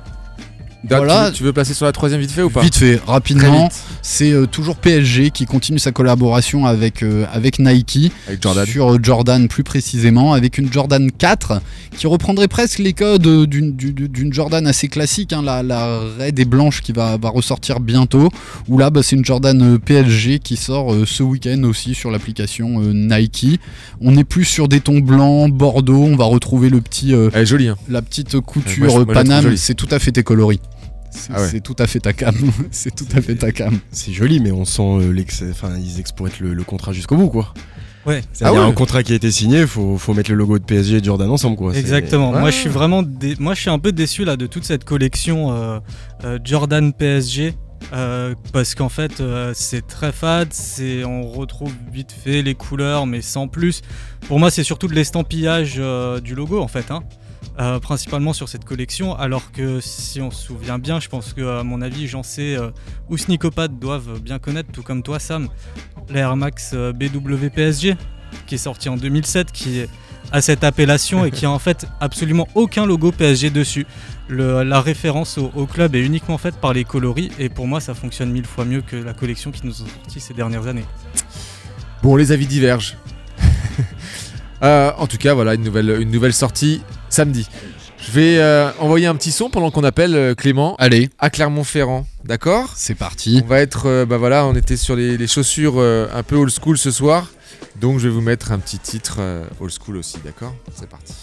Voilà. 0.88 1.26
Tu, 1.26 1.30
veux, 1.30 1.32
tu 1.32 1.42
veux 1.44 1.52
placer 1.52 1.74
sur 1.74 1.86
la 1.86 1.92
troisième 1.92 2.20
vite 2.20 2.30
fait 2.30 2.42
ou 2.42 2.50
pas 2.50 2.62
vite 2.62 2.76
fait, 2.76 3.00
rapidement. 3.06 3.68
C'est 4.02 4.32
euh, 4.32 4.46
toujours 4.46 4.76
PSG 4.76 5.30
qui 5.30 5.44
continue 5.44 5.78
sa 5.78 5.92
collaboration 5.92 6.66
avec, 6.66 7.02
euh, 7.02 7.26
avec 7.32 7.58
Nike. 7.58 8.12
Avec 8.26 8.42
Jordan. 8.42 8.66
Sur 8.66 8.92
euh, 8.94 8.98
Jordan 9.02 9.48
plus 9.48 9.62
précisément, 9.62 10.32
avec 10.32 10.58
une 10.58 10.72
Jordan 10.72 11.10
4 11.10 11.60
qui 11.96 12.06
reprendrait 12.06 12.48
presque 12.48 12.78
les 12.78 12.92
codes 12.92 13.46
d'une 13.46 14.32
Jordan 14.32 14.66
assez 14.66 14.88
classique, 14.88 15.32
hein, 15.32 15.42
la, 15.42 15.62
la 15.62 16.00
raide 16.18 16.38
et 16.38 16.44
blanche 16.44 16.80
qui 16.80 16.92
va, 16.92 17.16
va 17.18 17.28
ressortir 17.28 17.80
bientôt. 17.80 18.30
Ou 18.68 18.78
là, 18.78 18.90
bah, 18.90 19.02
c'est 19.02 19.16
une 19.16 19.24
Jordan 19.24 19.78
PSG 19.78 20.38
qui 20.38 20.56
sort 20.56 20.94
euh, 20.94 21.04
ce 21.04 21.22
week-end 21.22 21.62
aussi 21.64 21.94
sur 21.94 22.10
l'application 22.10 22.80
Nike. 22.80 23.60
On 24.00 24.16
est 24.16 24.24
plus 24.24 24.44
sur 24.44 24.68
des 24.68 24.80
tons 24.80 25.00
blancs, 25.00 25.52
bordeaux. 25.52 26.04
On 26.04 26.16
va 26.16 26.24
retrouver 26.24 26.70
le 26.70 26.80
petit, 26.80 27.12
Elle 27.12 27.42
est 27.42 27.46
jolie. 27.46 27.68
Hein. 27.68 27.76
la 27.88 28.00
petite 28.02 28.40
couture 28.40 28.92
moi, 28.92 29.04
je 29.08 29.12
Paname. 29.12 29.56
C'est 29.56 29.74
tout 29.74 29.88
à 29.90 29.98
fait 29.98 30.12
tes 30.12 30.22
coloris. 30.22 30.60
C'est 31.10 31.32
Ah 31.34 31.40
ouais. 31.42 31.48
c'est 31.50 31.60
tout 31.60 31.76
à 31.78 31.86
fait 31.86 32.00
ta 32.00 32.12
cam. 32.12 32.34
c'est 32.70 32.94
tout 32.94 33.06
à 33.16 33.20
fait 33.20 33.34
ta 33.34 33.52
cam. 33.52 33.78
c'est 33.90 34.12
joli 34.12 34.40
mais 34.40 34.52
on 34.52 34.64
sent 34.64 34.82
euh, 34.82 35.12
l'ex- 35.12 35.42
enfin 35.50 35.76
ils 35.78 35.98
exploitent 36.00 36.40
le, 36.40 36.54
le 36.54 36.62
contrat 36.64 36.92
jusqu'au 36.92 37.16
bout 37.16 37.28
quoi 37.28 37.52
Ouais, 38.06 38.22
il 38.34 38.40
y 38.40 38.44
a 38.44 38.48
Ah 38.48 38.52
ouais. 38.54 38.58
un 38.60 38.72
contrat 38.72 39.02
qui 39.02 39.12
a 39.12 39.16
été 39.16 39.30
signé 39.30 39.66
faut, 39.66 39.98
faut 39.98 40.14
mettre 40.14 40.30
le 40.30 40.36
logo 40.36 40.58
de 40.58 40.64
PSG 40.64 40.96
et 40.96 41.00
de 41.00 41.04
Jordan 41.04 41.28
ensemble 41.28 41.56
quoi 41.56 41.74
Exactement. 41.76 42.30
Ouais. 42.32 42.40
Moi, 42.40 42.50
je 42.50 42.56
suis 42.56 42.70
vraiment, 42.70 43.02
dé- 43.02 43.36
moi, 43.38 43.52
je 43.52 43.60
suis 43.60 43.68
un 43.68 43.78
peu 43.78 43.92
déçu 43.92 44.24
là 44.24 44.38
de 44.38 44.46
toute 44.46 44.64
cette 44.64 44.84
collection 44.84 45.52
euh, 45.52 45.80
euh, 46.24 46.38
Jordan 46.42 46.94
PSG. 46.94 47.54
euh, 47.92 48.34
parce 48.54 48.74
qu'en 48.74 48.88
fait 48.90 49.20
euh, 49.20 49.52
c'est 49.54 49.86
très 49.86 50.12
fade, 50.12 50.48
c'est 50.52 51.02
on 51.04 51.28
retrouve 51.30 51.72
vite 51.92 52.12
fait 52.12 52.40
les 52.42 52.54
couleurs 52.54 53.06
mais 53.06 53.20
sans 53.22 53.48
plus. 53.48 53.82
Pour 54.28 54.38
moi 54.38 54.50
c'est 54.50 54.64
surtout 54.64 54.86
de 54.88 54.94
l'estampillage 54.94 55.74
euh, 55.78 56.20
du 56.20 56.34
logo 56.34 56.60
en 56.60 56.68
fait, 56.68 56.90
hein. 56.90 57.02
Euh, 57.58 57.78
principalement 57.78 58.32
sur 58.32 58.48
cette 58.48 58.64
collection. 58.64 59.14
Alors 59.16 59.52
que 59.52 59.80
si 59.80 60.20
on 60.20 60.30
se 60.30 60.46
souvient 60.46 60.78
bien, 60.78 60.98
je 60.98 61.08
pense 61.08 61.34
que 61.34 61.58
à 61.58 61.62
mon 61.62 61.82
avis 61.82 62.06
j'en 62.06 62.22
sais 62.22 62.56
euh, 62.56 62.70
ou 63.10 63.16
doivent 63.68 64.20
bien 64.20 64.38
connaître, 64.38 64.70
tout 64.72 64.82
comme 64.82 65.02
toi 65.02 65.18
Sam, 65.18 65.48
la 66.08 66.20
Air 66.20 66.36
Max 66.36 66.70
euh, 66.72 66.92
BW 66.92 67.48
PSG 67.54 67.96
qui 68.46 68.54
est 68.54 68.58
sorti 68.58 68.88
en 68.88 68.96
2007, 68.96 69.52
qui 69.52 69.82
a 70.32 70.40
cette 70.40 70.64
appellation 70.64 71.24
et 71.24 71.30
qui 71.30 71.44
a 71.44 71.50
en 71.50 71.58
fait 71.58 71.86
absolument 72.00 72.46
aucun 72.54 72.86
logo 72.86 73.10
PSG 73.12 73.50
dessus. 73.50 73.86
La 74.28 74.80
référence 74.80 75.36
au, 75.36 75.66
club 75.66 75.96
est 75.96 76.00
uniquement 76.00 76.38
faite 76.38 76.54
par 76.54 76.72
les 76.72 76.84
coloris 76.84 77.30
et 77.38 77.48
pour 77.48 77.66
moi 77.66 77.80
ça 77.80 77.94
fonctionne 77.94 78.30
mille 78.30 78.46
fois 78.46 78.64
mieux 78.64 78.80
que 78.80 78.96
la 78.96 79.12
collection 79.12 79.50
qui 79.50 79.66
nous 79.66 79.74
a 79.74 79.88
sorti 79.88 80.20
ces 80.20 80.32
dernières 80.32 80.68
années. 80.68 80.84
Bon, 82.02 82.14
les 82.14 82.30
avis 82.30 82.46
divergent. 82.46 82.96
Euh, 84.62 84.92
en 84.98 85.06
tout 85.06 85.16
cas, 85.16 85.34
voilà, 85.34 85.54
une 85.54 85.62
nouvelle, 85.62 86.00
une 86.00 86.10
nouvelle 86.10 86.32
sortie 86.34 86.82
samedi. 87.08 87.48
Je 88.02 88.12
vais 88.12 88.38
euh, 88.38 88.70
envoyer 88.78 89.06
un 89.06 89.14
petit 89.14 89.32
son 89.32 89.50
pendant 89.50 89.70
qu'on 89.70 89.84
appelle 89.84 90.14
euh, 90.14 90.34
Clément 90.34 90.74
Allez, 90.78 91.10
à 91.18 91.30
Clermont-Ferrand, 91.30 92.06
d'accord? 92.24 92.72
C'est 92.76 92.94
parti. 92.94 93.42
On 93.44 93.46
va 93.46 93.60
être, 93.60 94.04
bah 94.04 94.16
voilà, 94.16 94.46
on 94.46 94.54
était 94.54 94.76
sur 94.76 94.96
les, 94.96 95.16
les 95.16 95.26
chaussures 95.26 95.80
un 95.80 96.22
peu 96.22 96.36
old 96.36 96.50
school 96.50 96.78
ce 96.78 96.90
soir, 96.90 97.28
donc 97.80 97.98
je 97.98 98.08
vais 98.08 98.14
vous 98.14 98.22
mettre 98.22 98.52
un 98.52 98.58
petit 98.58 98.78
titre 98.78 99.20
old 99.60 99.72
school 99.72 99.98
aussi, 99.98 100.18
d'accord? 100.24 100.54
C'est 100.74 100.88
parti. 100.88 101.14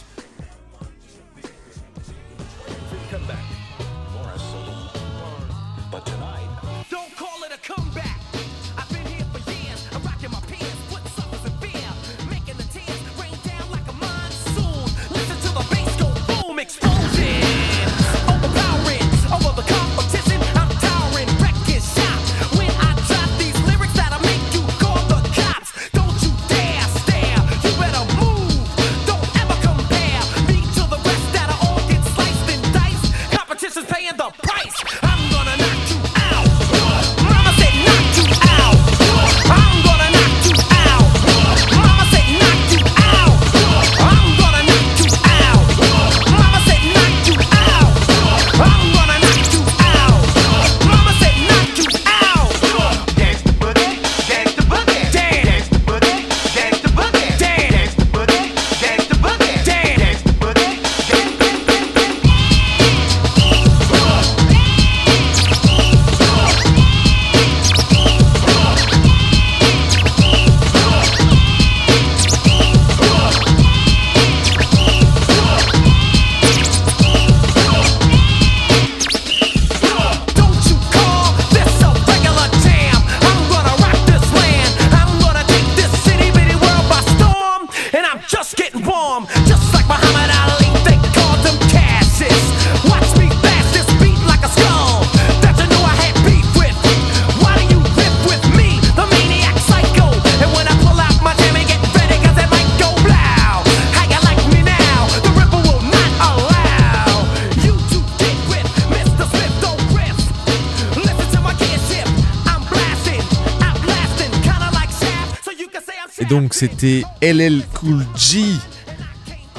C'était 116.58 117.04
LL 117.22 117.62
Cool 117.76 118.04
G, 118.16 118.42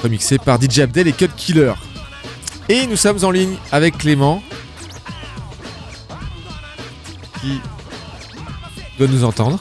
remixé 0.02 0.36
par 0.36 0.60
DJ 0.60 0.80
Abdel 0.80 1.06
et 1.06 1.12
Cut 1.12 1.28
Killer. 1.36 1.74
Et 2.68 2.88
nous 2.88 2.96
sommes 2.96 3.22
en 3.22 3.30
ligne 3.30 3.54
avec 3.70 3.98
Clément. 3.98 4.42
qui 7.40 7.60
doit 8.98 9.06
nous 9.06 9.22
entendre 9.22 9.60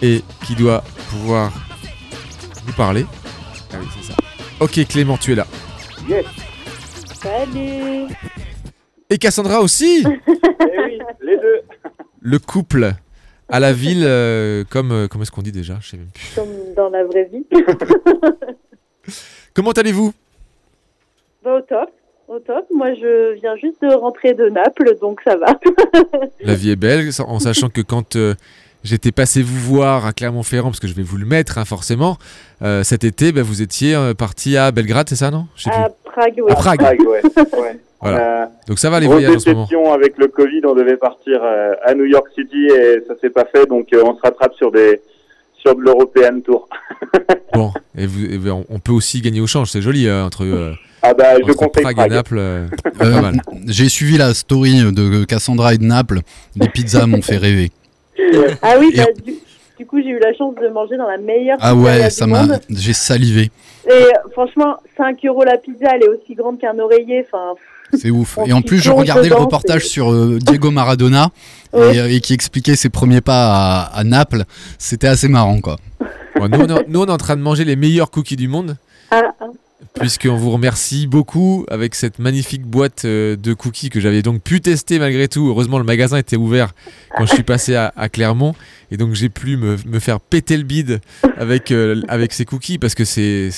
et 0.00 0.22
qui 0.46 0.54
doit 0.54 0.84
pouvoir 1.10 1.52
nous 2.64 2.72
parler. 2.74 3.04
Ah 3.72 3.76
oui, 3.80 3.88
c'est 3.98 4.12
ça. 4.12 4.16
Ok, 4.60 4.86
Clément, 4.86 5.16
tu 5.16 5.32
es 5.32 5.34
là. 5.34 5.48
Yes. 6.08 6.26
Salut 7.20 8.06
Et 9.10 9.18
Cassandra 9.18 9.60
aussi 9.62 10.04
Eh 10.06 10.80
oui, 10.84 10.98
les 11.22 11.36
deux. 11.38 11.62
Le 12.20 12.38
couple 12.38 12.94
à 13.50 13.60
la 13.60 13.72
ville, 13.72 14.02
euh, 14.04 14.64
comme. 14.68 14.92
euh, 14.92 15.08
comment 15.08 15.22
est-ce 15.22 15.30
qu'on 15.30 15.42
dit 15.42 15.52
déjà 15.52 15.78
Je 15.80 15.90
sais 15.90 15.96
même 15.96 16.08
plus. 16.12 16.32
Comme 16.34 16.48
dans 16.76 16.90
la 16.90 17.04
vraie 17.04 17.30
vie. 17.32 17.46
Comment 19.54 19.72
allez-vous? 19.72 20.12
Bah, 21.44 21.56
au 21.56 21.60
top, 21.62 21.90
au 22.28 22.38
top. 22.38 22.66
Moi, 22.74 22.94
je 22.94 23.34
viens 23.34 23.56
juste 23.56 23.82
de 23.82 23.92
rentrer 23.92 24.34
de 24.34 24.48
Naples, 24.48 24.96
donc 25.00 25.20
ça 25.24 25.36
va. 25.36 25.58
La 26.40 26.54
vie 26.54 26.70
est 26.70 26.76
belle, 26.76 27.10
en 27.26 27.38
sachant 27.40 27.68
que 27.68 27.80
quand 27.80 28.16
euh, 28.16 28.34
j'étais 28.84 29.12
passé 29.12 29.42
vous 29.42 29.58
voir 29.58 30.06
à 30.06 30.12
Clermont-Ferrand, 30.12 30.68
parce 30.68 30.80
que 30.80 30.86
je 30.86 30.94
vais 30.94 31.02
vous 31.02 31.16
le 31.16 31.26
mettre 31.26 31.58
hein, 31.58 31.64
forcément, 31.64 32.18
euh, 32.62 32.84
cet 32.84 33.04
été, 33.04 33.32
bah, 33.32 33.42
vous 33.42 33.62
étiez 33.62 33.94
euh, 33.94 34.14
parti 34.14 34.56
à 34.56 34.70
Belgrade, 34.70 35.08
c'est 35.08 35.16
ça, 35.16 35.30
non? 35.30 35.46
Plus. 35.56 35.70
à 35.70 35.88
Prague, 36.04 36.40
oui. 36.44 36.52
À 36.52 36.54
Prague. 36.54 36.80
Prague, 36.80 37.00
ouais. 37.00 37.22
ouais. 37.58 37.80
Voilà. 38.02 38.42
Euh, 38.42 38.46
Donc 38.68 38.78
ça 38.78 38.88
va 38.90 38.98
les 39.00 39.06
grosse 39.06 39.18
voyages 39.20 39.36
en 39.36 39.38
ce 39.40 39.50
moment. 39.50 39.62
déception 39.64 39.92
avec 39.92 40.16
le 40.18 40.28
Covid, 40.28 40.62
on 40.64 40.74
devait 40.74 40.96
partir 40.96 41.40
euh, 41.42 41.74
à 41.84 41.94
New 41.94 42.04
York 42.06 42.26
City 42.34 42.66
et 42.66 43.02
ça 43.06 43.14
s'est 43.20 43.30
pas 43.30 43.44
fait, 43.44 43.66
donc 43.66 43.88
euh, 43.92 44.02
on 44.04 44.16
se 44.16 44.20
rattrape 44.22 44.54
sur 44.54 44.70
des 44.72 45.00
sur 45.58 45.74
de 45.76 45.82
l'European 45.82 46.40
Tour. 46.44 46.68
Bon, 47.52 47.72
et, 47.98 48.06
vous, 48.06 48.24
et 48.46 48.50
on- 48.50 48.64
on 48.70 48.78
peut 48.78 48.92
aussi 48.92 49.20
gagner 49.20 49.40
au 49.40 49.46
change, 49.48 49.70
c'est 49.70 49.82
joli 49.82 50.06
euh, 50.06 50.24
entre, 50.24 50.44
euh, 50.44 50.72
Ah 51.02 51.12
bah 51.14 51.34
je 51.44 51.52
conseille 51.52 51.82
Prague, 51.82 51.96
Prague. 51.96 52.12
et 52.12 52.14
Naples. 52.14 52.38
euh, 52.38 52.66
Euh. 53.02 53.32
J'ai 53.66 53.88
suivi 53.88 54.16
la 54.16 54.32
story 54.34 54.80
de 54.92 55.24
Cassandra 55.24 55.74
et 55.74 55.78
de 55.78 55.82
Naples. 55.84 56.20
Les 56.56 56.68
pizzas 56.68 57.06
m'ont 57.06 57.22
fait 57.22 57.36
rêver. 57.38 57.70
Ah 58.62 58.76
oui, 58.78 58.90
Et- 58.94 58.98
bah, 58.98 59.06
du, 59.26 59.34
du 59.78 59.86
coup, 59.86 60.00
j'ai 60.00 60.10
eu 60.10 60.18
la 60.20 60.32
chance 60.34 60.54
de 60.62 60.68
manger 60.68 60.96
dans 60.96 61.08
la 61.08 61.18
meilleure 61.18 61.58
Ah 61.60 61.72
pizzeria 61.74 62.04
ouais, 62.04 62.10
ça 62.10 62.26
m'a. 62.26 62.46
J'ai 62.70 62.92
salivé. 62.92 63.50
Et 63.90 64.04
franchement, 64.32 64.76
5 64.96 65.18
euros 65.24 65.42
la 65.44 65.56
pizza, 65.58 65.88
elle 65.94 66.04
est 66.04 66.08
aussi 66.08 66.34
grande 66.34 66.58
qu'un 66.60 66.78
oreiller. 66.78 67.26
Enfin, 67.26 67.54
C'est 67.98 68.10
ouf. 68.10 68.38
Et 68.46 68.52
en 68.52 68.62
plus, 68.62 68.78
je 68.78 68.90
regardais 68.90 69.28
le 69.28 69.34
reportage 69.36 69.86
sur 69.86 70.12
euh, 70.12 70.38
Diego 70.40 70.70
Maradona 70.70 71.30
et, 71.74 71.78
euh, 71.78 72.10
et 72.10 72.20
qui 72.20 72.34
expliquait 72.34 72.76
ses 72.76 72.88
premiers 72.88 73.20
pas 73.20 73.82
à, 73.82 73.98
à 73.98 74.04
Naples. 74.04 74.44
C'était 74.78 75.08
assez 75.08 75.28
marrant, 75.28 75.60
quoi. 75.60 75.76
Bon, 76.36 76.48
nous, 76.48 76.58
on 76.60 76.76
est, 76.76 76.88
nous, 76.88 77.00
on 77.00 77.06
est 77.06 77.10
en 77.10 77.16
train 77.16 77.36
de 77.36 77.42
manger 77.42 77.64
les 77.64 77.76
meilleurs 77.76 78.10
cookies 78.10 78.36
du 78.36 78.48
monde, 78.48 78.76
ah, 79.10 79.22
ah. 79.40 79.46
puisqu'on 79.94 80.36
vous 80.36 80.50
remercie 80.50 81.06
beaucoup 81.06 81.66
avec 81.68 81.94
cette 81.94 82.18
magnifique 82.18 82.62
boîte 82.62 83.04
euh, 83.04 83.36
de 83.36 83.52
cookies 83.52 83.90
que 83.90 84.00
j'avais 84.00 84.22
donc 84.22 84.40
pu 84.40 84.60
tester 84.60 84.98
malgré 84.98 85.28
tout. 85.28 85.48
Heureusement, 85.48 85.78
le 85.78 85.84
magasin 85.84 86.16
était 86.16 86.36
ouvert 86.36 86.72
quand 87.16 87.26
je 87.26 87.34
suis 87.34 87.42
passé 87.42 87.74
à, 87.74 87.92
à 87.96 88.08
Clermont, 88.08 88.54
et 88.90 88.96
donc 88.96 89.14
j'ai 89.14 89.28
pu 89.28 89.56
me, 89.56 89.76
me 89.86 89.98
faire 89.98 90.20
péter 90.20 90.56
le 90.56 90.62
bide 90.62 91.00
avec, 91.36 91.72
euh, 91.72 92.00
avec 92.08 92.32
ces 92.32 92.44
cookies, 92.44 92.78
parce 92.78 92.94
que 92.94 93.04
c'est 93.04 93.50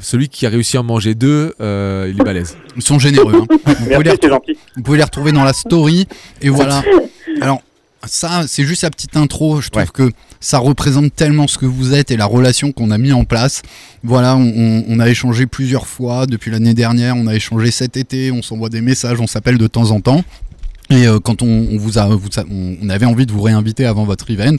celui 0.00 0.28
qui 0.28 0.46
a 0.46 0.48
réussi 0.50 0.76
à 0.76 0.80
en 0.80 0.84
manger 0.84 1.14
deux, 1.14 1.54
euh, 1.60 2.10
il 2.12 2.20
est 2.20 2.24
balèze. 2.24 2.56
Ils 2.76 2.82
sont 2.82 2.98
généreux. 2.98 3.34
hein. 3.42 3.46
Vous, 3.66 3.74
pouvez 3.74 3.88
les 3.88 3.88
Merci, 3.88 4.04
c'est 4.04 4.10
retrouver, 4.10 4.28
gentil. 4.30 4.58
vous 4.76 4.82
pouvez 4.82 4.98
les 4.98 5.04
retrouver 5.04 5.32
dans 5.32 5.44
la 5.44 5.52
story. 5.52 6.06
Et 6.42 6.48
voilà. 6.50 6.82
Alors, 7.40 7.62
ça, 8.06 8.44
c'est 8.46 8.64
juste 8.64 8.82
la 8.82 8.90
petite 8.90 9.16
intro. 9.16 9.60
Je 9.60 9.70
trouve 9.70 9.82
Ouais. 9.82 9.88
que 9.92 10.10
ça 10.40 10.58
représente 10.58 11.14
tellement 11.16 11.48
ce 11.48 11.58
que 11.58 11.66
vous 11.66 11.94
êtes 11.94 12.10
et 12.12 12.16
la 12.16 12.26
relation 12.26 12.70
qu'on 12.70 12.90
a 12.92 12.98
mis 12.98 13.12
en 13.12 13.24
place. 13.24 13.62
Voilà, 14.04 14.36
on, 14.36 14.42
on- 14.46 14.84
on 14.88 15.00
a 15.00 15.08
échangé 15.08 15.46
plusieurs 15.46 15.86
fois 15.86 16.26
depuis 16.26 16.50
l'année 16.50 16.74
dernière. 16.74 17.16
On 17.16 17.26
a 17.26 17.34
échangé 17.34 17.70
cet 17.72 17.96
été. 17.96 18.30
On 18.30 18.40
s'envoie 18.42 18.68
des 18.68 18.80
messages. 18.82 19.20
On 19.20 19.26
s'appelle 19.26 19.58
de 19.58 19.66
temps 19.66 19.90
en 19.90 20.00
temps. 20.00 20.22
Et 20.90 21.06
euh, 21.06 21.20
quand 21.20 21.42
on, 21.42 21.68
on 21.70 21.76
vous 21.76 21.98
a, 21.98 22.06
vous 22.08 22.28
on, 22.50 22.88
avait 22.88 23.04
envie 23.04 23.26
de 23.26 23.32
vous 23.32 23.42
réinviter 23.42 23.84
avant 23.84 24.04
votre 24.04 24.30
event, 24.30 24.56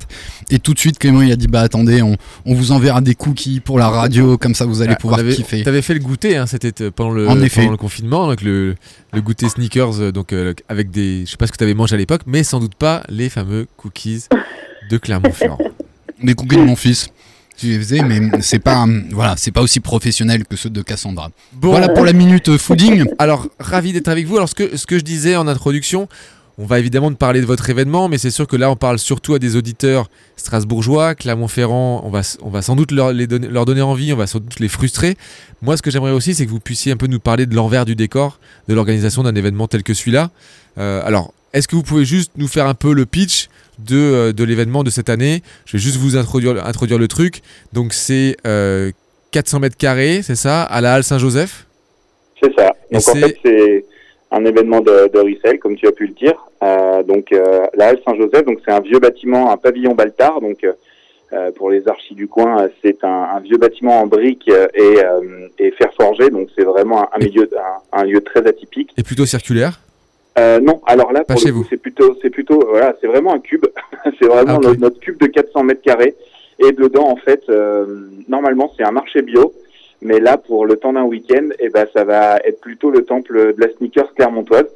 et 0.51 0.59
tout 0.59 0.75
de 0.75 0.79
suite 0.79 0.99
Clément 0.99 1.23
il 1.23 1.31
a 1.31 1.35
dit 1.35 1.47
bah 1.47 1.61
attendez, 1.61 2.03
on, 2.03 2.17
on 2.45 2.53
vous 2.53 2.71
enverra 2.71 3.01
des 3.01 3.15
cookies 3.15 3.59
pour 3.61 3.79
la 3.79 3.89
radio, 3.89 4.37
comme 4.37 4.53
ça 4.53 4.65
vous 4.65 4.81
allez 4.83 4.93
Ah, 4.93 4.97
pouvoir 4.97 5.19
avait- 5.21 5.33
kiffer. 5.33 5.63
T'avais 5.63 5.81
fait 5.81 5.95
le 5.95 5.99
goûter, 6.01 6.37
hein, 6.37 6.45
c'était 6.45 6.83
euh, 6.83 6.91
pendant 6.91 7.11
le, 7.11 7.27
En 7.27 7.41
effet. 7.41 7.61
pendant 7.61 7.71
le 7.71 7.77
confinement, 7.77 8.27
donc 8.27 8.41
le, 8.43 8.75
le 9.13 9.21
goûter 9.21 9.49
sneakers, 9.49 9.99
euh, 10.01 10.11
donc 10.11 10.31
euh, 10.31 10.53
avec 10.69 10.91
des, 10.91 11.25
je 11.25 11.31
sais 11.31 11.37
pas 11.37 11.47
ce 11.47 11.51
que 11.51 11.57
t'avais 11.57 11.73
mangé 11.73 11.95
à 11.95 11.97
l'époque, 11.97 12.21
mais 12.27 12.43
sans 12.43 12.59
doute 12.59 12.75
pas 12.75 13.01
les 13.09 13.29
fameux 13.29 13.65
cookies 13.77 14.25
de 14.91 14.97
Clermont-Ferrand. 14.99 15.57
Les 16.21 16.35
cookies 16.35 16.57
de 16.57 16.63
mon 16.63 16.75
fils. 16.75 17.07
Les 17.63 17.77
faisais, 17.77 18.01
mais 18.03 18.21
c'est 18.41 18.59
pas, 18.59 18.85
voilà, 19.11 19.35
c'est 19.37 19.51
pas 19.51 19.61
aussi 19.61 19.79
professionnel 19.79 20.45
que 20.45 20.55
ceux 20.55 20.69
de 20.69 20.81
Cassandra. 20.81 21.29
Bon, 21.53 21.71
Voilà 21.71 21.89
pour 21.89 22.05
la 22.05 22.13
minute 22.13 22.49
euh, 22.49 22.57
fooding. 22.57 23.05
alors 23.19 23.47
ravi 23.59 23.93
d'être 23.93 24.07
avec 24.07 24.25
vous. 24.25 24.37
Alors 24.37 24.49
ce 24.49 24.55
que, 24.55 24.77
ce 24.77 24.85
que 24.85 24.97
je 24.97 25.03
disais 25.03 25.35
en 25.35 25.47
introduction, 25.47 26.07
on 26.57 26.65
va 26.65 26.77
évidemment 26.77 27.09
de 27.09 27.15
parler 27.15 27.39
de 27.39 27.45
votre 27.45 27.69
événement, 27.69 28.09
mais 28.09 28.17
c'est 28.17 28.31
sûr 28.31 28.45
que 28.45 28.57
là 28.57 28.69
on 28.69 28.75
parle 28.75 28.99
surtout 28.99 29.33
à 29.33 29.39
des 29.39 29.55
auditeurs 29.55 30.09
strasbourgeois, 30.35 31.15
Clermont-Ferrand, 31.15 32.01
on 32.03 32.09
va, 32.09 32.21
on 32.41 32.49
va 32.49 32.61
sans 32.61 32.75
doute 32.75 32.91
leur, 32.91 33.13
les 33.13 33.27
donner, 33.27 33.47
leur 33.47 33.63
donner 33.63 33.81
envie, 33.81 34.11
on 34.11 34.17
va 34.17 34.27
sans 34.27 34.39
doute 34.39 34.59
les 34.59 34.67
frustrer. 34.67 35.15
Moi 35.61 35.77
ce 35.77 35.81
que 35.81 35.89
j'aimerais 35.89 36.11
aussi 36.11 36.35
c'est 36.35 36.45
que 36.45 36.51
vous 36.51 36.59
puissiez 36.59 36.91
un 36.91 36.97
peu 36.97 37.07
nous 37.07 37.19
parler 37.21 37.45
de 37.45 37.55
l'envers 37.55 37.85
du 37.85 37.95
décor 37.95 38.39
de 38.67 38.73
l'organisation 38.73 39.23
d'un 39.23 39.35
événement 39.35 39.67
tel 39.67 39.83
que 39.83 39.93
celui-là. 39.93 40.31
Euh, 40.77 41.01
alors 41.05 41.33
est-ce 41.53 41.67
que 41.67 41.75
vous 41.75 41.83
pouvez 41.83 42.05
juste 42.05 42.31
nous 42.37 42.47
faire 42.47 42.67
un 42.67 42.73
peu 42.73 42.93
le 42.93 43.05
pitch 43.05 43.49
de, 43.79 43.97
euh, 43.97 44.33
de 44.33 44.43
l'événement 44.43 44.83
de 44.83 44.89
cette 44.89 45.09
année? 45.09 45.41
Je 45.65 45.77
vais 45.77 45.81
juste 45.81 45.97
vous 45.97 46.17
introduire, 46.17 46.65
introduire 46.65 46.99
le 46.99 47.07
truc. 47.07 47.41
Donc 47.73 47.93
c'est 47.93 48.37
euh, 48.45 48.91
400 49.31 49.59
mètres 49.59 49.77
carrés, 49.77 50.21
c'est 50.23 50.35
ça, 50.35 50.63
à 50.63 50.81
la 50.81 50.93
Halle 50.93 51.03
Saint-Joseph? 51.03 51.65
C'est 52.41 52.53
ça. 52.55 52.71
Et 52.89 52.95
Donc 52.95 53.07
en 53.07 53.13
fait 53.13 53.37
c'est 53.43 53.85
un 54.31 54.45
événement 54.45 54.81
de, 54.81 55.09
de 55.11 55.57
comme 55.57 55.75
tu 55.75 55.87
as 55.87 55.91
pu 55.91 56.07
le 56.07 56.13
dire. 56.13 56.35
Euh, 56.61 57.03
donc 57.03 57.31
euh, 57.31 57.65
la 57.75 57.87
Halle 57.87 57.99
Saint-Joseph, 58.05 58.45
donc 58.45 58.59
c'est 58.65 58.71
un 58.71 58.79
vieux 58.81 58.99
bâtiment, 58.99 59.51
un 59.51 59.57
pavillon 59.57 59.95
Baltard. 59.95 60.41
Donc 60.41 60.63
euh, 60.63 60.73
euh, 61.31 61.51
pour 61.51 61.69
les 61.69 61.87
archis 61.87 62.15
du 62.15 62.27
coin, 62.27 62.63
euh, 62.63 62.67
c'est 62.83 63.03
un, 63.03 63.27
un 63.35 63.39
vieux 63.39 63.57
bâtiment 63.57 64.01
en 64.01 64.07
briques 64.07 64.49
euh, 64.49 64.67
et, 64.73 65.03
euh, 65.03 65.47
et 65.59 65.71
fer 65.71 65.89
forgé. 65.99 66.29
Donc 66.29 66.49
c'est 66.55 66.63
vraiment 66.63 67.03
un, 67.03 67.07
un 67.13 67.19
milieu, 67.19 67.49
un, 67.93 67.99
un 67.99 68.03
lieu 68.03 68.21
très 68.21 68.45
atypique. 68.47 68.91
Et 68.97 69.03
plutôt 69.03 69.25
circulaire? 69.25 69.79
Euh, 70.39 70.59
non, 70.59 70.81
alors 70.85 71.11
là, 71.11 71.23
pour 71.23 71.39
le 71.43 71.51
coup, 71.51 71.65
c'est 71.69 71.77
plutôt, 71.77 72.15
c'est 72.21 72.29
plutôt, 72.29 72.63
voilà, 72.67 72.95
c'est 73.01 73.07
vraiment 73.07 73.33
un 73.33 73.39
cube. 73.39 73.65
c'est 74.19 74.27
vraiment 74.27 74.57
Ah, 74.57 74.67
notre, 74.67 74.79
notre 74.79 74.99
cube 74.99 75.19
de 75.19 75.27
400 75.27 75.63
mètres 75.63 75.81
carrés. 75.81 76.15
Et 76.59 76.71
dedans, 76.71 77.07
en 77.07 77.15
fait, 77.15 77.43
euh, 77.49 77.85
normalement, 78.27 78.71
c'est 78.77 78.83
un 78.83 78.91
marché 78.91 79.21
bio. 79.21 79.53
Mais 80.01 80.19
là, 80.19 80.37
pour 80.37 80.65
le 80.65 80.77
temps 80.77 80.93
d'un 80.93 81.03
week-end, 81.03 81.49
eh 81.59 81.69
ben, 81.69 81.85
ça 81.93 82.05
va 82.05 82.37
être 82.45 82.61
plutôt 82.61 82.89
le 82.89 83.03
temple 83.03 83.53
de 83.53 83.61
la 83.61 83.69
sneakers 83.73 84.13
clermontoise, 84.13 84.67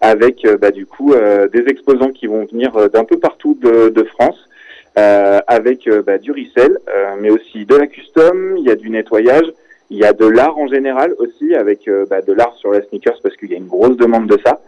avec, 0.00 0.44
euh, 0.46 0.56
bah, 0.56 0.70
du 0.70 0.86
coup, 0.86 1.12
euh, 1.12 1.48
des 1.48 1.68
exposants 1.68 2.12
qui 2.12 2.26
vont 2.26 2.46
venir 2.46 2.88
d'un 2.88 3.04
peu 3.04 3.18
partout 3.18 3.58
de, 3.60 3.90
de 3.90 4.02
France, 4.04 4.48
euh, 4.98 5.40
avec 5.46 5.88
bah, 6.06 6.18
du 6.18 6.32
resell, 6.32 6.78
euh, 6.88 7.14
mais 7.20 7.30
aussi 7.30 7.66
de 7.66 7.74
la 7.74 7.86
custom. 7.86 8.56
Il 8.58 8.64
y 8.64 8.70
a 8.70 8.76
du 8.76 8.88
nettoyage. 8.88 9.52
Il 9.90 9.98
y 9.98 10.04
a 10.04 10.12
de 10.12 10.26
l'art 10.26 10.56
en 10.56 10.68
général 10.68 11.14
aussi, 11.18 11.54
avec 11.54 11.90
bah, 12.08 12.22
de 12.22 12.32
l'art 12.32 12.54
sur 12.56 12.70
la 12.70 12.80
sneakers 12.82 13.18
parce 13.22 13.36
qu'il 13.36 13.50
y 13.50 13.54
a 13.54 13.58
une 13.58 13.66
grosse 13.66 13.96
demande 13.96 14.28
de 14.28 14.38
ça. 14.44 14.60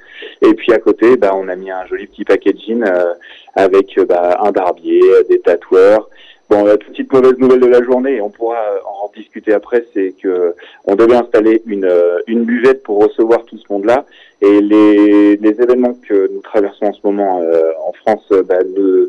Et 0.45 0.55
puis 0.55 0.73
à 0.73 0.79
côté, 0.79 1.17
bah, 1.17 1.33
on 1.35 1.49
a 1.49 1.55
mis 1.57 1.71
un 1.71 1.87
joli 1.87 2.07
petit 2.07 2.25
packaging 2.25 2.83
euh, 2.85 3.15
avec 3.55 3.97
euh, 3.97 4.05
bah, 4.05 4.39
un 4.43 4.51
barbier, 4.51 5.01
euh, 5.01 5.23
des 5.29 5.41
tatoueurs. 5.41 6.09
Bon, 6.51 6.65
la 6.65 6.77
petite 6.77 7.11
mauvaise 7.13 7.39
nouvelle 7.39 7.61
de 7.61 7.67
la 7.67 7.83
journée, 7.83 8.21
on 8.21 8.29
pourra 8.29 8.59
en 8.85 9.11
discuter 9.17 9.55
après, 9.55 9.87
c'est 9.95 10.13
que 10.21 10.55
on 10.85 10.97
devait 10.97 11.15
installer 11.15 11.63
une, 11.67 11.91
une 12.27 12.45
buvette 12.45 12.83
pour 12.83 12.99
recevoir 13.03 13.45
tout 13.45 13.57
ce 13.57 13.73
monde-là. 13.73 14.05
Et 14.43 14.61
les, 14.61 15.37
les 15.37 15.63
événements 15.63 15.97
que 16.07 16.29
nous 16.33 16.41
traversons 16.41 16.87
en 16.87 16.93
ce 16.93 17.01
moment 17.05 17.41
euh, 17.41 17.71
en 17.87 17.93
France 17.93 18.27
bah, 18.45 18.63
ne- 18.65 19.09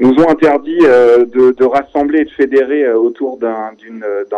nous 0.00 0.14
ont 0.22 0.28
interdit 0.28 0.80
euh, 0.82 1.24
de, 1.26 1.52
de 1.52 1.64
rassembler 1.64 2.20
et 2.20 2.24
de 2.24 2.30
fédérer 2.30 2.90
autour 2.92 3.36
d'un 3.36 3.72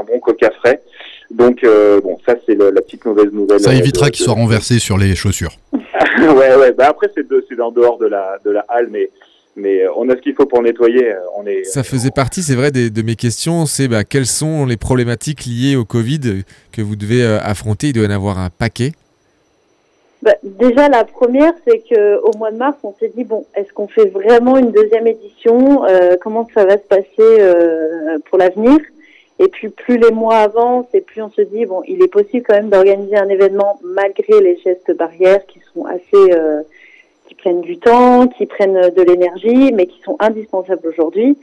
bon 0.07 0.19
coca 0.21 0.51
frais. 0.51 0.83
Donc 1.31 1.63
euh, 1.63 2.01
bon, 2.01 2.19
ça 2.25 2.35
c'est 2.47 2.55
la 2.55 2.71
petite 2.81 3.05
mauvaise 3.05 3.31
nouvelle. 3.33 3.61
Ça 3.61 3.71
euh, 3.71 3.75
évitera 3.75 4.07
de- 4.07 4.11
qu'il 4.13 4.25
soit 4.25 4.35
renversé 4.35 4.79
sur 4.79 4.97
les 4.97 5.15
chaussures. 5.15 5.53
ouais, 5.73 6.55
ouais. 6.57 6.73
Bah 6.73 6.87
après, 6.89 7.11
c'est 7.15 7.29
de- 7.29 7.45
c'est 7.49 7.61
en 7.61 7.71
dehors 7.71 7.99
de 7.99 8.07
la, 8.07 8.39
de 8.45 8.51
la 8.51 8.65
halle, 8.69 8.89
mais, 8.91 9.11
mais 9.55 9.83
euh, 9.85 9.91
on 9.97 10.09
a 10.09 10.17
ce 10.17 10.21
qu'il 10.23 10.35
faut 10.35 10.47
pour 10.47 10.63
nettoyer. 10.63 11.13
euh, 11.13 11.17
On 11.37 11.47
est. 11.47 11.65
Ça 11.65 11.83
faisait 11.83 12.11
partie, 12.11 12.43
c'est 12.43 12.55
vrai, 12.55 12.71
des- 12.71 12.89
de 12.91 13.03
mes 13.03 13.15
questions. 13.15 13.67
C'est 13.67 13.89
bah, 13.89 14.05
quelles 14.05 14.27
sont 14.27 14.65
les 14.65 14.79
problématiques 14.79 15.45
liées 15.45 15.77
au 15.77 15.85
Covid 15.85 16.21
que 16.73 16.81
vous 16.81 16.97
devez 16.97 17.23
euh, 17.23 17.39
affronter? 17.43 17.89
Il 17.89 17.93
doit 17.93 18.05
y 18.05 18.09
en 18.09 18.11
avoir 18.11 18.39
un 18.39 18.49
paquet. 18.51 18.93
Bah, 20.23 20.33
déjà, 20.43 20.89
la 20.89 21.05
première, 21.05 21.53
c'est 21.67 21.79
que 21.89 22.19
au 22.23 22.37
mois 22.39 22.51
de 22.51 22.57
mars, 22.57 22.77
on 22.83 22.93
s'est 22.99 23.13
dit 23.17 23.23
bon, 23.25 23.45
est-ce 23.55 23.73
qu'on 23.73 23.87
fait 23.87 24.07
vraiment 24.07 24.57
une 24.57 24.73
deuxième 24.73 25.07
édition 25.07 25.85
Euh, 25.85 26.17
Comment 26.21 26.49
ça 26.55 26.65
va 26.65 26.73
se 26.73 26.83
passer 26.89 27.05
euh, 27.21 28.19
pour 28.29 28.39
l'avenir? 28.39 28.79
Et 29.41 29.49
puis, 29.49 29.69
plus 29.69 29.99
les 29.99 30.11
mois 30.11 30.39
avancent, 30.39 30.87
et 30.95 31.01
plus 31.01 31.23
on 31.23 31.31
se 31.31 31.43
dit 31.43 31.65
bon, 31.67 31.83
il 31.87 32.03
est 32.03 32.09
possible 32.09 32.45
quand 32.47 32.55
même 32.55 32.71
d'organiser 32.71 33.17
un 33.17 33.29
événement 33.29 33.79
malgré 33.85 34.41
les 34.41 34.57
gestes 34.65 34.93
barrières 34.97 35.47
qui 35.47 35.61
sont 35.73 35.85
assez, 35.87 36.33
euh, 36.33 36.63
qui 37.29 37.35
prennent 37.37 37.61
du 37.61 37.79
temps, 37.79 38.27
qui 38.27 38.47
prennent 38.47 38.91
de 38.91 39.03
l'énergie, 39.03 39.73
mais 39.73 39.87
qui 39.87 40.01
sont 40.03 40.17
indispensables 40.19 40.87
aujourd'hui. 40.89 41.37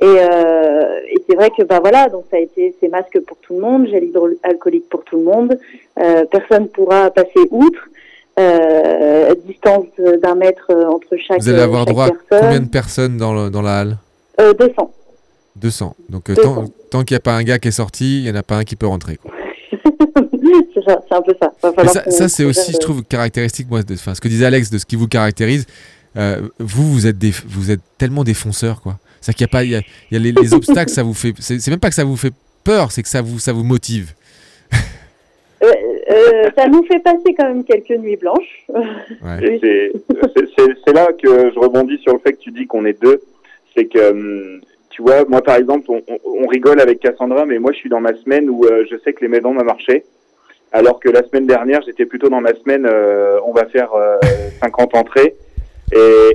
Et, 0.00 0.04
euh, 0.04 1.00
et 1.10 1.16
c'est 1.28 1.34
vrai 1.36 1.50
que 1.56 1.62
bah 1.64 1.80
voilà, 1.80 2.08
donc 2.08 2.24
ça 2.30 2.36
a 2.36 2.40
été 2.40 2.74
ces 2.80 2.88
masques 2.88 3.18
pour 3.20 3.36
tout 3.38 3.54
le 3.54 3.60
monde, 3.60 3.88
gel 3.88 4.04
hydroalcoolique 4.04 4.88
pour 4.88 5.02
tout 5.04 5.16
le 5.16 5.24
monde. 5.24 5.58
Euh, 6.00 6.24
personne 6.30 6.68
pourra 6.68 7.10
passer 7.10 7.40
outre. 7.50 7.88
euh, 8.38 9.34
distance 9.46 9.86
d'un 10.22 10.36
mètre 10.36 10.66
euh, 10.70 10.86
entre 10.86 11.16
chaque 11.16 11.40
Vous 11.40 11.48
allez 11.48 11.60
avoir 11.62 11.80
chaque 11.84 11.88
droit 11.94 12.04
à 12.06 12.10
personne. 12.10 12.40
combien 12.46 12.60
de 12.60 12.68
personnes 12.70 13.16
dans, 13.16 13.34
le- 13.34 13.50
dans 13.50 13.62
la 13.62 13.78
halle? 13.80 13.96
Euh, 14.40 14.52
200. 14.52 14.92
200. 15.60 15.96
Donc 16.08 16.30
euh, 16.30 16.34
200. 16.34 16.54
tant, 16.54 16.64
tant 16.90 17.04
qu'il 17.04 17.14
n'y 17.14 17.18
a 17.18 17.20
pas 17.20 17.34
un 17.34 17.42
gars 17.42 17.58
qui 17.58 17.68
est 17.68 17.72
sorti, 17.72 18.18
il 18.20 18.24
n'y 18.24 18.30
en 18.30 18.34
a 18.36 18.42
pas 18.42 18.56
un 18.56 18.64
qui 18.64 18.76
peut 18.76 18.86
rentrer. 18.86 19.16
quoi. 19.16 19.32
c'est 20.74 20.84
ça, 20.84 21.00
c'est 21.08 21.14
un 21.14 21.22
peu 21.22 21.34
ça. 21.40 22.10
Ça, 22.10 22.28
c'est 22.28 22.44
aussi, 22.44 22.72
je 22.72 22.78
trouve, 22.78 23.02
caractéristique, 23.04 23.68
moi, 23.70 23.82
de, 23.82 23.94
enfin, 23.94 24.14
ce 24.14 24.20
que 24.20 24.28
disait 24.28 24.46
Alex, 24.46 24.70
de 24.70 24.78
ce 24.78 24.86
qui 24.86 24.96
vous 24.96 25.08
caractérise. 25.08 25.66
Euh, 26.16 26.48
vous, 26.58 26.90
vous 26.92 27.06
êtes, 27.06 27.18
des, 27.18 27.32
vous 27.46 27.70
êtes 27.70 27.80
tellement 27.98 28.24
défonceurs, 28.24 28.80
quoi. 28.80 28.98
C'est 29.20 29.32
qu'il 29.34 29.42
y 29.42 29.44
a 29.44 29.48
pas, 29.48 29.64
il 29.64 29.70
y 29.70 29.76
a, 29.76 29.80
il 30.10 30.14
y 30.14 30.16
a 30.16 30.20
les, 30.20 30.32
les 30.32 30.54
obstacles, 30.58 30.90
ça 30.90 31.02
vous 31.02 31.14
fait. 31.14 31.34
C'est 31.38 31.66
même 31.68 31.80
pas 31.80 31.88
que 31.90 31.94
ça 31.94 32.04
vous 32.04 32.16
fait 32.16 32.32
peur, 32.64 32.90
c'est 32.92 33.02
que 33.02 33.08
ça 33.08 33.20
vous, 33.22 33.38
ça 33.38 33.52
vous 33.52 33.64
motive. 33.64 34.12
Euh, 35.62 35.66
euh, 36.12 36.50
ça 36.56 36.68
nous 36.68 36.84
fait 36.84 37.00
passer 37.00 37.34
quand 37.36 37.48
même 37.48 37.64
quelques 37.64 37.90
nuits 37.90 38.16
blanches. 38.16 38.64
Et 39.42 39.58
c'est- 39.60 39.92
c'est- 40.34 40.48
c'est 40.56 40.66
c'est 40.86 40.92
là 40.92 41.08
que 41.12 41.50
je 41.52 41.58
rebondis 41.58 41.98
sur 41.98 42.12
le 42.12 42.20
fait 42.20 42.34
que 42.34 42.38
tu 42.38 42.52
dis 42.52 42.66
qu'on 42.66 42.84
est 42.84 43.00
deux. 43.02 43.20
C'est 43.76 43.86
que, 43.86 44.10
hum, 44.12 44.60
tu 44.98 45.02
vois, 45.02 45.24
moi 45.28 45.42
par 45.42 45.54
exemple, 45.54 45.88
on, 45.88 46.46
rigole 46.48 46.80
avec 46.80 46.98
Cassandra, 46.98 47.46
mais 47.46 47.60
moi 47.60 47.70
je 47.70 47.78
suis 47.78 47.88
dans 47.88 48.00
ma 48.00 48.14
semaine 48.14 48.50
où 48.50 48.64
euh, 48.64 48.84
je 48.90 48.96
sais 49.04 49.12
que 49.12 49.20
les 49.20 49.28
maisons 49.28 49.54
m'a 49.54 49.62
marché. 49.62 50.02
Alors 50.72 50.98
que 50.98 51.08
la 51.08 51.22
semaine 51.22 51.46
dernière, 51.46 51.82
j'étais 51.82 52.04
plutôt 52.04 52.28
dans 52.28 52.40
ma 52.40 52.52
semaine, 52.54 52.84
euh, 52.84 53.38
on 53.46 53.52
va 53.52 53.66
faire 53.66 53.94
euh, 53.94 54.16
50 54.60 54.96
entrées. 54.96 55.36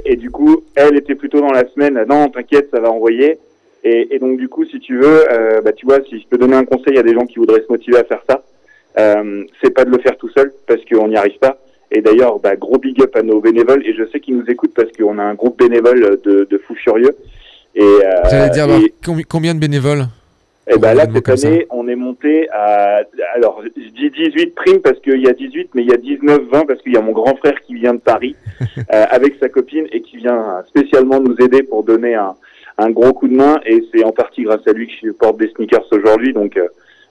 Et, 0.05 0.15
du 0.15 0.31
coup, 0.31 0.63
elle 0.75 0.95
était 0.95 1.15
plutôt 1.15 1.41
dans 1.41 1.51
la 1.51 1.67
semaine, 1.71 2.05
non, 2.07 2.29
t'inquiète, 2.29 2.69
ça 2.71 2.79
va 2.79 2.89
envoyer. 2.89 3.37
Et, 3.83 4.17
donc 4.17 4.37
du 4.37 4.47
coup, 4.47 4.63
si 4.63 4.79
tu 4.79 4.97
veux, 4.97 5.29
euh, 5.29 5.59
bah, 5.59 5.73
tu 5.73 5.85
vois, 5.85 5.99
si 6.07 6.21
je 6.21 6.27
peux 6.29 6.37
donner 6.37 6.55
un 6.55 6.63
conseil 6.63 6.97
à 6.97 7.03
des 7.03 7.13
gens 7.13 7.25
qui 7.25 7.39
voudraient 7.39 7.63
se 7.63 7.71
motiver 7.71 7.97
à 7.97 8.05
faire 8.05 8.23
ça, 8.29 8.43
euh, 8.97 9.43
c'est 9.61 9.71
pas 9.71 9.83
de 9.83 9.89
le 9.89 9.99
faire 9.99 10.15
tout 10.15 10.29
seul 10.29 10.53
parce 10.67 10.79
qu'on 10.85 11.09
n'y 11.09 11.17
arrive 11.17 11.37
pas. 11.39 11.57
Et 11.91 12.01
d'ailleurs, 12.01 12.39
bah, 12.39 12.55
gros 12.55 12.77
big 12.77 13.01
up 13.01 13.13
à 13.17 13.23
nos 13.23 13.41
bénévoles. 13.41 13.85
Et 13.85 13.93
je 13.93 14.05
sais 14.05 14.21
qu'ils 14.21 14.37
nous 14.37 14.49
écoutent 14.49 14.73
parce 14.73 14.91
qu'on 14.93 15.19
a 15.19 15.23
un 15.23 15.33
groupe 15.33 15.59
bénévole 15.59 16.21
de, 16.23 16.47
de 16.49 16.57
fous 16.59 16.75
furieux. 16.75 17.13
Et, 17.75 17.81
euh, 17.81 18.49
dire, 18.49 18.69
et- 18.75 18.93
combi- 19.03 19.25
combien 19.25 19.53
de 19.55 19.59
bénévoles 19.59 20.07
et 20.65 20.77
ben 20.77 20.93
là, 20.93 21.05
cette 21.13 21.27
année, 21.45 21.67
on 21.71 21.89
est 21.89 21.95
monté 21.97 22.47
à, 22.51 23.01
alors, 23.35 23.61
je 23.75 23.81
dis 23.89 24.09
18 24.09 24.55
primes 24.55 24.79
parce 24.79 24.97
qu'il 25.01 25.19
y 25.21 25.27
a 25.27 25.33
18, 25.33 25.71
mais 25.73 25.81
il 25.83 25.89
y 25.89 25.93
a 25.93 25.97
19, 25.97 26.39
20 26.49 26.65
parce 26.65 26.81
qu'il 26.81 26.93
y 26.93 26.97
a 26.97 27.01
mon 27.01 27.11
grand 27.11 27.35
frère 27.35 27.59
qui 27.67 27.73
vient 27.75 27.93
de 27.93 27.99
Paris, 27.99 28.37
euh, 28.61 28.81
avec 29.09 29.35
sa 29.41 29.49
copine 29.49 29.87
et 29.91 30.01
qui 30.01 30.15
vient 30.17 30.63
spécialement 30.69 31.19
nous 31.19 31.35
aider 31.43 31.63
pour 31.63 31.83
donner 31.83 32.15
un, 32.15 32.35
un 32.77 32.91
gros 32.91 33.11
coup 33.11 33.27
de 33.27 33.33
main 33.35 33.59
et 33.65 33.83
c'est 33.93 34.05
en 34.05 34.13
partie 34.13 34.43
grâce 34.43 34.65
à 34.65 34.71
lui 34.71 34.87
que 34.87 34.93
je 35.03 35.11
porte 35.11 35.37
des 35.37 35.49
sneakers 35.49 35.83
aujourd'hui, 35.91 36.31
donc, 36.31 36.55
euh, 36.55 36.65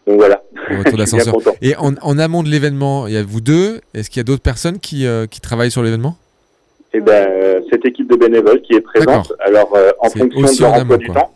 donc 0.07 0.17
voilà. 0.17 0.41
au 0.71 0.79
retour 0.79 0.79
Je 0.79 0.83
suis 0.85 0.91
bien 0.91 0.97
d'ascenseur 0.97 1.35
content. 1.35 1.53
Et 1.61 1.77
en, 1.77 1.93
en 2.01 2.19
amont 2.19 2.43
de 2.43 2.49
l'événement, 2.49 3.07
il 3.07 3.13
y 3.13 3.19
a 3.19 3.23
vous 3.23 3.43
deux. 3.43 3.83
Est-ce 3.93 4.09
qu'il 4.09 4.19
y 4.21 4.23
a 4.23 4.25
d'autres 4.25 4.41
personnes 4.43 4.79
qui, 4.79 5.05
euh, 5.07 5.27
qui 5.27 5.43
travaillent 5.43 5.71
sur 5.71 5.83
l'événement? 5.83 6.17
Et 6.95 7.01
ben, 7.01 7.27
euh, 7.31 7.61
cette 7.71 7.85
équipe 7.87 8.11
de 8.11 8.17
bénévoles 8.17 8.61
qui 8.61 8.75
est 8.75 8.81
présente, 8.81 9.33
alors 9.41 9.75
euh, 9.77 9.91
en 10.01 10.11
fonction 10.11 10.41
de 10.41 10.61
leur 10.61 10.75
emploi 10.75 10.97
du 10.99 11.07
quoi. 11.07 11.15
temps, 11.15 11.31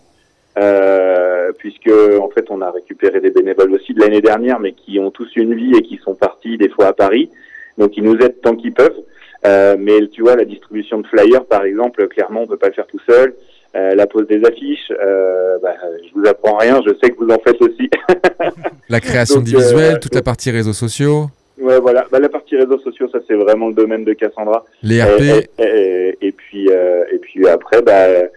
euh, 0.59 1.53
puisque 1.59 1.91
en 2.21 2.29
fait 2.29 2.45
on 2.51 2.61
a 2.61 2.71
récupéré 2.71 3.21
des 3.21 3.31
bénévoles 3.31 3.73
aussi 3.73 3.95
de 3.95 4.01
l'année 4.01 4.21
dernière, 4.21 4.61
mais 4.61 4.73
qui 4.73 4.99
ont 4.99 5.11
tous 5.11 5.35
une 5.37 5.55
vie 5.55 5.75
et 5.77 5.83
qui 5.83 5.99
sont 6.05 6.15
partis 6.15 6.59
des 6.59 6.69
fois 6.69 6.89
à 6.89 6.93
Paris, 6.93 7.31
donc 7.79 7.97
ils 7.97 8.05
nous 8.05 8.17
aident 8.17 8.41
tant 8.43 8.55
qu'ils 8.55 8.75
peuvent. 8.75 9.01
Euh, 9.47 9.77
mais 9.79 10.09
tu 10.09 10.23
vois, 10.23 10.35
la 10.35 10.45
distribution 10.45 11.01
de 11.01 11.07
flyers, 11.07 11.45
par 11.45 11.65
exemple, 11.65 12.07
clairement, 12.09 12.43
on 12.43 12.47
peut 12.47 12.57
pas 12.57 12.69
le 12.69 12.73
faire 12.73 12.87
tout 12.87 13.01
seul. 13.09 13.35
Euh, 13.77 13.95
la 13.95 14.07
pose 14.07 14.27
des 14.27 14.43
affiches, 14.45 14.91
euh, 14.91 15.59
bah, 15.63 15.75
je 16.03 16.19
vous 16.19 16.27
apprends 16.27 16.57
rien, 16.57 16.81
je 16.87 16.95
sais 16.95 17.11
que 17.11 17.17
vous 17.19 17.31
en 17.31 17.39
faites 17.39 17.61
aussi. 17.61 17.91
La 18.89 19.01
création 19.01 19.41
Donc, 19.41 19.45
de 19.45 19.59
visuels, 19.59 19.97
euh, 19.97 19.99
toute 19.99 20.15
la 20.15 20.23
partie 20.23 20.51
réseaux 20.51 20.73
sociaux, 20.73 21.27
Ouais, 21.59 21.81
voilà. 21.81 22.07
Bah, 22.11 22.19
la 22.19 22.29
partie 22.29 22.57
réseaux 22.57 22.79
sociaux, 22.81 23.09
ça 23.11 23.19
c'est 23.27 23.35
vraiment 23.35 23.69
le 23.69 23.75
domaine 23.75 24.05
de 24.05 24.13
Cassandra. 24.13 24.65
les 24.83 25.03
RP. 25.03 25.21
Et, 25.23 25.63
et- 25.63 25.65
et- 25.65 26.19
et 26.29 26.33
puis, 26.33 26.69
euh, 26.71 27.05
et 27.13 27.19
puis 27.19 27.49
après, 27.49 27.81
bah, 27.83 28.05
euh, 28.05 28.29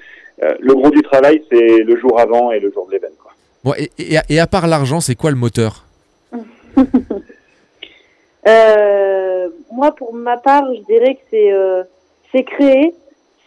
le 0.59 0.73
gros 0.73 0.89
du 0.89 1.01
travail, 1.01 1.43
c'est 1.51 1.79
le 1.83 1.97
jour 1.97 2.19
avant 2.19 2.51
et 2.51 2.59
le 2.59 2.71
jour 2.71 2.87
de 2.87 2.93
l'événement. 2.93 3.15
Bon, 3.63 3.73
et, 3.77 3.89
et 3.97 4.17
à- 4.17 4.23
et 4.29 4.39
à 4.39 4.47
part 4.47 4.67
l'argent, 4.67 5.01
c'est 5.01 5.15
quoi 5.15 5.31
le 5.31 5.35
moteur? 5.37 5.85
Euh, 8.47 9.49
moi, 9.71 9.91
pour 9.95 10.13
ma 10.13 10.37
part, 10.37 10.63
je 10.73 10.81
dirais 10.85 11.15
que 11.15 11.21
c'est 11.29 11.51
euh, 11.51 11.83
c'est 12.31 12.43
créer, 12.43 12.93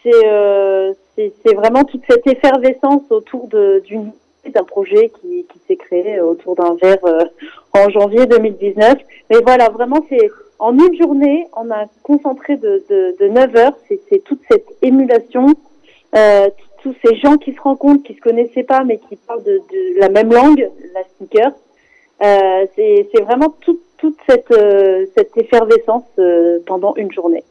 c'est 0.03 0.11
euh, 0.27 0.93
c'est 1.15 1.33
c'est 1.43 1.55
vraiment 1.55 1.83
toute 1.83 2.03
cette 2.07 2.25
effervescence 2.27 3.01
autour 3.09 3.47
de- 3.47 3.81
d'une 3.85 4.11
d'un 4.49 4.63
projet 4.63 5.11
qui, 5.21 5.45
qui 5.45 5.59
s'est 5.67 5.75
créé 5.75 6.19
autour 6.19 6.55
d'un 6.55 6.75
verre 6.75 7.03
euh, 7.05 7.25
en 7.73 7.89
janvier 7.89 8.25
2019. 8.25 8.95
Mais 9.29 9.37
voilà, 9.43 9.69
vraiment, 9.69 10.05
c'est 10.09 10.29
en 10.59 10.77
une 10.77 10.97
journée, 10.97 11.47
on 11.55 11.69
a 11.71 11.85
concentré 12.03 12.57
de, 12.57 12.83
de, 12.89 13.15
de 13.19 13.27
9 13.27 13.55
heures, 13.55 13.77
c'est 13.87 14.23
toute 14.23 14.39
cette 14.49 14.67
émulation, 14.81 15.47
euh, 16.15 16.49
tous 16.81 16.95
ces 17.03 17.15
gens 17.17 17.37
qui 17.37 17.53
se 17.53 17.61
rencontrent, 17.61 18.03
qui 18.03 18.13
se 18.13 18.21
connaissaient 18.21 18.63
pas, 18.63 18.83
mais 18.83 18.97
qui 18.97 19.15
parlent 19.15 19.43
de, 19.43 19.61
de 19.71 19.99
la 19.99 20.09
même 20.09 20.31
langue, 20.31 20.69
la 20.93 21.01
sneaker. 21.17 21.51
Euh, 22.23 22.65
c'est 22.75 23.09
c'est 23.13 23.21
vraiment 23.21 23.49
toute 23.61 23.81
toute 24.03 24.17
cette, 24.27 24.51
euh, 24.51 25.05
cette 25.15 25.31
effervescence 25.37 26.03
euh, 26.19 26.59
pendant 26.65 26.93
une 26.97 27.09
journée. 27.09 27.45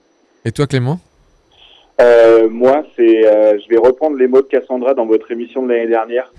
Et 0.45 0.53
toi, 0.53 0.67
Clément? 0.67 0.99
Euh, 1.99 2.47
moi, 2.51 2.85
c'est, 2.95 3.27
euh, 3.27 3.59
je 3.59 3.69
vais 3.71 3.79
reprendre 3.79 4.19
les 4.19 4.27
mots 4.27 4.43
de 4.43 4.49
Cassandra 4.49 4.93
dans 4.93 5.07
votre 5.07 5.31
émission 5.31 5.63
de 5.63 5.73
l'année 5.73 5.87
dernière. 5.87 6.31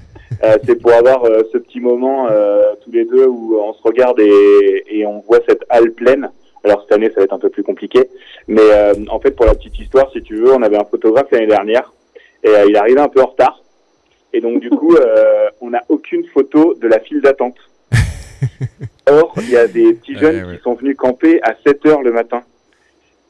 Euh, 0.44 0.58
c'est 0.66 0.82
pour 0.82 0.94
avoir 0.94 1.26
euh, 1.26 1.44
ce 1.52 1.58
petit 1.58 1.80
moment 1.80 2.28
euh, 2.30 2.74
tous 2.84 2.92
les 2.92 3.06
deux 3.06 3.28
où 3.28 3.58
on 3.60 3.74
se 3.74 3.82
regarde 3.84 4.20
et, 4.20 4.84
et 4.90 5.06
on 5.06 5.20
voit 5.20 5.40
cette 5.48 5.64
halle 5.70 5.92
pleine. 5.92 6.30
Alors 6.64 6.82
cette 6.84 6.94
année, 6.94 7.10
ça 7.10 7.16
va 7.18 7.24
être 7.24 7.34
un 7.34 7.40
peu 7.40 7.50
plus 7.50 7.64
compliqué, 7.64 8.10
mais 8.48 8.62
euh, 8.62 8.94
en 9.10 9.20
fait, 9.20 9.32
pour 9.32 9.46
la 9.46 9.54
petite 9.54 9.78
histoire, 9.80 10.10
si 10.12 10.22
tu 10.22 10.38
veux, 10.38 10.54
on 10.54 10.62
avait 10.62 10.78
un 10.78 10.86
photographe 10.86 11.28
l'année 11.32 11.48
dernière 11.48 11.92
et 12.44 12.50
euh, 12.50 12.66
il 12.68 12.78
arrivé 12.78 13.00
un 13.00 13.10
peu 13.10 13.22
en 13.22 13.28
retard. 13.28 13.62
Et 14.32 14.42
donc 14.42 14.62
du 14.62 14.70
coup, 14.70 14.96
euh, 14.96 15.50
on 15.62 15.72
n'a 15.72 15.84
aucune 15.90 16.26
photo 16.26 16.74
de 16.76 16.88
la 16.88 17.00
file 17.00 17.22
d'attente. 17.22 17.58
Or, 19.08 19.34
il 19.38 19.50
y 19.50 19.58
a 19.58 19.68
des 19.68 19.94
petits 19.94 20.18
jeunes 20.18 20.56
qui 20.56 20.64
sont 20.64 20.74
venus 20.74 20.96
camper 20.96 21.42
à 21.44 21.56
7 21.66 21.86
heures 21.86 22.02
le 22.02 22.12
matin. 22.12 22.44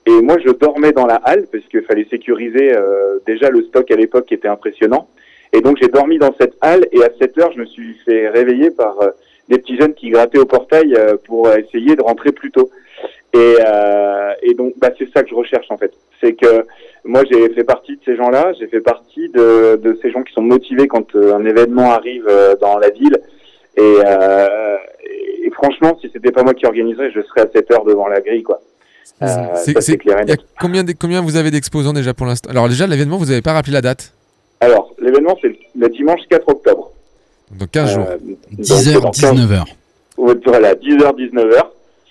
Et 0.06 0.22
moi, 0.22 0.38
je 0.44 0.50
dormais 0.52 0.92
dans 0.92 1.06
la 1.06 1.16
halle 1.16 1.48
parce 1.52 1.64
qu'il 1.66 1.82
fallait 1.82 2.06
sécuriser 2.10 2.76
euh, 2.76 3.20
déjà 3.26 3.50
le 3.50 3.64
stock 3.64 3.90
à 3.90 3.96
l'époque 3.96 4.26
qui 4.28 4.34
était 4.34 4.48
impressionnant. 4.48 5.08
Et 5.54 5.62
donc, 5.62 5.78
j'ai 5.82 5.88
dormi 5.88 6.18
dans 6.18 6.34
cette 6.40 6.56
halle 6.62 6.86
et 6.92 7.04
à 7.04 7.10
7 7.20 7.38
heures, 7.38 7.52
je 7.54 7.60
me 7.60 7.66
suis 7.66 7.94
fait 8.06 8.28
réveiller 8.30 8.72
par 8.72 9.00
euh, 9.02 9.10
des 9.50 9.60
petits 9.60 9.78
jeunes 9.78 9.94
qui 9.94 10.10
grattaient 10.10 10.40
au 10.40 10.46
portail 10.46 10.96
euh, 10.96 11.16
pour 11.26 11.50
essayer 11.52 11.96
de 11.96 12.02
rentrer 12.02 12.32
plus 12.32 12.52
tôt. 12.52 12.70
Et, 13.34 13.56
euh, 13.66 14.32
et 14.42 14.54
donc, 14.56 14.74
bah, 14.80 14.90
c'est 14.98 15.10
ça 15.14 15.24
que 15.24 15.30
je 15.30 15.36
recherche 15.36 15.68
en 15.70 15.78
fait. 15.78 15.92
C'est 16.22 16.34
que 16.34 16.66
moi, 17.04 17.24
j'ai 17.30 17.50
fait 17.54 17.64
partie 17.64 17.94
de 17.98 18.02
ces 18.06 18.16
gens-là. 18.16 18.54
J'ai 18.60 18.68
fait 18.68 18.80
partie 18.82 19.30
de, 19.30 19.76
de 19.82 19.98
ces 20.02 20.12
gens 20.12 20.24
qui 20.24 20.34
sont 20.34 20.42
motivés 20.42 20.88
quand 20.88 21.16
un 21.16 21.44
événement 21.46 21.92
arrive 21.92 22.30
dans 22.62 22.78
la 22.78 22.90
ville. 22.90 23.18
Et, 23.76 23.96
et 25.46 25.52
franchement, 25.52 25.98
si 26.02 26.10
c'était 26.14 26.32
pas 26.32 26.44
moi 26.44 26.54
qui 26.54 26.66
organiserais, 26.66 27.12
je 27.12 27.22
serais 27.22 27.42
à 27.42 27.48
7 27.54 27.72
heures 27.72 27.84
devant 27.86 28.08
la 28.08 28.22
grille, 28.22 28.44
quoi. 28.44 28.60
Euh, 29.22 29.26
C'est- 29.56 29.74
combien, 30.60 30.84
de- 30.84 30.94
combien 31.00 31.22
vous 31.22 31.36
avez 31.36 31.52
d'exposants 31.52 31.94
déjà 31.94 32.14
pour 32.14 32.26
l'instant? 32.26 32.50
Alors 32.50 32.70
déjà, 32.70 32.88
l'événement, 32.88 33.18
vous 33.18 33.26
n'avez 33.26 33.42
pas 33.42 33.54
rappelé 33.54 33.74
la 33.74 33.82
date? 33.82 34.14
Alors, 34.64 34.94
l'événement, 35.00 35.38
c'est 35.42 35.54
le 35.76 35.90
dimanche 35.90 36.22
4 36.30 36.48
octobre. 36.50 36.92
Donc 37.52 37.72
15 37.72 37.94
jours. 37.94 38.06
Euh, 38.10 38.18
10h, 38.58 39.02
dans 39.02 39.12
15 39.12 39.34
19h. 39.34 39.64
Ouais, 40.18 40.34
Voilà, 40.46 40.74
10h, 40.76 41.16
19h. 41.18 41.58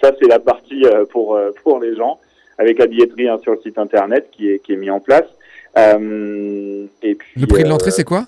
Ça, 0.01 0.13
c'est 0.21 0.29
la 0.29 0.39
partie 0.39 0.85
euh, 0.85 1.05
pour, 1.07 1.35
euh, 1.37 1.51
pour 1.63 1.81
les 1.81 1.97
gens, 1.97 2.19
avec 2.59 2.79
la 2.79 2.87
billetterie 2.87 3.29
hein, 3.29 3.39
sur 3.43 3.53
le 3.53 3.61
site 3.63 3.79
internet 3.79 4.29
qui 4.33 4.51
est, 4.51 4.59
qui 4.59 4.73
est 4.73 4.77
mis 4.77 4.91
en 4.91 5.01
place. 5.01 5.25
Euh, 5.79 6.85
et 7.03 7.15
puis, 7.15 7.41
Le 7.41 7.47
prix 7.47 7.63
de 7.63 7.69
euh, 7.69 7.71
l'entrée, 7.71 7.91
c'est 7.91 8.05
quoi? 8.05 8.27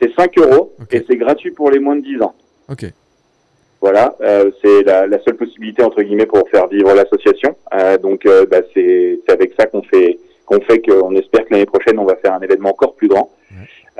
C'est 0.00 0.12
5 0.14 0.38
euros 0.38 0.72
et 0.90 1.04
c'est 1.06 1.16
gratuit 1.16 1.50
pour 1.50 1.70
les 1.70 1.78
moins 1.78 1.96
de 1.96 2.02
10 2.02 2.22
ans. 2.22 2.34
Ok. 2.70 2.86
Voilà, 3.80 4.16
euh, 4.22 4.50
c'est 4.62 4.82
la, 4.84 5.06
la 5.06 5.22
seule 5.22 5.36
possibilité 5.36 5.82
entre 5.82 6.02
guillemets 6.02 6.26
pour 6.26 6.48
faire 6.48 6.66
vivre 6.68 6.94
l'association. 6.94 7.54
Euh, 7.74 7.98
donc, 7.98 8.24
euh, 8.24 8.46
bah, 8.50 8.60
c'est 8.72 9.20
c'est 9.26 9.32
avec 9.32 9.52
ça 9.58 9.66
qu'on 9.66 9.82
fait 9.82 10.18
qu'on 10.46 10.60
fait 10.60 10.80
qu'on 10.80 11.14
espère 11.16 11.44
que 11.44 11.52
l'année 11.52 11.66
prochaine 11.66 11.98
on 11.98 12.04
va 12.04 12.16
faire 12.16 12.32
un 12.32 12.40
événement 12.40 12.70
encore 12.70 12.94
plus 12.94 13.08
grand. 13.08 13.30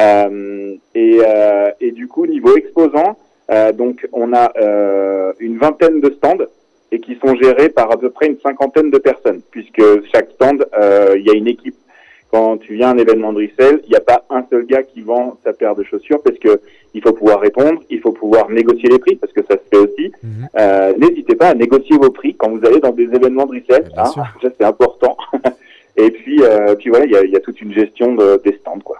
Euh, 0.01 0.75
et, 0.95 1.21
euh, 1.27 1.71
et 1.81 1.91
du 1.93 2.07
coup, 2.07 2.27
niveau 2.27 2.57
exposants, 2.57 3.17
euh, 3.51 3.73
donc 3.73 4.07
on 4.13 4.33
a 4.35 4.53
euh, 4.59 5.33
une 5.41 5.59
vingtaine 5.59 6.01
de 6.01 6.11
stands 6.11 6.45
et 6.93 7.01
qui 7.01 7.17
sont 7.25 7.35
gérés 7.37 7.69
par 7.69 7.91
à 7.91 7.97
peu 7.99 8.11
près 8.11 8.27
une 8.27 8.39
cinquantaine 8.41 8.91
de 8.91 8.99
personnes, 8.99 9.41
puisque 9.51 9.83
chaque 10.13 10.31
stand, 10.33 10.67
euh, 10.79 11.15
il 11.17 11.27
y 11.27 11.31
a 11.31 11.35
une 11.35 11.49
équipe. 11.49 11.75
Quand 12.31 12.59
tu 12.59 12.75
viens 12.75 12.89
à 12.89 12.93
un 12.93 12.99
événement 12.99 13.33
de 13.33 13.39
resell, 13.39 13.81
il 13.85 13.91
n'y 13.91 13.97
a 13.97 14.01
pas 14.01 14.25
un 14.31 14.45
seul 14.51 14.67
gars 14.67 14.83
qui 14.83 15.01
vend 15.01 15.39
sa 15.45 15.53
paire 15.53 15.75
de 15.77 15.85
chaussures 15.85 16.21
parce 16.23 16.39
que 16.39 16.61
il 16.93 17.01
faut 17.01 17.13
pouvoir 17.13 17.41
répondre, 17.41 17.81
il 17.89 18.01
faut 18.01 18.13
pouvoir 18.13 18.51
négocier 18.51 18.89
les 18.89 18.99
prix 18.99 19.17
parce 19.17 19.33
que 19.33 19.43
ça 19.49 19.55
se 19.55 19.63
fait 19.71 19.77
aussi. 19.79 20.13
Euh, 20.59 20.93
N'hésitez 20.99 21.37
pas 21.37 21.49
à 21.49 21.55
négocier 21.55 21.97
vos 21.97 22.11
prix 22.11 22.35
quand 22.35 22.51
vous 22.51 22.67
allez 22.67 22.81
dans 22.81 22.91
des 22.91 23.05
événements 23.05 23.47
de 23.47 23.61
resell. 23.61 23.91
Hein, 23.97 24.05
ça 24.43 24.49
c'est 24.59 24.65
important. 24.65 25.17
Et 25.97 26.11
puis, 26.11 26.43
euh, 26.43 26.75
puis 26.77 26.91
voilà, 26.91 27.07
il 27.07 27.31
y 27.31 27.37
a, 27.37 27.41
toute 27.41 27.61
une 27.61 27.73
gestion 27.73 28.15
de, 28.15 28.41
des 28.45 28.59
stands 28.61 28.81
quoi. 28.85 28.99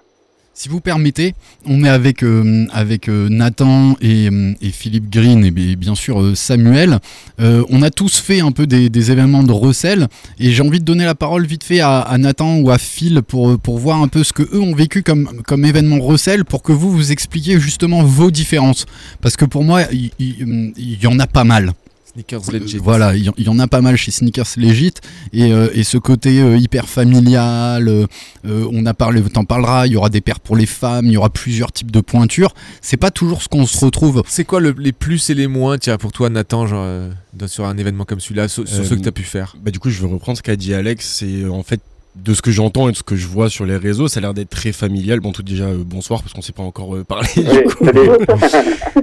Si 0.59 0.71
vous 0.71 0.81
permettez, 0.81 1.35
on 1.67 1.85
est 1.85 1.89
avec, 1.89 2.23
euh, 2.23 2.65
avec 2.73 3.11
euh, 3.11 3.29
Nathan 3.29 3.95
et, 4.01 4.31
Philippe 4.73 5.11
Green 5.11 5.45
et 5.45 5.51
bi- 5.51 5.77
bien 5.77 5.95
sûr 5.95 6.35
Samuel. 6.35 6.99
On 7.39 7.83
a 7.83 7.91
tous 7.91 8.19
fait 8.21 8.41
un 8.41 8.53
peu 8.53 8.67
des, 8.67 9.11
événements 9.11 9.43
de 9.43 9.53
recel 9.53 10.09
et 10.41 10.53
j'ai 10.53 10.63
envie 10.63 10.81
de 10.81 10.85
donner 10.85 11.05
la 11.05 11.15
parole 11.15 11.45
vite 11.45 11.63
fait 11.63 11.81
à, 11.81 12.17
Nathan 12.19 12.57
ou 12.61 12.71
à 12.71 12.79
Phil 12.79 13.21
pour, 13.21 13.59
pour 13.59 13.77
voir 13.79 14.01
un 14.01 14.09
peu 14.09 14.25
ce 14.25 14.33
que 14.33 14.45
eux 14.45 14.61
ont 14.63 14.75
vécu 14.75 15.03
comme, 15.03 15.43
comme 15.47 15.67
événement 15.67 16.01
recel 16.01 16.47
pour 16.47 16.63
que 16.63 16.73
vous 16.73 16.91
vous 16.91 17.13
expliquiez 17.13 17.61
justement 17.61 18.03
vos 18.03 18.31
différences. 18.31 18.87
Parce 19.21 19.37
que 19.37 19.45
pour 19.45 19.63
moi, 19.63 19.83
il 19.93 21.03
y, 21.03 21.07
en 21.07 21.19
a 21.19 21.27
pas 21.27 21.45
mal. 21.45 21.73
Sneakers 22.17 22.51
Legit. 22.53 22.79
Voilà, 22.79 23.15
il 23.15 23.25
y, 23.25 23.29
en- 23.29 23.35
il 23.37 23.45
y 23.45 23.49
en 23.49 23.59
a 23.59 23.67
pas 23.67 23.81
mal 23.83 23.97
chez 23.97 24.11
Sneakers 24.11 24.47
Legit 24.57 24.95
et, 25.35 25.53
euh, 25.53 25.69
et 25.75 25.85
ce 25.85 25.99
côté 25.99 26.41
euh, 26.41 26.57
hyper 26.57 26.89
familial, 26.89 27.89
euh, 27.89 28.07
euh, 28.47 28.67
on 28.73 28.87
a 28.87 28.95
parlé, 28.95 29.23
t'en 29.23 29.45
parleras, 29.45 29.87
il 29.87 29.93
y 29.93 29.97
aura 29.97 30.09
des 30.09 30.21
paires 30.23 30.41
pour 30.41 30.57
les 30.57 30.67
femmes, 30.67 31.07
il 31.07 31.13
y 31.13 31.17
aura 31.17 31.31
plusieurs 31.31 31.73
types 31.73 31.91
de 31.91 32.01
pointures. 32.01 32.55
C'est 32.81 32.97
pas 32.97 33.11
toujours 33.11 33.43
ce 33.43 33.49
qu'on 33.49 33.67
se 33.67 33.85
retrouve. 33.85 34.23
C'est 34.29 34.45
quoi 34.45 34.61
le- 34.61 34.75
les 34.79 34.93
plus 34.93 35.29
et 35.31 35.35
les 35.35 35.47
moins, 35.47 35.77
tiens, 35.79 35.99
pour 35.99 36.13
toi, 36.13 36.31
Nathan, 36.31 36.67
genre, 36.67 36.83
euh, 36.85 37.11
sur 37.47 37.67
un 37.67 37.77
événement 37.77 38.05
comme 38.05 38.21
celui-là, 38.21 38.49
sur, 38.49 38.67
sur 38.67 38.81
Euh, 38.81 38.85
ceux 38.85 38.97
que 38.97 39.03
tu 39.03 39.09
as 39.09 39.13
pu 39.13 39.23
faire? 39.25 39.55
Bah, 39.63 39.71
du 39.71 39.79
coup, 39.79 39.91
je 39.91 40.01
veux 40.01 40.09
reprendre 40.09 40.39
ce 40.39 40.43
qu'a 40.43 40.57
dit 40.57 40.73
Alex. 40.73 41.17
C'est 41.19 41.43
euh, 41.43 41.51
en 41.51 41.63
fait 41.63 41.81
de 42.25 42.35
ce 42.35 42.43
que 42.43 42.51
j'entends 42.51 42.89
et 42.89 42.93
de 42.93 42.97
ce 42.97 43.03
que 43.03 43.17
je 43.17 43.27
vois 43.27 43.49
sur 43.51 43.67
les 43.67 43.77
réseaux, 43.77 44.09
ça 44.09 44.19
a 44.19 44.21
l'air 44.23 44.35
d'être 44.35 44.51
très 44.51 44.73
familial. 44.73 45.21
Bon, 45.21 45.33
tout 45.33 45.43
déjà, 45.43 45.65
euh, 45.65 45.85
bonsoir, 45.85 46.23
parce 46.23 46.33
qu'on 46.33 46.43
s'est 46.43 46.53
pas 46.53 46.63
encore 46.63 46.97
euh, 46.97 47.05
parlé. 47.09 47.29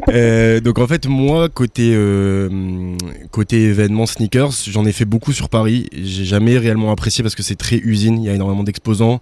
Euh, 0.09 0.59
donc 0.59 0.79
en 0.79 0.87
fait, 0.87 1.07
moi, 1.07 1.49
côté, 1.49 1.93
euh, 1.95 2.49
côté 3.31 3.63
événement 3.63 4.05
sneakers, 4.05 4.51
j'en 4.67 4.85
ai 4.85 4.91
fait 4.91 5.05
beaucoup 5.05 5.31
sur 5.31 5.49
Paris. 5.49 5.87
J'ai 5.93 6.25
jamais 6.25 6.57
réellement 6.57 6.91
apprécié 6.91 7.23
parce 7.23 7.35
que 7.35 7.43
c'est 7.43 7.55
très 7.55 7.77
usine, 7.77 8.21
il 8.21 8.25
y 8.25 8.29
a 8.29 8.33
énormément 8.33 8.63
d'exposants. 8.63 9.21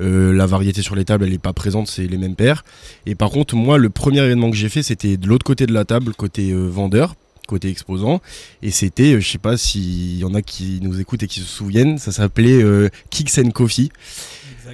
Euh, 0.00 0.32
la 0.32 0.46
variété 0.46 0.82
sur 0.82 0.94
les 0.94 1.04
tables, 1.04 1.24
elle 1.24 1.32
n'est 1.32 1.38
pas 1.38 1.52
présente, 1.52 1.88
c'est 1.88 2.06
les 2.06 2.16
mêmes 2.16 2.36
paires. 2.36 2.64
Et 3.06 3.14
par 3.14 3.30
contre, 3.30 3.54
moi, 3.54 3.76
le 3.76 3.90
premier 3.90 4.20
événement 4.20 4.50
que 4.50 4.56
j'ai 4.56 4.68
fait, 4.68 4.82
c'était 4.82 5.16
de 5.16 5.26
l'autre 5.26 5.44
côté 5.44 5.66
de 5.66 5.72
la 5.72 5.84
table, 5.84 6.12
côté 6.14 6.52
vendeur, 6.54 7.14
côté 7.50 7.68
exposant. 7.68 8.20
Et 8.62 8.70
c'était, 8.70 9.14
euh, 9.14 9.20
je 9.20 9.28
sais 9.28 9.38
pas 9.38 9.56
s'il 9.56 10.18
y 10.18 10.24
en 10.24 10.34
a 10.34 10.42
qui 10.42 10.78
nous 10.82 11.00
écoutent 11.00 11.22
et 11.22 11.26
qui 11.26 11.40
se 11.40 11.46
souviennent, 11.46 11.98
ça 11.98 12.12
s'appelait 12.12 12.62
euh, 12.62 12.88
Kicks 13.10 13.38
and 13.38 13.50
Coffee. 13.50 13.90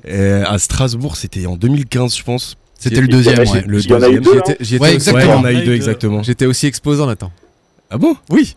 Euh, 0.06 0.44
à 0.46 0.58
Strasbourg, 0.58 1.16
c'était 1.16 1.46
en 1.46 1.56
2015, 1.56 2.16
je 2.16 2.22
pense. 2.22 2.56
C'était 2.78 3.00
le 3.00 3.08
deuxième, 3.08 3.38
ouais. 3.38 3.64
Le 3.66 3.80
Ouais, 4.78 4.94
exactement. 4.94 5.26
Ouais, 5.26 5.40
on 5.40 5.44
a 5.44 5.52
eu 5.52 5.64
deux 5.64 5.74
exactement. 5.74 6.22
J'étais 6.22 6.46
aussi 6.46 6.66
exposant, 6.66 7.06
Nathan. 7.06 7.32
Ah 7.90 7.98
bon? 7.98 8.16
Oui. 8.30 8.56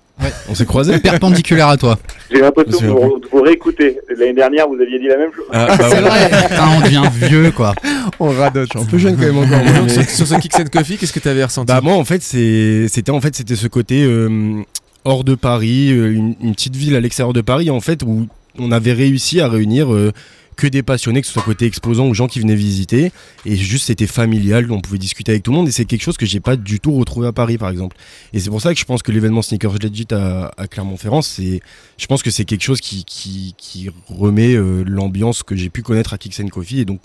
On 0.49 0.55
s'est 0.55 0.65
croisés 0.65 0.99
Perpendiculaire 1.03 1.67
à 1.69 1.77
toi. 1.77 1.97
J'ai 2.32 2.41
l'impression 2.41 2.82
me 2.88 2.91
vous, 2.91 3.21
vous 3.32 3.41
réécouter. 3.41 3.99
L'année 4.17 4.34
dernière, 4.34 4.67
vous 4.67 4.75
aviez 4.82 4.99
dit 4.99 5.07
la 5.07 5.17
même 5.17 5.32
chose. 5.34 5.45
Ah, 5.53 5.75
bah 5.77 5.86
C'est 5.89 5.95
ouais. 5.95 6.01
vrai. 6.01 6.30
Putain, 6.49 6.67
on 6.77 6.82
devient 6.82 7.09
vieux 7.27 7.51
quoi. 7.51 7.73
On 8.19 8.30
radote. 8.32 8.69
Je 8.73 8.80
suis 8.80 8.88
un 8.88 8.89
peu 8.89 8.97
jeune 8.97 9.15
quand 9.15 9.21
même 9.23 9.38
encore. 9.38 9.63
moi, 9.63 9.73
mais- 9.86 9.89
sur, 9.89 10.03
sur 10.09 10.27
ce 10.27 10.36
Kicks 10.41 10.59
and 10.59 10.65
Coffee, 10.73 10.97
qu'est-ce 10.97 11.13
que 11.13 11.19
tu 11.19 11.30
avais 11.30 11.43
ressenti? 11.43 11.67
Bah 11.71 11.80
moi 11.82 11.93
en 11.93 12.03
fait 12.03 12.21
c'était 12.21 13.11
en 13.11 13.21
fait 13.21 13.36
c'était 13.36 13.55
ce 13.55 13.67
côté 13.67 14.03
euh, 14.03 14.61
hors 15.05 15.23
de 15.23 15.36
Paris, 15.36 15.91
euh, 15.91 16.11
une, 16.11 16.36
une 16.41 16.53
petite 16.53 16.75
ville 16.75 16.95
à 16.95 16.99
l'extérieur 16.99 17.32
de 17.34 17.41
Paris 17.41 17.69
en 17.69 17.80
fait 17.80 18.03
où 18.03 18.27
on 18.57 18.71
avait 18.71 18.93
réussi 18.93 19.39
à 19.39 19.47
réunir 19.47 19.93
euh, 19.93 20.11
que 20.60 20.68
des 20.68 20.84
passionnés, 20.84 21.22
que 21.22 21.28
ce 21.28 21.34
soit 21.34 21.41
côté 21.41 21.66
exposant 21.66 22.07
ou 22.07 22.14
gens 22.14 22.28
qui 22.28 22.39
venaient 22.39 22.55
visiter, 22.55 23.12
et 23.45 23.55
juste 23.55 23.86
c'était 23.88 24.07
familial, 24.07 24.70
on 24.72 24.82
pouvait 24.82 24.97
discuter 24.99 25.32
avec 25.32 25.43
tout 25.43 25.51
le 25.51 25.57
monde, 25.57 25.68
et 25.68 25.72
c'est 25.72 25.86
quelque 25.86 26.03
chose 26.03 26.18
que 26.18 26.26
j'ai 26.26 26.39
pas 26.41 26.55
du 26.55 26.80
tout 26.80 26.91
retrouvé 26.93 27.28
à 27.28 27.32
Paris 27.32 27.57
par 27.57 27.70
exemple. 27.70 27.95
Et 28.34 28.39
c'est 28.39 28.49
pour 28.49 28.62
ça 28.62 28.74
que 28.74 28.80
je 28.80 28.86
pense 28.86 29.01
que 29.01 29.12
l'événement 29.12 29.41
Sneakers 29.41 29.76
Legit 29.82 30.07
à, 30.12 30.51
à 30.57 30.68
Clermont-Ferrand, 30.68 31.22
c'est, 31.22 31.62
je 31.97 32.05
pense 32.07 32.22
que 32.24 32.30
c'est 32.32 32.45
quelque 32.45 32.64
chose 32.64 32.82
qui, 32.82 33.05
qui, 33.05 33.55
qui 33.57 33.89
remet 34.10 34.53
euh, 34.55 34.84
l'ambiance 34.86 35.41
que 35.43 35.55
j'ai 35.55 35.70
pu 35.70 35.82
connaître 35.82 36.14
à 36.14 36.18
Kicks 36.18 36.39
and 36.41 36.49
Coffee, 36.49 36.82
et 36.82 36.86
donc 36.86 37.01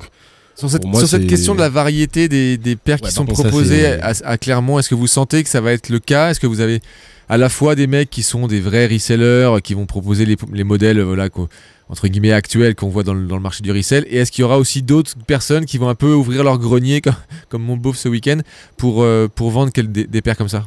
Sur 0.57 0.71
cette, 0.71 0.85
moi, 0.85 1.01
sur 1.01 1.09
cette 1.09 1.27
question 1.29 1.55
de 1.55 1.61
la 1.61 1.69
variété 1.69 2.29
des, 2.29 2.57
des 2.59 2.77
paires 2.77 2.99
qui 3.01 3.15
sont 3.15 3.25
proposées 3.51 3.87
à, 4.03 4.13
à 4.25 4.39
Clermont, 4.39 4.79
est-ce 4.79 4.89
que 4.89 4.95
vous 4.95 5.07
sentez 5.09 5.43
que 5.43 5.49
ça 5.49 5.61
va 5.61 5.73
être 5.73 5.89
le 5.89 5.99
cas? 6.01 6.31
Est-ce 6.31 6.41
que 6.41 6.47
vous 6.47 6.61
avez 6.61 6.81
à 7.29 7.39
la 7.39 7.49
fois 7.49 7.75
des 7.75 7.87
mecs 7.87 8.11
qui 8.11 8.23
sont 8.23 8.47
des 8.47 8.61
vrais 8.61 8.87
resellers, 8.87 9.57
qui 9.65 9.73
vont 9.75 9.87
proposer 9.87 10.27
les, 10.27 10.37
les 10.53 10.65
modèles 10.65 11.01
voilà, 11.01 11.31
qu'au- 11.31 11.49
entre 11.89 12.09
guillemets 12.09 12.33
actuels 12.33 12.75
qu'on 12.75 12.89
voit 12.89 13.03
dans 13.03 13.15
le, 13.15 13.27
dans 13.27 13.37
le 13.37 13.43
marché 13.43 13.63
du 13.63 13.73
resell 13.73 14.05
Et 14.09 14.19
est-ce 14.19 14.33
qu'il 14.33 14.43
y 14.43 14.45
aura 14.45 14.59
aussi 14.59 14.83
d'autres 14.83 15.15
personnes 15.27 15.65
qui 15.65 15.79
vont 15.79 15.89
un 15.89 15.95
peu 15.95 16.13
ouvrir 16.13 16.45
leur 16.45 16.59
grenier, 16.59 17.01
comme, 17.01 17.15
comme 17.49 17.63
mon 17.63 17.77
beauf 17.77 17.97
ce 17.97 18.09
week-end, 18.09 18.39
pour, 18.77 19.03
euh, 19.03 19.29
pour 19.35 19.51
vendre 19.51 19.73
des, 19.73 20.05
des 20.05 20.23
paires 20.23 20.37
comme 20.37 20.49
ça? 20.49 20.65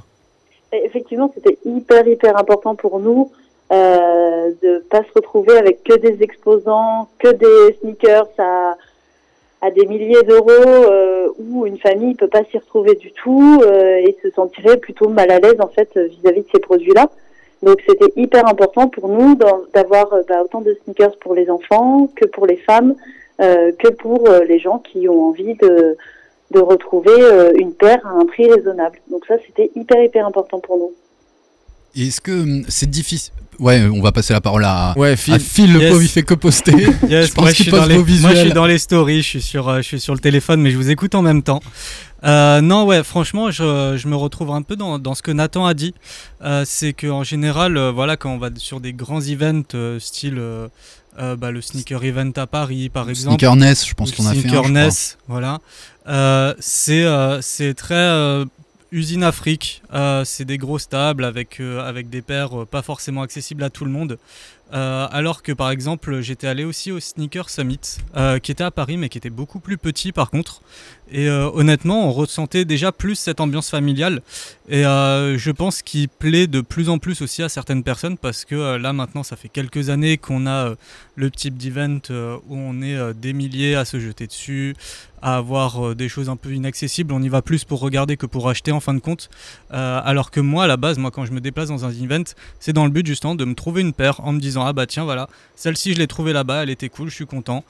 Effectivement, 0.72 1.32
c'était 1.34 1.58
hyper, 1.66 2.08
hyper 2.08 2.38
important 2.38 2.76
pour 2.76 3.00
nous 3.00 3.32
euh, 3.72 4.52
de 4.64 4.80
pas 4.90 5.04
se 5.04 5.12
retrouver 5.14 5.58
avec 5.58 5.84
que 5.84 5.98
des 5.98 6.24
exposants, 6.24 7.10
que 7.20 7.30
des 7.30 7.78
sneakers 7.82 8.30
à, 8.38 8.78
à 9.62 9.72
des 9.72 9.86
milliers 9.86 10.24
d'euros 10.24 10.50
euh, 10.50 11.28
où 11.38 11.66
une 11.66 11.78
famille 11.78 12.16
peut 12.16 12.30
pas 12.30 12.44
s'y 12.46 12.58
retrouver 12.58 12.96
du 12.96 13.12
tout 13.12 13.62
euh, 13.66 13.98
et 13.98 14.18
se 14.24 14.30
sentirait 14.32 14.78
plutôt 14.78 15.10
mal 15.10 15.32
à 15.32 15.40
l'aise 15.40 15.60
en 15.60 15.68
fait 15.68 15.90
vis-à-vis 15.98 16.42
de 16.42 16.48
ces 16.54 16.60
produits-là. 16.60 17.10
Donc 17.64 17.78
c'était 17.88 18.12
hyper 18.16 18.48
important 18.48 18.88
pour 18.88 19.08
nous 19.10 19.36
d'avoir 19.74 20.14
euh, 20.14 20.22
bah, 20.30 20.42
autant 20.44 20.62
de 20.62 20.78
sneakers 20.84 21.18
pour 21.20 21.34
les 21.34 21.50
enfants 21.50 22.08
que 22.16 22.26
pour 22.26 22.46
les 22.46 22.58
femmes, 22.58 22.96
euh, 23.42 23.72
que 23.80 23.88
pour 23.90 24.30
euh, 24.30 24.44
les 24.48 24.60
gens 24.60 24.78
qui 24.80 25.10
ont 25.10 25.30
envie 25.30 25.56
de, 25.56 25.98
de 26.52 26.60
retrouver 26.60 27.12
euh, 27.20 27.52
une 27.58 27.74
paire 27.74 28.00
à 28.06 28.10
un 28.12 28.26
prix 28.26 28.48
raisonnable. 28.52 29.00
Donc 29.10 29.26
ça 29.28 29.36
c'était 29.48 29.72
hyper 29.76 30.04
hyper 30.04 30.26
important 30.28 30.60
pour 30.60 30.78
nous. 30.78 30.92
Est-ce 32.00 32.22
que 32.22 32.32
hum, 32.32 32.64
c'est 32.68 32.90
difficile? 32.90 33.34
Ouais, 33.60 33.82
on 33.92 34.04
va 34.04 34.12
passer 34.12 34.34
la 34.34 34.42
parole 34.42 34.64
à, 34.66 34.94
Ouais, 34.96 35.16
Phil. 35.16 35.34
à 35.34 35.40
Phil. 35.40 35.74
Le 35.74 35.80
Yes. 35.80 35.90
pauvre, 35.90 36.04
il 36.04 36.10
fait 36.10 36.22
que 36.22 36.36
poster. 36.36 36.72
Yes, 37.10 37.30
je 37.30 37.34
pense 37.34 37.42
moi, 37.46 37.50
je 37.50 37.56
qu'il 37.56 37.64
suis 37.66 37.72
dans 37.72 37.86
les, 37.88 37.98
vos 37.98 38.06
moi 38.22 38.36
je 38.36 38.42
suis 38.42 38.54
dans 38.54 38.68
les 38.68 38.78
stories, 38.78 39.24
je 39.24 39.28
suis 39.30 39.42
sur, 39.42 39.76
je 39.78 39.82
suis 39.82 40.00
sur 40.00 40.14
le 40.14 40.20
téléphone, 40.20 40.62
mais 40.62 40.70
je 40.70 40.78
vous 40.78 40.92
écoute 40.92 41.16
en 41.16 41.24
même 41.24 41.42
temps. 41.42 41.60
Euh, 42.24 42.62
non, 42.62 42.86
ouais, 42.86 43.04
franchement, 43.04 43.52
je, 43.52 43.96
je 43.98 44.08
me 44.08 44.16
retrouve 44.16 44.52
un 44.52 44.62
peu 44.62 44.76
dans, 44.76 45.00
dans 45.00 45.16
ce 45.16 45.22
que 45.22 45.32
Nathan 45.32 45.66
a 45.66 45.74
dit. 45.74 45.94
Euh, 46.42 46.64
c'est 46.66 46.94
qu'en 46.94 47.24
général, 47.24 47.78
euh, 47.78 47.92
voilà, 47.92 48.18
quand 48.18 48.32
on 48.32 48.38
va 48.38 48.50
sur 48.58 48.80
des 48.80 48.94
grands 48.94 49.22
events, 49.22 49.64
euh, 49.76 50.00
style 50.00 50.38
euh, 50.40 50.68
bah, 51.36 51.52
le 51.52 51.62
sneaker 51.62 52.04
event 52.04 52.32
à 52.36 52.48
Paris, 52.48 52.90
par 52.90 53.10
exemple. 53.10 53.40
Sneakerness, 53.40 53.88
je 53.88 53.94
pense 53.94 54.12
qu'on 54.12 54.26
a 54.26 54.32
fait 54.34 54.38
un. 54.38 54.42
je 54.42 54.48
Sneakerness, 54.48 55.18
voilà. 55.28 55.60
Euh, 56.08 56.54
c'est 56.60 57.04
euh, 57.04 57.42
c'est 57.42 57.74
très 57.74 57.96
euh, 57.96 58.46
usine 58.92 59.24
Afrique. 59.24 59.82
Euh, 59.94 60.24
c'est 60.26 60.46
des 60.46 60.58
grosses 60.58 60.90
tables 60.90 61.26
avec, 61.26 61.60
euh, 61.60 61.88
avec 61.88 62.10
des 62.10 62.22
paires 62.22 62.62
euh, 62.62 62.66
pas 62.66 62.82
forcément 62.82 63.22
accessibles 63.22 63.64
à 63.64 63.70
tout 63.70 63.84
le 63.86 63.92
monde. 63.92 64.18
Euh, 64.74 65.08
alors 65.12 65.44
que 65.44 65.54
par 65.54 65.70
exemple, 65.72 66.20
j'étais 66.22 66.48
allé 66.48 66.66
aussi 66.66 66.92
au 66.92 67.00
Sneaker 67.00 67.50
Summit, 67.50 67.80
euh, 68.16 68.38
qui 68.40 68.52
était 68.52 68.66
à 68.66 68.72
Paris, 68.72 68.98
mais 68.98 69.08
qui 69.10 69.18
était 69.18 69.30
beaucoup 69.30 69.60
plus 69.60 69.78
petit 69.78 70.12
par 70.12 70.30
contre. 70.30 70.62
Et 71.12 71.30
euh, 71.30 71.50
honnêtement, 71.54 72.08
on 72.08 72.12
ressentait 72.12 72.66
déjà 72.66 72.92
plus 72.92 73.16
cette 73.16 73.40
ambiance 73.40 73.70
familiale. 73.70 74.22
Et 74.68 74.86
euh, 74.86 75.38
je 75.38 75.52
pense 75.52 75.82
qu'il 75.82 76.10
plaît 76.10 76.48
de 76.48 76.60
plus 76.60 76.90
en 76.90 76.98
plus 76.98 77.22
aussi 77.22 77.44
à 77.44 77.50
certaines 77.50 77.84
personnes 77.84 78.18
parce 78.18 78.44
que 78.44 78.56
euh, 78.56 78.78
là 78.78 78.92
maintenant, 78.92 79.24
ça 79.24 79.38
fait 79.38 79.48
quelques 79.48 79.90
années 79.90 80.18
qu'on 80.18 80.48
a 80.48 80.74
le 81.16 81.32
type 81.32 81.58
d'event 81.58 82.00
où 82.10 82.56
on 82.56 82.82
est 82.82 83.14
des 83.14 83.34
milliers 83.34 83.76
à 83.76 83.86
se 83.86 84.00
jeter 84.00 84.28
dessus, 84.28 84.76
à 85.22 85.38
avoir 85.38 85.96
des 85.96 86.10
choses 86.10 86.30
un 86.30 86.36
peu 86.36 86.54
inaccessibles. 86.54 87.12
On 87.12 87.24
y 87.24 87.30
va 87.30 87.42
plus 87.42 87.64
pour 87.64 87.80
regarder 87.80 88.18
que 88.18 88.28
pour 88.28 88.50
acheter 88.50 88.72
en 88.72 88.80
fin 88.80 88.94
de 88.94 89.00
compte. 89.00 89.30
Alors 89.72 90.30
que 90.30 90.40
moi, 90.40 90.66
à 90.66 90.68
la 90.68 90.78
base, 90.78 91.00
moi 91.00 91.10
quand 91.10 91.26
je 91.26 91.32
me 91.32 91.42
déplace 91.42 91.70
dans 91.70 91.86
un 91.86 91.90
event, 91.90 92.24
c'est 92.60 92.74
dans 92.74 92.86
le 92.86 92.92
but 92.92 93.08
justement 93.08 93.34
de 93.34 93.46
me 93.46 93.56
trouver 93.56 93.82
une 93.82 93.94
paire 93.94 94.20
en 94.24 94.32
me 94.32 94.40
disant 94.40 94.64
ah 94.64 94.74
bah 94.74 94.86
tiens 94.86 95.06
voilà, 95.06 95.28
celle-ci 95.56 95.94
je 95.94 95.98
l'ai 95.98 96.08
trouvée 96.08 96.34
là-bas, 96.34 96.62
elle 96.64 96.70
était 96.70 96.90
cool, 96.90 97.10
je 97.10 97.16
suis 97.16 97.26
content. 97.26 97.64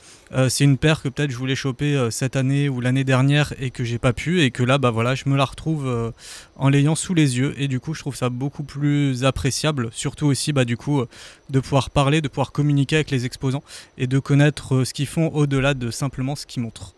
C'est 0.50 0.66
une 0.66 0.78
paire 0.78 1.02
que 1.02 1.08
peut-être 1.08 1.32
je 1.32 1.38
voulais 1.38 1.56
choper 1.56 2.08
cette 2.12 2.36
année 2.36 2.68
ou 2.68 2.82
l'année 2.82 3.06
dernière 3.06 3.27
et 3.60 3.72
que 3.72 3.84
j'ai 3.84 3.98
pas 3.98 4.14
pu 4.14 4.42
et 4.42 4.52
que 4.52 4.64
là 4.64 4.78
bah 4.78 4.92
voilà, 4.92 5.16
je 5.16 5.24
me 5.28 5.36
la 5.36 5.46
retrouve 5.46 5.88
euh, 5.88 6.12
en 6.56 6.70
l'ayant 6.70 6.96
sous 6.96 7.14
les 7.14 7.38
yeux 7.38 7.54
et 7.58 7.68
du 7.68 7.80
coup 7.80 7.94
je 7.94 8.02
trouve 8.02 8.16
ça 8.16 8.30
beaucoup 8.30 8.64
plus 8.64 9.26
appréciable, 9.26 9.90
surtout 9.92 10.28
aussi 10.28 10.54
bah 10.54 10.66
du 10.66 10.78
coup 10.78 11.02
euh, 11.02 11.08
de 11.50 11.60
pouvoir 11.60 11.90
parler, 11.90 12.22
de 12.22 12.28
pouvoir 12.28 12.52
communiquer 12.52 12.96
avec 12.98 13.12
les 13.12 13.26
exposants 13.26 13.64
et 13.98 14.08
de 14.08 14.20
connaître 14.20 14.76
euh, 14.76 14.86
ce 14.86 14.94
qu'ils 14.94 15.08
font 15.08 15.28
au-delà 15.34 15.74
de 15.74 15.92
simplement 15.92 16.36
ce 16.36 16.46
qu'ils 16.46 16.64
montrent. 16.64 16.94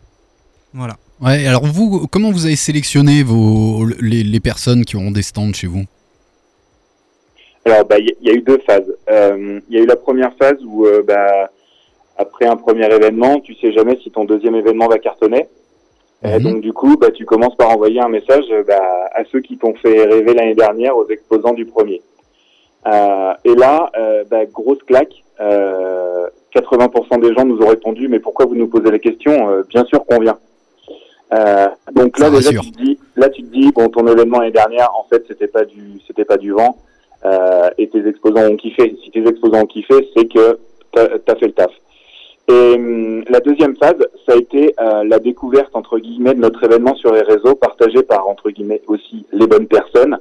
Voilà. 0.73 0.97
Ouais, 1.19 1.47
alors 1.47 1.65
vous, 1.65 2.07
comment 2.07 2.31
vous 2.31 2.45
avez 2.45 2.55
sélectionné 2.55 3.23
vos, 3.23 3.87
les, 3.99 4.23
les 4.23 4.39
personnes 4.39 4.85
qui 4.85 4.95
auront 4.95 5.11
des 5.11 5.23
stands 5.23 5.51
chez 5.51 5.67
vous? 5.67 5.85
Alors, 7.65 7.85
bah, 7.85 7.99
il 7.99 8.15
y, 8.21 8.27
y 8.27 8.29
a 8.31 8.33
eu 8.33 8.41
deux 8.41 8.59
phases. 8.59 8.89
Euh, 9.09 9.59
Il 9.69 9.75
y 9.75 9.79
a 9.79 9.83
eu 9.83 9.85
la 9.85 9.97
première 9.97 10.33
phase 10.37 10.57
où, 10.65 10.85
euh, 10.85 11.03
bah, 11.05 11.51
après 12.17 12.45
un 12.45 12.55
premier 12.55 12.85
événement, 12.85 13.41
tu 13.41 13.53
sais 13.55 13.73
jamais 13.73 13.99
si 14.01 14.11
ton 14.11 14.25
deuxième 14.25 14.55
événement 14.55 14.87
va 14.87 14.97
cartonner. 14.97 15.47
Et 16.23 16.37
Mhm. 16.37 16.43
donc, 16.43 16.61
du 16.61 16.73
coup, 16.73 16.97
bah, 16.97 17.11
tu 17.11 17.25
commences 17.25 17.55
par 17.55 17.69
envoyer 17.69 18.01
un 18.01 18.09
message 18.09 18.43
euh, 18.51 18.63
bah, 18.67 19.09
à 19.13 19.23
ceux 19.31 19.39
qui 19.39 19.57
t'ont 19.57 19.73
fait 19.75 20.03
rêver 20.03 20.33
l'année 20.33 20.55
dernière, 20.55 20.97
aux 20.97 21.07
exposants 21.09 21.53
du 21.53 21.65
premier. 21.65 22.01
Euh, 22.87 23.33
et 23.45 23.55
là, 23.55 23.89
euh, 23.97 24.23
bah, 24.29 24.45
grosse 24.45 24.83
claque. 24.83 25.23
Euh, 25.39 26.27
80% 26.53 27.19
des 27.21 27.33
gens 27.33 27.45
nous 27.45 27.59
ont 27.61 27.67
répondu, 27.69 28.07
mais 28.09 28.19
pourquoi 28.19 28.45
vous 28.45 28.55
nous 28.55 28.67
posez 28.67 28.91
la 28.91 28.99
question? 28.99 29.49
Euh, 29.49 29.63
Bien 29.69 29.85
sûr 29.85 30.03
qu'on 30.05 30.19
vient. 30.19 30.37
Euh, 31.31 31.67
donc 31.93 32.17
là, 32.19 32.29
déjà, 32.31 32.49
tu 32.49 32.71
te 32.71 32.77
dis, 32.77 32.99
là, 33.15 33.29
tu 33.29 33.43
te 33.43 33.47
dis, 33.53 33.71
bon, 33.71 33.87
ton 33.89 34.05
événement 34.07 34.39
l'année 34.39 34.51
dernière, 34.51 34.89
en 34.97 35.03
fait, 35.09 35.23
c'était 35.27 35.47
pas 35.47 35.63
du, 35.63 36.01
c'était 36.07 36.25
pas 36.25 36.37
du 36.37 36.51
vent, 36.51 36.77
euh, 37.23 37.69
et 37.77 37.87
tes 37.87 38.05
exposants 38.07 38.47
ont 38.49 38.55
kiffé. 38.57 38.95
Si 39.03 39.11
tes 39.11 39.25
exposants 39.27 39.61
ont 39.61 39.65
kiffé, 39.67 39.93
c'est 40.17 40.25
que 40.27 40.57
t'as 40.91 41.05
as 41.27 41.35
fait 41.35 41.45
le 41.45 41.51
taf. 41.53 41.71
Et 42.49 42.75
hum, 42.75 43.23
la 43.29 43.39
deuxième 43.39 43.75
phase, 43.77 43.99
ça 44.25 44.33
a 44.33 44.35
été 44.35 44.73
euh, 44.79 45.03
la 45.03 45.19
découverte 45.19 45.75
entre 45.75 45.99
guillemets 45.99 46.33
de 46.33 46.39
notre 46.39 46.63
événement 46.63 46.95
sur 46.95 47.13
les 47.13 47.21
réseaux, 47.21 47.55
partagé 47.55 48.01
par 48.01 48.27
entre 48.27 48.49
guillemets 48.49 48.81
aussi 48.87 49.25
les 49.31 49.45
bonnes 49.47 49.67
personnes. 49.67 50.17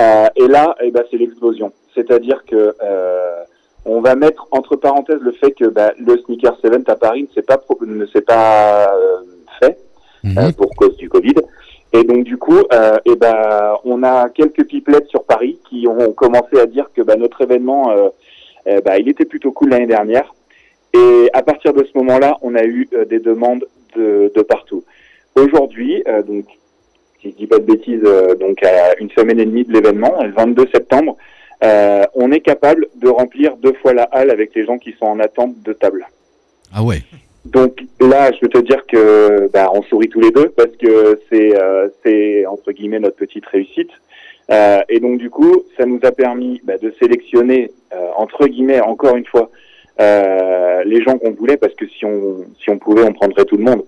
Euh, 0.00 0.26
et 0.36 0.46
là, 0.46 0.76
eh 0.82 0.90
ben, 0.90 1.04
c'est 1.10 1.16
l'explosion. 1.16 1.72
C'est-à-dire 1.94 2.44
que 2.44 2.74
euh, 2.82 3.42
on 3.86 4.00
va 4.00 4.14
mettre 4.14 4.46
entre 4.50 4.76
parenthèses 4.76 5.20
le 5.20 5.32
fait 5.32 5.52
que 5.52 5.66
bah, 5.66 5.92
le 5.98 6.18
Sneakers 6.18 6.58
Event 6.64 6.82
à 6.86 6.96
Paris 6.96 7.22
ne 7.22 7.34
s'est 7.34 7.42
pas 7.42 7.60
ne 7.86 8.06
s'est 8.06 8.22
pas 8.22 8.94
euh, 8.94 9.18
fait 9.60 9.78
euh, 10.26 10.52
pour 10.56 10.74
cause 10.76 10.96
du 10.96 11.08
Covid. 11.08 11.34
Et 11.92 12.02
donc 12.02 12.24
du 12.24 12.36
coup, 12.36 12.58
euh, 12.72 12.98
eh 13.04 13.14
ben, 13.14 13.76
on 13.84 14.02
a 14.02 14.28
quelques 14.28 14.66
pipelettes 14.66 15.08
sur 15.08 15.24
Paris 15.24 15.58
qui 15.68 15.86
ont 15.86 16.12
commencé 16.12 16.58
à 16.58 16.66
dire 16.66 16.90
que 16.94 17.02
bah, 17.02 17.16
notre 17.16 17.40
événement, 17.42 17.90
euh, 17.90 18.08
euh, 18.66 18.80
bah, 18.84 18.98
il 18.98 19.08
était 19.08 19.24
plutôt 19.24 19.52
cool 19.52 19.70
l'année 19.70 19.86
dernière. 19.86 20.34
Et 20.94 21.30
à 21.32 21.42
partir 21.42 21.74
de 21.74 21.84
ce 21.84 21.98
moment-là, 21.98 22.38
on 22.42 22.54
a 22.54 22.64
eu 22.64 22.88
euh, 22.94 23.04
des 23.04 23.18
demandes 23.18 23.64
de, 23.96 24.32
de 24.34 24.42
partout. 24.42 24.84
Aujourd'hui, 25.34 26.02
euh, 26.06 26.22
donc 26.22 26.46
si 27.20 27.30
je 27.30 27.36
dis 27.36 27.46
pas 27.46 27.58
de 27.58 27.64
bêtises, 27.64 28.00
euh, 28.04 28.34
donc 28.34 28.62
à 28.62 28.96
une 29.00 29.10
semaine 29.10 29.40
et 29.40 29.44
demie 29.44 29.64
de 29.64 29.72
l'événement, 29.72 30.22
le 30.22 30.30
22 30.30 30.68
septembre, 30.72 31.16
on 32.14 32.30
est 32.30 32.40
capable 32.40 32.88
de 32.96 33.08
remplir 33.08 33.56
deux 33.56 33.72
fois 33.72 33.94
la 33.94 34.02
halle 34.02 34.30
avec 34.30 34.54
les 34.54 34.66
gens 34.66 34.76
qui 34.76 34.92
sont 34.98 35.06
en 35.06 35.18
attente 35.18 35.62
de 35.62 35.72
table. 35.72 36.06
Ah 36.74 36.82
ouais. 36.82 36.98
Donc 37.44 37.84
là, 38.00 38.32
je 38.32 38.38
veux 38.40 38.48
te 38.48 38.58
dire 38.58 38.86
que 38.86 39.50
bah, 39.52 39.70
on 39.72 39.82
sourit 39.82 40.08
tous 40.08 40.20
les 40.20 40.30
deux 40.30 40.48
parce 40.48 40.74
que 40.76 41.20
c'est 41.30 41.56
euh, 41.56 41.88
c'est 42.02 42.46
entre 42.46 42.72
guillemets 42.72 43.00
notre 43.00 43.16
petite 43.16 43.44
réussite. 43.46 43.90
Euh, 44.50 44.80
et 44.88 44.98
donc 45.00 45.18
du 45.18 45.30
coup, 45.30 45.62
ça 45.76 45.84
nous 45.84 46.00
a 46.02 46.12
permis 46.12 46.60
bah, 46.64 46.78
de 46.78 46.92
sélectionner 46.98 47.70
euh, 47.94 48.08
entre 48.16 48.46
guillemets 48.46 48.80
encore 48.80 49.16
une 49.16 49.26
fois 49.26 49.50
les 49.98 51.02
gens 51.02 51.18
qu'on 51.18 51.32
voulait 51.32 51.56
parce 51.56 51.74
que 51.74 51.86
si 51.86 52.04
on 52.04 52.44
si 52.60 52.70
on 52.70 52.78
pouvait, 52.78 53.02
on 53.02 53.12
prendrait 53.12 53.44
tout 53.44 53.56
le 53.56 53.64
monde. 53.64 53.84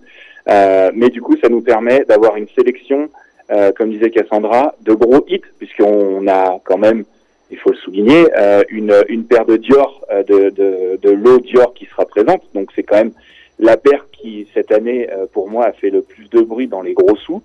Euh, 0.49 0.91
mais 0.95 1.09
du 1.09 1.21
coup, 1.21 1.37
ça 1.43 1.49
nous 1.49 1.61
permet 1.61 2.05
d'avoir 2.05 2.37
une 2.37 2.47
sélection, 2.57 3.09
euh, 3.51 3.73
comme 3.73 3.91
disait 3.91 4.11
Cassandra, 4.11 4.75
de 4.83 4.93
gros 4.93 5.25
hits 5.29 5.43
puisqu'on 5.59 6.27
a 6.29 6.61
quand 6.65 6.79
même 6.79 7.05
il 7.51 7.59
faut 7.59 7.71
le 7.71 7.77
souligner, 7.77 8.27
euh, 8.37 8.63
une, 8.71 8.93
une 9.09 9.25
paire 9.25 9.47
de 9.47 9.57
Dior, 9.57 10.05
euh, 10.11 10.25
de, 10.25 10.51
de, 10.51 10.99
de 11.01 11.11
l'eau 11.11 11.39
Dior 11.39 11.75
qui 11.75 11.87
sera 11.87 12.05
présente. 12.05 12.43
Donc 12.55 12.71
c'est 12.75 12.83
quand 12.83 12.97
même 12.97 13.13
la 13.59 13.77
paire 13.77 14.07
qui, 14.13 14.49
cette 14.53 14.73
année, 14.73 15.09
euh, 15.11 15.27
pour 15.33 15.49
moi, 15.49 15.67
a 15.67 15.73
fait 15.73 15.91
le 15.91 16.03
plus 16.03 16.29
de 16.29 16.41
bruit 16.41 16.67
dans 16.67 16.83
les 16.83 16.93
gros 16.93 17.17
sous. 17.17 17.43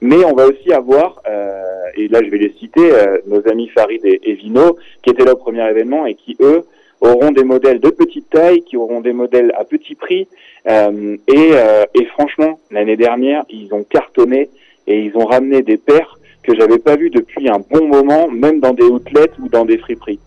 Mais 0.00 0.24
on 0.24 0.34
va 0.34 0.46
aussi 0.46 0.72
avoir, 0.72 1.22
euh, 1.28 1.62
et 1.96 2.08
là 2.08 2.20
je 2.24 2.30
vais 2.30 2.38
les 2.38 2.54
citer, 2.58 2.92
euh, 2.92 3.18
nos 3.26 3.46
amis 3.46 3.68
Farid 3.68 4.00
et 4.04 4.32
Vino, 4.34 4.76
qui 5.02 5.10
étaient 5.10 5.24
là 5.24 5.32
au 5.34 5.36
premier 5.36 5.68
événement 5.68 6.06
et 6.06 6.14
qui, 6.14 6.36
eux, 6.40 6.64
auront 7.02 7.32
des 7.32 7.44
modèles 7.44 7.80
de 7.80 7.90
petite 7.90 8.30
taille, 8.30 8.62
qui 8.62 8.76
auront 8.76 9.00
des 9.00 9.12
modèles 9.12 9.52
à 9.58 9.64
petit 9.64 9.94
prix. 9.94 10.28
Euh, 10.68 11.16
et, 11.26 11.50
euh, 11.52 11.84
et 11.94 12.04
franchement, 12.06 12.60
l'année 12.70 12.96
dernière, 12.96 13.44
ils 13.50 13.74
ont 13.74 13.82
cartonné 13.82 14.48
et 14.86 15.00
ils 15.00 15.16
ont 15.16 15.26
ramené 15.26 15.62
des 15.62 15.76
paires 15.76 16.18
que 16.42 16.54
j'avais 16.54 16.78
pas 16.78 16.96
vues 16.96 17.10
depuis 17.10 17.48
un 17.48 17.60
bon 17.70 17.86
moment, 17.86 18.28
même 18.28 18.60
dans 18.60 18.72
des 18.72 18.84
outlets 18.84 19.30
ou 19.40 19.48
dans 19.48 19.64
des 19.64 19.78
friperies. 19.78 20.20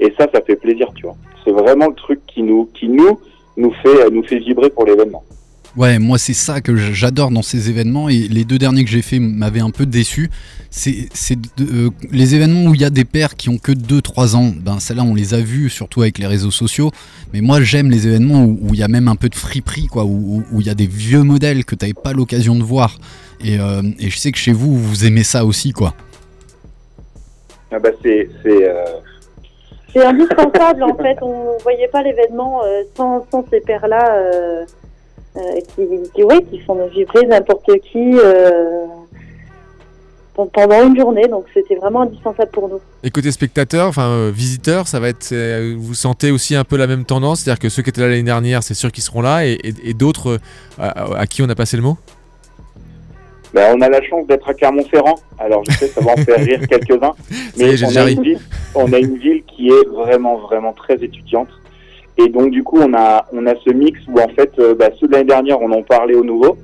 Et 0.00 0.12
ça, 0.18 0.26
ça 0.32 0.40
fait 0.40 0.56
plaisir, 0.56 0.90
tu 0.94 1.02
vois. 1.04 1.16
C'est 1.44 1.52
vraiment 1.52 1.88
le 1.88 1.94
truc 1.94 2.20
qui 2.26 2.42
nous, 2.42 2.68
qui 2.74 2.88
nous, 2.88 3.20
nous 3.56 3.72
fait, 3.82 4.10
nous 4.10 4.22
fait 4.22 4.38
vibrer 4.38 4.70
pour 4.70 4.86
l'événement. 4.86 5.22
Ouais, 5.74 5.98
moi 5.98 6.18
c'est 6.18 6.34
ça 6.34 6.60
que 6.60 6.76
j'adore 6.76 7.30
dans 7.30 7.40
ces 7.40 7.70
événements 7.70 8.10
et 8.10 8.28
les 8.28 8.44
deux 8.44 8.58
derniers 8.58 8.84
que 8.84 8.90
j'ai 8.90 9.00
fait 9.00 9.18
m'avaient 9.18 9.60
un 9.60 9.70
peu 9.70 9.86
déçu. 9.86 10.30
C'est 10.68 11.08
euh, 11.60 11.88
les 12.10 12.34
événements 12.34 12.70
où 12.70 12.74
il 12.74 12.80
y 12.82 12.84
a 12.84 12.90
des 12.90 13.06
paires 13.06 13.36
qui 13.36 13.48
ont 13.48 13.56
que 13.56 13.72
2-3 13.72 14.36
ans. 14.36 14.52
Ben 14.54 14.78
celles-là 14.80 15.02
on 15.02 15.14
les 15.14 15.32
a 15.32 15.40
vus 15.40 15.70
surtout 15.70 16.02
avec 16.02 16.18
les 16.18 16.26
réseaux 16.26 16.50
sociaux. 16.50 16.90
Mais 17.32 17.40
moi 17.40 17.62
j'aime 17.62 17.90
les 17.90 18.06
événements 18.06 18.44
où 18.44 18.74
il 18.74 18.80
y 18.80 18.82
a 18.82 18.88
même 18.88 19.08
un 19.08 19.16
peu 19.16 19.30
de 19.30 19.34
friperie 19.34 19.86
quoi, 19.86 20.04
où 20.04 20.08
où- 20.10 20.44
où 20.52 20.60
il 20.60 20.66
y 20.66 20.70
a 20.70 20.74
des 20.74 20.86
vieux 20.86 21.22
modèles 21.22 21.64
que 21.64 21.74
t'avais 21.74 21.94
pas 21.94 22.12
l'occasion 22.12 22.54
de 22.54 22.62
voir. 22.62 22.98
Et, 23.42 23.58
euh, 23.58 23.82
et 23.98 24.10
je 24.10 24.18
sais 24.18 24.30
que 24.30 24.38
chez 24.38 24.52
vous 24.52 24.76
vous 24.76 25.06
aimez 25.06 25.24
ça 25.24 25.46
aussi 25.46 25.72
quoi. 25.72 25.94
Ah 27.70 27.78
bah 27.78 27.88
c'est, 28.02 28.28
c'est, 28.42 28.68
euh, 28.68 28.84
C'est 29.90 30.04
indispensable 30.04 30.82
en 30.82 30.94
fait. 30.98 31.16
On 31.22 31.56
voyait 31.62 31.88
pas 31.88 32.02
l'événement 32.02 32.60
euh, 32.62 32.82
sans, 32.94 33.26
sans 33.30 33.42
ces 33.50 33.60
paires-là 33.60 34.16
euh, 34.18 34.64
euh, 34.64 34.64
qui, 35.34 35.82
qui, 36.14 36.24
ouais, 36.24 36.42
qui 36.50 36.58
font 36.60 36.86
vibrer 36.88 37.26
n'importe 37.26 37.70
qui 37.90 38.18
euh, 38.18 38.84
pen- 40.36 40.48
pendant 40.52 40.86
une 40.86 40.96
journée. 40.98 41.26
Donc 41.28 41.46
c'était 41.54 41.76
vraiment 41.76 42.02
indispensable 42.02 42.50
pour 42.50 42.68
nous. 42.68 42.80
Et 43.02 43.10
côté 43.10 43.30
spectateur, 43.32 43.86
enfin 43.88 44.08
euh, 44.10 44.30
visiteur, 44.34 44.86
ça 44.88 45.00
va 45.00 45.08
être. 45.08 45.30
euh, 45.32 45.74
vous 45.78 45.94
sentez 45.94 46.30
aussi 46.30 46.54
un 46.54 46.64
peu 46.64 46.76
la 46.76 46.86
même 46.86 47.04
tendance, 47.04 47.40
c'est-à-dire 47.40 47.58
que 47.60 47.68
ceux 47.68 47.82
qui 47.82 47.90
étaient 47.90 48.00
là 48.02 48.08
l'année 48.08 48.22
dernière, 48.22 48.62
c'est 48.62 48.74
sûr 48.74 48.92
qu'ils 48.92 49.02
seront 49.04 49.22
là, 49.22 49.46
et, 49.46 49.52
et- 49.64 49.90
et 49.90 49.94
d'autres 49.94 50.32
euh, 50.32 50.38
à, 50.78 51.18
à 51.20 51.26
qui 51.26 51.42
on 51.42 51.48
a 51.48 51.54
passé 51.54 51.76
le 51.76 51.82
mot? 51.82 51.96
Bah, 53.54 53.70
on 53.74 53.80
a 53.82 53.88
la 53.90 54.00
chance 54.02 54.26
d'être 54.26 54.48
à 54.48 54.54
Clermont-Ferrand. 54.54 55.16
Alors 55.38 55.62
je 55.68 55.72
sais, 55.76 55.88
ça 55.88 56.00
va 56.00 56.12
en 56.12 56.16
faire 56.16 56.38
rire 56.38 56.60
quelques-uns. 56.68 57.12
J'ai 57.54 57.66
on, 57.84 57.88
déjà 57.88 58.04
a 58.04 58.10
une 58.10 58.22
ville, 58.22 58.40
on 58.74 58.90
a 58.92 58.98
une 58.98 59.18
ville 59.18 59.42
qui 59.44 59.68
est 59.68 59.88
vraiment, 59.94 60.38
vraiment 60.38 60.72
très 60.72 60.94
étudiante. 60.94 61.48
Et 62.18 62.28
donc 62.28 62.50
du 62.50 62.62
coup, 62.62 62.78
on 62.80 62.92
a, 62.94 63.26
on 63.32 63.46
a 63.46 63.54
ce 63.56 63.70
mix 63.70 64.00
où 64.08 64.20
en 64.20 64.28
fait, 64.28 64.52
euh, 64.58 64.74
bah, 64.74 64.90
ceux 64.98 65.06
de 65.06 65.12
l'année 65.12 65.24
dernière, 65.24 65.60
on 65.60 65.70
en 65.72 65.82
parlait 65.82 66.14
au 66.14 66.24
nouveau. 66.24 66.56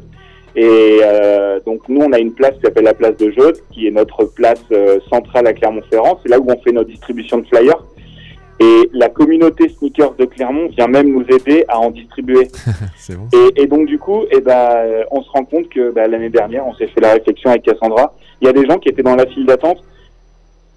Et 0.56 1.00
euh, 1.02 1.60
donc 1.64 1.88
nous, 1.88 2.00
on 2.00 2.12
a 2.12 2.18
une 2.18 2.32
place 2.32 2.54
qui 2.56 2.62
s'appelle 2.62 2.84
la 2.84 2.94
place 2.94 3.16
de 3.16 3.30
Jeude, 3.30 3.56
qui 3.72 3.86
est 3.86 3.90
notre 3.90 4.24
place 4.24 4.62
euh, 4.72 4.98
centrale 5.08 5.46
à 5.46 5.52
Clermont-Ferrand. 5.52 6.18
C'est 6.22 6.28
là 6.28 6.38
où 6.38 6.50
on 6.50 6.58
fait 6.60 6.72
notre 6.72 6.90
distribution 6.90 7.38
de 7.38 7.46
flyers. 7.46 7.82
Et 8.60 8.90
la 8.92 9.08
communauté 9.08 9.68
sneakers 9.68 10.14
de 10.14 10.24
Clermont 10.24 10.68
vient 10.76 10.88
même 10.88 11.12
nous 11.12 11.24
aider 11.28 11.64
à 11.68 11.78
en 11.78 11.90
distribuer. 11.90 12.48
Bon. 13.10 13.26
Et, 13.32 13.62
et 13.62 13.66
donc 13.66 13.86
du 13.86 13.98
coup, 13.98 14.24
eh 14.30 14.42
ben, 14.42 14.52
euh, 14.52 15.02
on 15.10 15.22
se 15.22 15.30
rend 15.30 15.42
compte 15.46 15.70
que 15.70 15.90
bah, 15.92 16.06
l'année 16.06 16.28
dernière, 16.28 16.66
on 16.66 16.74
s'est 16.74 16.88
fait 16.88 17.00
la 17.00 17.14
réflexion 17.14 17.48
avec 17.48 17.62
Cassandra. 17.62 18.14
Il 18.42 18.46
y 18.46 18.50
a 18.50 18.52
des 18.52 18.66
gens 18.66 18.76
qui 18.76 18.90
étaient 18.90 19.02
dans 19.02 19.16
la 19.16 19.24
file 19.24 19.46
d'attente. 19.46 19.82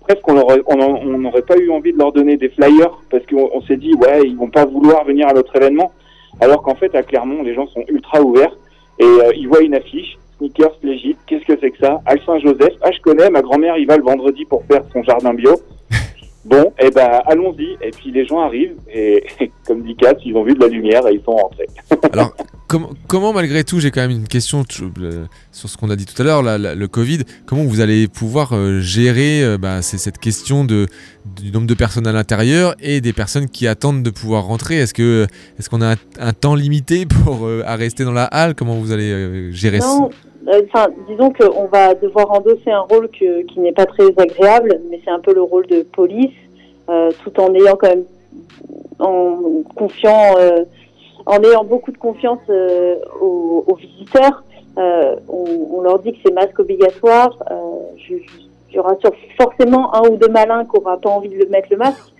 Presque, 0.02 0.28
on 0.28 0.38
aurait- 0.38 0.62
on 0.68 0.80
on 0.80 1.18
n'aurait 1.20 1.42
pas 1.44 1.58
eu 1.58 1.70
envie 1.72 1.94
de 1.94 1.98
leur 1.98 2.12
donner 2.12 2.36
des 2.38 2.50
flyers 2.50 2.92
parce 3.10 3.26
qu'on 3.28 3.50
on 3.54 3.62
s'est 3.62 3.78
dit, 3.78 3.94
ouais, 3.96 4.22
ils 4.26 4.36
vont 4.36 4.50
pas 4.50 4.66
vouloir 4.66 5.04
venir 5.06 5.28
à 5.28 5.34
notre 5.34 5.56
événement. 5.56 5.92
Alors 6.40 6.62
qu'en 6.64 6.76
fait, 6.76 6.94
à 6.96 7.04
Clermont, 7.04 7.44
les 7.44 7.54
gens 7.54 7.68
sont 7.68 7.84
ultra 7.88 8.22
ouverts 8.22 8.56
et 9.00 9.04
euh, 9.06 9.32
ils 9.36 9.48
voient 9.48 9.62
une 9.62 9.76
affiche, 9.76 10.18
sneakers 10.38 10.76
légit. 10.84 11.16
Qu'est-ce 11.28 11.46
que 11.46 11.58
c'est 11.62 11.72
que 11.72 11.78
ça? 11.78 12.02
Al 12.06 12.20
Saint-Joseph. 12.26 12.74
Ah, 12.82 12.92
je 12.92 13.00
connais. 13.02 13.30
Ma 13.30 13.42
grand-mère, 13.42 13.78
il 13.78 13.86
va 13.88 13.98
le 13.98 14.04
vendredi 14.04 14.46
pour 14.46 14.64
faire 14.66 14.82
son 14.94 15.04
jardin 15.04 15.34
bio. 15.34 15.52
Bon, 16.44 16.74
eh 16.80 16.90
ben, 16.90 17.22
allons-y. 17.28 17.78
Et 17.84 17.92
puis 17.92 18.10
les 18.10 18.26
gens 18.26 18.40
arrivent 18.40 18.76
et, 18.92 19.24
comme 19.68 19.84
dit 19.84 19.96
Kat, 19.96 20.16
ils 20.26 20.36
ont 20.36 20.42
vu 20.42 20.56
de 20.56 20.60
la 20.62 20.68
lumière 20.70 21.06
et 21.08 21.14
ils 21.14 21.22
sont 21.22 21.36
rentrés. 21.36 21.68
Alors, 22.12 22.34
com- 22.72 22.88
comment 23.08 23.34
malgré 23.34 23.64
tout, 23.64 23.80
j'ai 23.80 23.92
quand 23.92 24.02
même 24.02 24.12
une 24.12 24.28
question 24.28 24.64
euh, 25.02 25.26
sur 25.52 25.68
ce 25.70 25.78
qu'on 25.78 25.90
a 25.90 25.96
dit 25.98 26.06
tout 26.06 26.20
à 26.22 26.26
l'heure, 26.26 26.42
le 26.42 26.88
Covid, 26.88 27.20
comment 27.46 27.64
vous 27.64 27.82
allez 27.82 28.08
pouvoir 28.08 28.54
euh, 28.54 28.80
gérer 28.80 29.44
euh, 29.44 29.58
bah, 29.58 29.82
cette 29.82 30.18
question 30.18 30.64
de, 30.64 30.88
du 31.42 31.52
nombre 31.52 31.68
de 31.68 31.74
personnes 31.74 32.08
à 32.08 32.14
l'intérieur 32.14 32.76
et 32.82 33.02
des 33.02 33.14
personnes 33.14 33.50
qui 33.50 33.68
attendent 33.68 34.04
de 34.04 34.10
pouvoir 34.10 34.46
rentrer. 34.46 34.78
Est-ce 34.78 34.94
qu'on 35.70 35.82
a 35.82 35.94
un, 35.94 35.98
un 36.20 36.34
temps 36.34 36.56
limité 36.56 37.06
pour 37.06 37.46
euh, 37.46 37.64
à 37.66 37.76
rester 37.76 38.06
dans 38.06 38.14
la 38.14 38.26
halle? 38.26 38.56
Comment 38.56 38.76
vous 38.76 38.92
allez 38.92 39.52
gérer 39.52 39.82
ça? 39.82 39.88
Non, 39.88 40.10
enfin, 40.74 40.88
disons 41.10 41.32
qu'on 41.34 41.68
va 41.68 41.94
devoir 41.94 42.32
endosser 42.32 42.72
un 42.72 42.80
rôle 42.90 43.10
que- 43.10 43.44
qui 43.48 43.60
n'est 43.60 43.74
pas 43.74 43.86
très 43.86 44.08
agréable, 44.18 44.80
mais 44.90 45.02
c'est 45.04 45.12
un 45.12 45.20
peu 45.20 45.34
le 45.34 45.42
rôle 45.42 45.68
de 45.68 45.84
police, 45.84 46.32
tout 47.24 47.40
en 47.40 47.54
ayant 47.54 47.76
quand 47.76 47.90
même 47.90 48.04
en 49.00 49.38
confiant, 49.76 50.36
en 51.26 51.44
ayant 51.44 51.64
beaucoup 51.64 51.92
de 51.92 51.98
confiance 51.98 52.40
euh, 52.50 52.96
aux, 53.20 53.76
visiteurs. 53.76 54.44
Euh, 54.78 55.16
on, 55.28 55.82
leur 55.82 56.00
dit 56.00 56.14
que 56.14 56.20
c'est 56.26 56.34
masque 56.34 56.60
obligatoire. 56.60 57.38
Il 58.10 58.76
y 58.76 58.80
aura 58.80 58.96
forcément 59.38 59.94
un 59.94 60.10
ou 60.10 60.18
deux 60.18 60.30
malins 60.30 60.66
qui 60.66 60.78
n'aura 60.78 60.98
pas 60.98 61.10
envie 61.10 61.30
de 61.30 61.46
mettre 61.46 61.68
le 61.72 61.78
masque. 61.78 62.14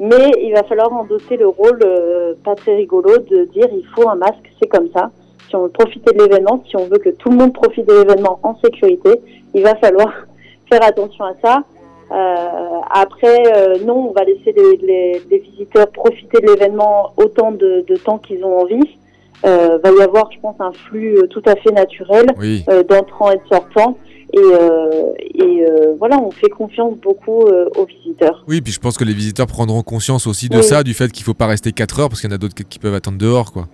Mais 0.00 0.32
il 0.42 0.52
va 0.52 0.64
falloir 0.64 0.92
endosser 0.92 1.36
le 1.36 1.46
rôle 1.46 1.78
euh, 1.84 2.34
pas 2.44 2.54
très 2.56 2.74
rigolo 2.74 3.16
de 3.18 3.44
dire 3.52 3.68
il 3.72 3.86
faut 3.94 4.08
un 4.08 4.16
masque, 4.16 4.52
c'est 4.60 4.68
comme 4.68 4.88
ça. 4.92 5.10
Si 5.48 5.54
on 5.54 5.62
veut 5.62 5.68
profiter 5.68 6.12
de 6.12 6.20
l'événement, 6.20 6.62
si 6.68 6.76
on 6.76 6.86
veut 6.86 6.98
que 6.98 7.10
tout 7.10 7.30
le 7.30 7.36
monde 7.36 7.52
profite 7.52 7.86
de 7.86 7.94
l'événement 7.94 8.40
en 8.42 8.56
sécurité, 8.56 9.10
il 9.54 9.62
va 9.62 9.76
falloir 9.76 10.12
faire 10.70 10.82
attention 10.82 11.24
à 11.24 11.34
ça. 11.40 11.62
Euh, 12.10 12.80
après, 12.90 13.42
euh, 13.56 13.78
non, 13.84 14.08
on 14.10 14.12
va 14.12 14.24
laisser 14.24 14.52
les, 14.56 14.76
les- 14.76 15.22
les 15.30 15.38
visiteurs 15.38 15.88
profiter 15.88 16.40
de 16.40 16.46
l'événement 16.46 17.12
autant 17.16 17.50
de, 17.52 17.84
de 17.86 17.96
temps 17.96 18.18
qu'ils 18.18 18.44
ont 18.44 18.60
envie. 18.60 18.98
Euh, 19.44 19.78
va 19.82 19.90
y 19.90 20.00
avoir, 20.02 20.30
je 20.32 20.38
pense, 20.40 20.56
un 20.60 20.72
flux 20.72 21.18
euh, 21.18 21.26
tout 21.26 21.42
à 21.44 21.54
fait 21.56 21.70
naturel 21.72 22.26
Oui. 22.38 22.64
euh, 22.70 22.82
d'entrants 22.82 23.30
et 23.30 23.36
de 23.36 23.42
sortants. 23.50 23.98
Et, 24.32 24.38
euh, 24.38 25.12
et 25.18 25.64
euh, 25.64 25.94
voilà, 25.98 26.18
on 26.18 26.30
fait 26.30 26.48
confiance 26.48 26.94
beaucoup 26.96 27.42
euh, 27.46 27.68
aux 27.76 27.84
visiteurs. 27.84 28.42
Oui, 28.48 28.60
puis 28.60 28.72
je 28.72 28.80
pense 28.80 28.96
que 28.96 29.04
les 29.04 29.12
visiteurs 29.12 29.46
prendront 29.46 29.82
conscience 29.82 30.26
aussi 30.26 30.48
de 30.48 30.56
Oui. 30.56 30.62
ça, 30.64 30.82
du 30.82 30.94
fait 30.94 31.10
qu'il 31.12 31.24
faut 31.24 31.34
pas 31.34 31.46
rester 31.46 31.72
4 31.72 32.00
heures 32.00 32.08
parce 32.08 32.20
qu'il 32.20 32.30
y 32.30 32.32
en 32.32 32.36
a 32.36 32.38
d'autres 32.38 32.54
qui 32.54 32.78
peuvent 32.78 32.94
attendre 32.94 33.18
dehors, 33.18 33.52
quoi. 33.52 33.64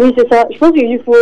Oui, 0.00 0.12
c'est 0.16 0.28
ça. 0.32 0.46
Je 0.52 0.58
pense 0.58 0.70
qu'il 0.72 1.00
faut. 1.02 1.12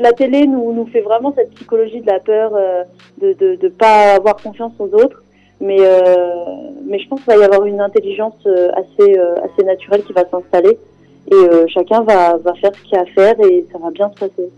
La 0.00 0.12
télé 0.12 0.46
nous, 0.46 0.72
nous 0.72 0.86
fait 0.86 1.00
vraiment 1.00 1.34
cette 1.36 1.50
psychologie 1.54 2.00
de 2.00 2.06
la 2.06 2.20
peur, 2.20 2.52
euh, 2.54 2.84
de 3.20 3.32
de 3.32 3.56
de 3.56 3.68
pas 3.68 4.14
avoir 4.14 4.36
confiance 4.36 4.72
aux 4.78 4.94
autres. 4.94 5.21
Mais 5.62 5.78
euh, 5.80 6.44
mais 6.84 6.98
je 6.98 7.08
pense 7.08 7.20
qu'il 7.20 7.32
va 7.32 7.38
y 7.38 7.44
avoir 7.44 7.64
une 7.64 7.80
intelligence 7.80 8.34
euh, 8.46 8.70
assez 8.72 9.16
euh, 9.16 9.36
assez 9.44 9.64
naturelle 9.64 10.02
qui 10.02 10.12
va 10.12 10.24
s'installer. 10.28 10.76
et 11.30 11.68
chacun 11.68 12.02
va, 12.02 12.36
va 12.36 12.52
faire 12.54 12.72
ce 12.74 12.82
qu'il 12.82 12.98
a 12.98 13.02
à 13.02 13.04
faire 13.06 13.36
et 13.40 13.64
ça 13.70 13.78
va 13.78 13.90
bien 13.90 14.10
se 14.10 14.18
passer. 14.18 14.50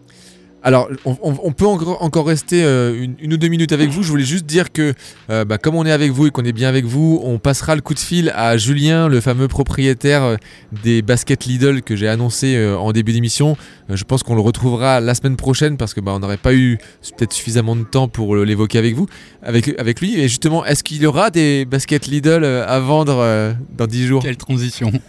Alors, 0.67 0.89
on, 1.05 1.17
on- 1.23 1.35
on 1.43 1.53
peut 1.53 1.67
encore, 1.67 2.03
encore 2.03 2.27
rester 2.27 2.65
euh, 2.65 3.01
une, 3.01 3.15
une 3.21 3.35
ou 3.35 3.37
deux 3.37 3.49
minutes 3.49 3.73
avec 3.73 3.91
vous. 3.91 4.03
Je 4.03 4.09
voulais 4.09 4.25
juste 4.25 4.47
dire 4.47 4.73
que, 4.73 4.95
euh, 5.31 5.45
bah, 5.45 5.59
comme 5.59 5.75
on 5.77 5.85
est 5.85 5.93
avec 5.93 6.11
vous 6.11 6.27
et 6.27 6.31
qu'on 6.31 6.45
est 6.45 6.53
bien 6.53 6.69
avec 6.71 6.87
vous, 6.87 7.21
on 7.23 7.39
passera 7.39 7.75
le 7.75 7.83
coup 7.83 7.93
de 7.93 7.99
fil 7.99 8.33
à 8.35 8.57
Julien, 8.57 9.09
le 9.09 9.21
fameux 9.21 9.47
propriétaire 9.47 10.23
euh, 10.25 10.37
des 10.83 11.03
baskets 11.03 11.45
Lidl 11.45 11.83
que 11.83 11.97
j'ai 11.97 12.09
annoncé 12.09 12.57
euh, 12.57 12.77
en 12.79 12.93
début 12.93 13.13
d'émission. 13.13 13.57
Euh, 13.91 13.97
je 13.97 14.05
pense 14.05 14.23
qu'on 14.23 14.35
le 14.35 14.41
retrouvera 14.41 15.01
la 15.01 15.15
semaine 15.15 15.37
prochaine 15.37 15.77
parce 15.77 15.93
que 15.93 16.01
bah, 16.01 16.13
on 16.15 16.19
n'aurait 16.21 16.39
pas 16.39 16.55
eu 16.55 16.79
peut-être 17.19 17.35
suffisamment 17.35 17.77
de 17.77 17.85
temps 17.85 18.09
pour 18.09 18.35
l'évoquer 18.37 18.79
avec 18.79 18.95
vous, 18.95 19.07
avec, 19.43 19.79
avec 19.79 20.01
lui. 20.01 20.19
Et 20.19 20.29
justement, 20.29 20.65
est-ce 20.65 20.83
qu'il 20.83 21.03
y 21.03 21.07
aura 21.07 21.29
des 21.29 21.67
baskets 21.67 22.07
Lidl 22.07 22.43
à 22.45 22.81
vendre 22.81 23.19
euh, 23.19 23.53
dans 23.77 23.87
10 23.87 24.07
jours? 24.07 24.23
Quelle 24.23 24.39
transition 24.39 24.91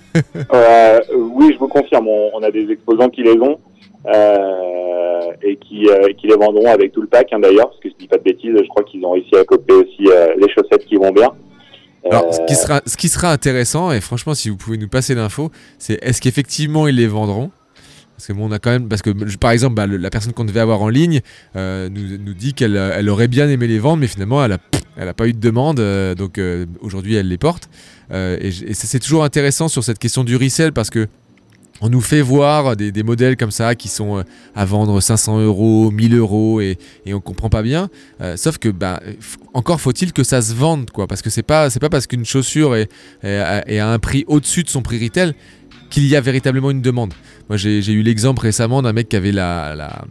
Euh, 0.54 1.00
oui, 1.34 1.52
je 1.54 1.60
vous 1.60 1.68
confirme, 1.68 2.08
on, 2.08 2.30
on 2.36 2.42
a 2.44 2.50
des 2.52 2.68
exposants 2.72 3.10
qui 3.10 3.22
les 3.24 3.34
ont 3.34 3.58
euh, 4.06 5.32
et 5.42 5.58
qui, 5.58 5.88
euh, 5.90 6.10
qui 6.20 6.28
les 6.28 6.36
vendront 6.36 6.68
avec 6.72 6.92
tout 6.92 7.02
le 7.02 7.08
pack 7.08 7.28
hein, 7.32 7.40
d'ailleurs, 7.40 7.70
parce 7.70 7.80
que 7.82 7.90
je 7.90 7.96
dis 8.00 8.08
pas 8.08 8.18
de 8.18 8.24
bêtises, 8.24 8.52
je 8.56 8.68
crois 8.68 8.84
qu'ils 8.84 9.04
ont 9.06 9.12
réussi 9.12 9.36
à 9.36 9.44
copier 9.44 9.76
aussi 9.76 10.08
euh, 10.08 10.34
les 10.40 10.48
chaussettes 10.54 10.86
qui 10.86 10.96
vont 10.96 11.12
bien. 11.12 11.30
Alors, 12.10 12.32
ce 12.34 12.40
qui, 12.46 12.54
sera, 12.54 12.82
ce 12.86 12.98
qui 12.98 13.10
sera 13.10 13.32
intéressant, 13.32 13.92
et 13.92 14.00
franchement, 14.00 14.36
si 14.36 14.50
vous 14.50 14.58
pouvez 14.58 14.78
nous 14.78 14.88
passer 14.88 15.16
l'info, 15.16 15.50
c'est 15.80 15.98
est-ce 16.04 16.22
qu'effectivement 16.22 16.88
ils 16.88 16.96
les 16.96 17.08
vendront? 17.08 17.50
Parce 18.16 18.28
que 18.28 18.34
bon, 18.34 18.48
on 18.48 18.52
a 18.52 18.60
quand 18.60 18.70
même, 18.70 18.88
parce 18.88 19.02
que 19.02 19.10
par 19.38 19.50
exemple, 19.52 19.74
bah, 19.76 19.88
le- 19.88 19.98
la 19.98 20.10
personne 20.12 20.32
qu'on 20.32 20.46
devait 20.46 20.60
avoir 20.60 20.82
en 20.84 20.88
ligne 20.90 21.22
euh, 21.56 21.90
nous, 21.90 22.18
nous 22.24 22.34
dit 22.36 22.54
qu'elle 22.54 22.78
elle 22.78 23.10
aurait 23.10 23.28
bien 23.28 23.50
aimé 23.50 23.66
les 23.68 23.80
vendre, 23.80 23.98
mais 23.98 24.08
finalement, 24.08 24.46
elle 24.46 24.54
a, 24.54 24.58
elle 24.98 25.10
a 25.10 25.14
pas 25.16 25.28
eu 25.28 25.34
de 25.34 25.40
demande, 25.40 25.80
euh, 25.80 26.14
donc 26.16 26.38
euh, 26.38 26.66
aujourd'hui, 26.82 27.16
elle 27.16 27.28
les 27.28 27.38
porte. 27.40 27.70
Et 28.14 28.48
et 28.48 28.52
c'est 28.76 28.86
c'est 28.88 29.00
toujours 29.00 29.24
intéressant 29.24 29.68
sur 29.68 29.84
cette 29.84 29.98
question 29.98 30.24
du 30.24 30.36
resell 30.36 30.72
parce 30.74 30.92
que 30.92 31.08
on 31.82 31.90
nous 31.90 32.02
fait 32.02 32.22
voir 32.22 32.76
des, 32.76 33.04
modèles 33.04 33.36
comme 33.36 33.52
ça 33.52 33.76
qui 33.76 33.90
sont 33.90 34.18
euh, 34.18 34.24
à 34.56 34.66
vendre 34.66 35.00
500 35.02 35.40
euros, 35.40 35.92
1000 35.92 36.16
euros 36.16 36.62
et, 36.62 36.78
et 37.06 37.14
on 37.14 37.20
comprend 37.20 37.50
pas 37.50 37.62
bien. 37.62 37.90
Euh, 38.22 38.38
sauf 38.38 38.58
que 38.58 38.70
bah, 38.70 39.02
encore 39.54 39.82
faut-il 39.82 40.14
que 40.14 40.24
ça 40.24 40.42
se 40.42 40.54
vende 40.54 40.90
quoi, 40.92 41.08
parce 41.08 41.22
que 41.22 41.30
c'est 41.30 41.44
pas 41.44 41.70
c'est 41.70 41.80
pas 41.82 41.90
parce 41.90 42.08
qu'une 42.08 42.26
chaussure 42.26 42.76
est, 42.76 42.90
est 43.24 43.80
à- 43.80 43.90
un 43.90 44.00
prix 44.00 44.24
au-dessus 44.28 44.64
de 44.64 44.70
son 44.70 44.82
prix 44.82 45.04
retail 45.04 45.34
qu'il 45.90 46.08
y 46.08 46.16
a 46.16 46.22
véritablement 46.22 46.72
une 46.72 46.82
demande. 46.82 47.14
Moi 47.50 47.58
j'ai 47.58 47.92
eu 47.92 48.02
l'exemple 48.02 48.42
récemment 48.42 48.82
d'un 48.82 48.94
mec 48.94 49.10
qui 49.10 49.16
avait 49.16 49.32
la 49.32 50.06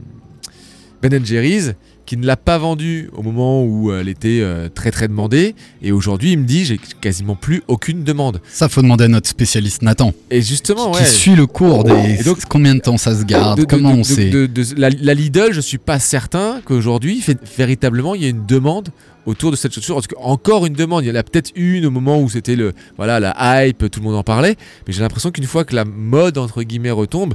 Ben 1.02 1.24
Jerry's 1.24 1.74
qui 2.06 2.16
ne 2.16 2.26
l'a 2.26 2.36
pas 2.36 2.58
vendue 2.58 3.08
au 3.16 3.22
moment 3.22 3.64
où 3.64 3.92
elle 3.92 4.08
était 4.08 4.40
euh, 4.42 4.68
très 4.72 4.90
très 4.90 5.08
demandée 5.08 5.54
et 5.82 5.90
aujourd'hui 5.92 6.32
il 6.32 6.38
me 6.38 6.44
dit 6.44 6.64
j'ai 6.64 6.78
quasiment 7.00 7.34
plus 7.34 7.62
aucune 7.68 8.04
demande. 8.04 8.40
Ça, 8.50 8.68
faut 8.68 8.82
demander 8.82 9.04
à 9.04 9.08
notre 9.08 9.28
spécialiste 9.28 9.82
Nathan. 9.82 10.12
Et 10.30 10.42
justement, 10.42 10.90
qui 10.92 10.98
ouais. 11.00 11.06
suit 11.06 11.34
le 11.34 11.46
cours 11.46 11.84
des. 11.84 12.22
Donc- 12.24 12.38
combien 12.48 12.74
de 12.74 12.80
temps 12.80 12.98
ça 12.98 13.14
se 13.18 13.24
garde 13.24 13.58
De- 13.58 13.62
de- 13.64 13.66
Comment 13.68 13.90
de- 13.92 13.96
on 13.96 14.46
de- 14.46 14.62
sait 14.62 14.74
la, 14.76 14.90
la 14.90 15.14
Lidl, 15.14 15.52
je 15.52 15.60
suis 15.60 15.78
pas 15.78 15.98
certain 15.98 16.60
qu'aujourd'hui, 16.64 17.24
véritablement, 17.56 18.14
il 18.14 18.22
y 18.22 18.26
a 18.26 18.28
une 18.28 18.46
demande 18.46 18.88
autour 19.26 19.50
de 19.50 19.56
cette 19.56 19.72
chaussure. 19.72 19.96
Parce 19.96 20.08
encore 20.18 20.66
une 20.66 20.74
demande, 20.74 21.04
il 21.04 21.08
y 21.08 21.10
en 21.10 21.14
a 21.14 21.22
peut-être 21.22 21.52
une 21.54 21.86
au 21.86 21.90
moment 21.90 22.20
où 22.20 22.28
c'était 22.28 22.56
le 22.56 22.72
voilà 22.96 23.20
la 23.20 23.66
hype, 23.66 23.90
tout 23.90 24.00
le 24.00 24.04
monde 24.04 24.16
en 24.16 24.22
parlait. 24.22 24.56
Mais 24.86 24.92
j'ai 24.92 25.00
l'impression 25.00 25.30
qu'une 25.30 25.46
fois 25.46 25.64
que 25.64 25.74
la 25.74 25.84
mode 25.84 26.38
entre 26.38 26.62
guillemets 26.62 26.90
retombe, 26.90 27.34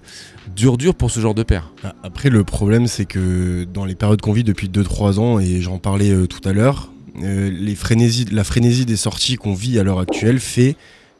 dur 0.55 0.77
dur 0.77 0.95
pour 0.95 1.11
ce 1.11 1.19
genre 1.19 1.35
de 1.35 1.43
paire. 1.43 1.71
Bah, 1.83 1.95
Après, 2.03 2.29
le 2.29 2.43
problème, 2.43 2.87
c'est 2.87 3.05
que 3.05 3.65
dans 3.65 3.85
les 3.85 3.95
périodes 3.95 4.21
qu'on 4.21 4.33
vit 4.33 4.43
depuis 4.43 4.69
2-3 4.69 5.19
ans, 5.19 5.39
et 5.39 5.61
j'en 5.61 5.77
parlais 5.77 6.11
euh, 6.11 6.27
tout 6.27 6.47
à 6.47 6.53
l'heure, 6.53 6.91
euh, 7.23 7.49
les 7.51 7.75
frénésies, 7.75 8.25
la 8.31 8.43
frénésie 8.43 8.85
des 8.85 8.95
sorties 8.95 9.35
qu'on 9.35 9.53
vit 9.53 9.79
à 9.79 9.83
l'heure 9.83 9.99
actuelle 9.99 10.39
fait 10.39 10.75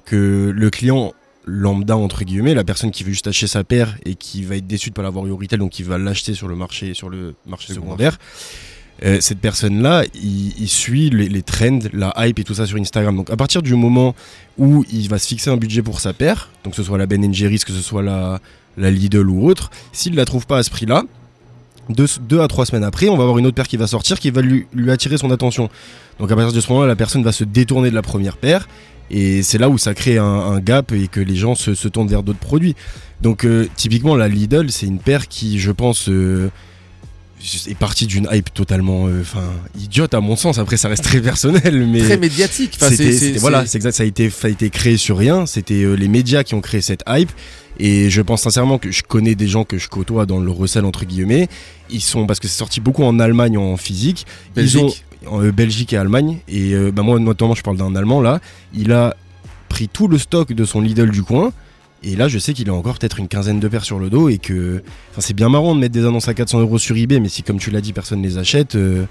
que 0.05 0.51
le 0.55 0.69
client 0.69 1.13
lambda, 1.45 1.97
entre 1.97 2.23
guillemets, 2.23 2.53
la 2.53 2.63
personne 2.63 2.91
qui 2.91 3.03
veut 3.03 3.11
juste 3.11 3.27
acheter 3.27 3.47
sa 3.47 3.63
paire 3.63 3.97
et 4.05 4.15
qui 4.15 4.43
va 4.43 4.55
être 4.55 4.67
déçue 4.67 4.89
de 4.89 4.93
ne 4.93 4.95
pas 4.95 5.03
l'avoir 5.03 5.25
eu 5.27 5.31
au 5.31 5.37
retail, 5.37 5.59
donc 5.59 5.71
qui 5.71 5.83
va 5.83 5.97
l'acheter 5.97 6.33
sur 6.33 6.47
le 6.47 6.55
marché, 6.55 6.93
sur 6.93 7.09
le 7.09 7.33
marché 7.47 7.73
secondaire, 7.73 8.17
euh, 9.05 9.17
cette 9.21 9.39
personne-là, 9.39 10.03
il, 10.13 10.67
suit 10.67 11.09
les, 11.09 11.41
trends, 11.41 11.79
la 11.93 12.13
hype 12.17 12.39
et 12.39 12.43
tout 12.43 12.53
ça 12.53 12.65
sur 12.65 12.77
Instagram. 12.77 13.15
Donc 13.15 13.29
à 13.29 13.37
partir 13.37 13.61
du 13.61 13.75
moment 13.75 14.13
où 14.57 14.83
il 14.91 15.07
va 15.07 15.17
se 15.19 15.27
fixer 15.27 15.49
un 15.49 15.57
budget 15.57 15.81
pour 15.81 16.01
sa 16.01 16.13
paire, 16.13 16.49
donc 16.63 16.73
que 16.73 16.77
ce 16.77 16.83
soit 16.83 16.97
la 16.97 17.05
Ben 17.05 17.33
Jerry's, 17.33 17.63
que 17.63 17.71
ce 17.71 17.81
soit 17.81 18.03
la, 18.03 18.39
Lidl 18.77 19.29
ou 19.29 19.47
autre, 19.47 19.71
s'il 19.93 20.15
la 20.15 20.25
trouve 20.25 20.45
pas 20.45 20.57
à 20.57 20.63
ce 20.63 20.69
prix-là, 20.69 21.03
deux, 21.89 22.41
à 22.41 22.47
trois 22.47 22.65
semaines 22.65 22.83
après, 22.83 23.09
on 23.09 23.17
va 23.17 23.23
avoir 23.23 23.37
une 23.37 23.47
autre 23.47 23.55
paire 23.55 23.67
qui 23.67 23.77
va 23.77 23.87
sortir 23.87 24.19
qui 24.19 24.29
va 24.29 24.41
lui, 24.41 24.67
attirer 24.89 25.17
son 25.17 25.31
attention. 25.31 25.69
Donc 26.19 26.31
à 26.31 26.35
partir 26.35 26.53
de 26.53 26.59
ce 26.59 26.69
moment-là, 26.69 26.87
la 26.87 26.95
personne 26.95 27.23
va 27.23 27.31
se 27.31 27.43
détourner 27.43 27.89
de 27.89 27.95
la 27.95 28.01
première 28.01 28.37
paire. 28.37 28.67
Et 29.11 29.41
c'est 29.41 29.57
là 29.57 29.69
où 29.69 29.79
ça 29.79 29.95
crée 29.95 30.19
un, 30.19 30.59
gap 30.59 30.91
et 30.91 31.07
que 31.07 31.19
les 31.19 31.35
gens 31.35 31.55
se, 31.55 31.73
se 31.73 31.87
tournent 31.87 32.09
vers 32.09 32.21
d'autres 32.21 32.39
produits. 32.39 32.75
Donc 33.21 33.43
euh, 33.43 33.67
typiquement 33.75 34.15
la 34.15 34.27
Lidl, 34.27 34.69
c'est 34.69 34.85
une 34.85 34.99
paire 34.99 35.27
qui, 35.27 35.57
je 35.57 35.71
pense, 35.71 36.09
euh, 36.09 36.51
est 37.67 37.75
partie 37.75 38.05
d'une 38.05 38.27
hype 38.31 38.53
totalement, 38.53 39.07
euh, 39.07 39.21
enfin, 39.21 39.43
idiote 39.79 40.13
à 40.13 40.19
mon 40.19 40.35
sens. 40.35 40.57
Après, 40.57 40.77
ça 40.77 40.89
reste 40.89 41.03
très 41.03 41.21
personnel, 41.21 41.85
mais 41.91 42.01
Très 42.01 42.17
médiatique. 42.17 42.77
Enfin, 42.81 42.93
voilà, 43.39 43.65
c'est- 43.65 43.77
exact. 43.77 43.93
Ça 43.95 44.03
a 44.03 44.05
été, 44.05 44.29
ça 44.29 44.47
a 44.47 44.51
été 44.51 44.69
créé 44.69 44.97
sur 44.97 45.17
rien. 45.17 45.45
C'était 45.45 45.83
euh, 45.83 45.93
les 45.95 46.07
médias 46.07 46.43
qui 46.43 46.53
ont 46.55 46.61
créé 46.61 46.81
cette 46.81 47.03
hype. 47.07 47.31
Et 47.79 48.09
je 48.09 48.21
pense 48.21 48.41
sincèrement 48.41 48.77
que 48.77 48.91
je 48.91 49.03
connais 49.03 49.35
des 49.35 49.47
gens 49.47 49.63
que 49.63 49.77
je 49.77 49.87
côtoie 49.87 50.25
dans 50.25 50.39
le 50.39 50.51
recel 50.51 50.83
entre 50.83 51.05
guillemets. 51.05 51.47
Ils 51.89 52.01
sont 52.01 52.27
parce 52.27 52.39
que 52.41 52.47
c'est 52.49 52.57
sorti 52.57 52.81
beaucoup 52.81 53.03
en 53.03 53.19
Allemagne 53.19 53.57
en 53.57 53.77
physique. 53.77 54.25
Belgique. 54.53 55.05
Ils 55.21 55.27
ont 55.29 55.41
euh, 55.41 55.51
Belgique 55.53 55.93
et 55.93 55.97
Allemagne. 55.97 56.39
Et 56.49 56.73
bah, 56.91 57.03
moi 57.03 57.19
notamment, 57.19 57.55
je 57.55 57.63
parle 57.63 57.77
d'un 57.77 57.95
Allemand 57.95 58.21
là. 58.21 58.41
Il 58.73 58.91
a 58.91 59.15
pris 59.69 59.87
tout 59.87 60.09
le 60.09 60.17
stock 60.17 60.51
de 60.51 60.65
son 60.65 60.81
Lidl 60.81 61.09
du 61.09 61.23
coin. 61.23 61.53
Et 62.03 62.15
là, 62.15 62.27
je 62.27 62.39
sais 62.39 62.53
qu'il 62.53 62.69
a 62.69 62.73
encore 62.73 62.97
peut-être 62.97 63.19
une 63.19 63.27
quinzaine 63.27 63.59
de 63.59 63.67
paires 63.67 63.83
sur 63.83 63.99
le 63.99 64.09
dos 64.09 64.29
et 64.29 64.37
que, 64.37 64.81
enfin, 65.11 65.21
c'est 65.21 65.33
bien 65.33 65.49
marrant 65.49 65.75
de 65.75 65.79
mettre 65.79 65.93
des 65.93 66.05
annonces 66.05 66.27
à 66.27 66.33
400 66.33 66.61
euros 66.61 66.77
sur 66.77 66.95
eBay, 66.95 67.19
mais 67.19 67.29
si, 67.29 67.43
comme 67.43 67.59
tu 67.59 67.71
l'as 67.71 67.81
dit, 67.81 67.91
personne 67.91 68.21
les 68.21 68.37
achète, 68.37 68.75
euh, 68.75 69.05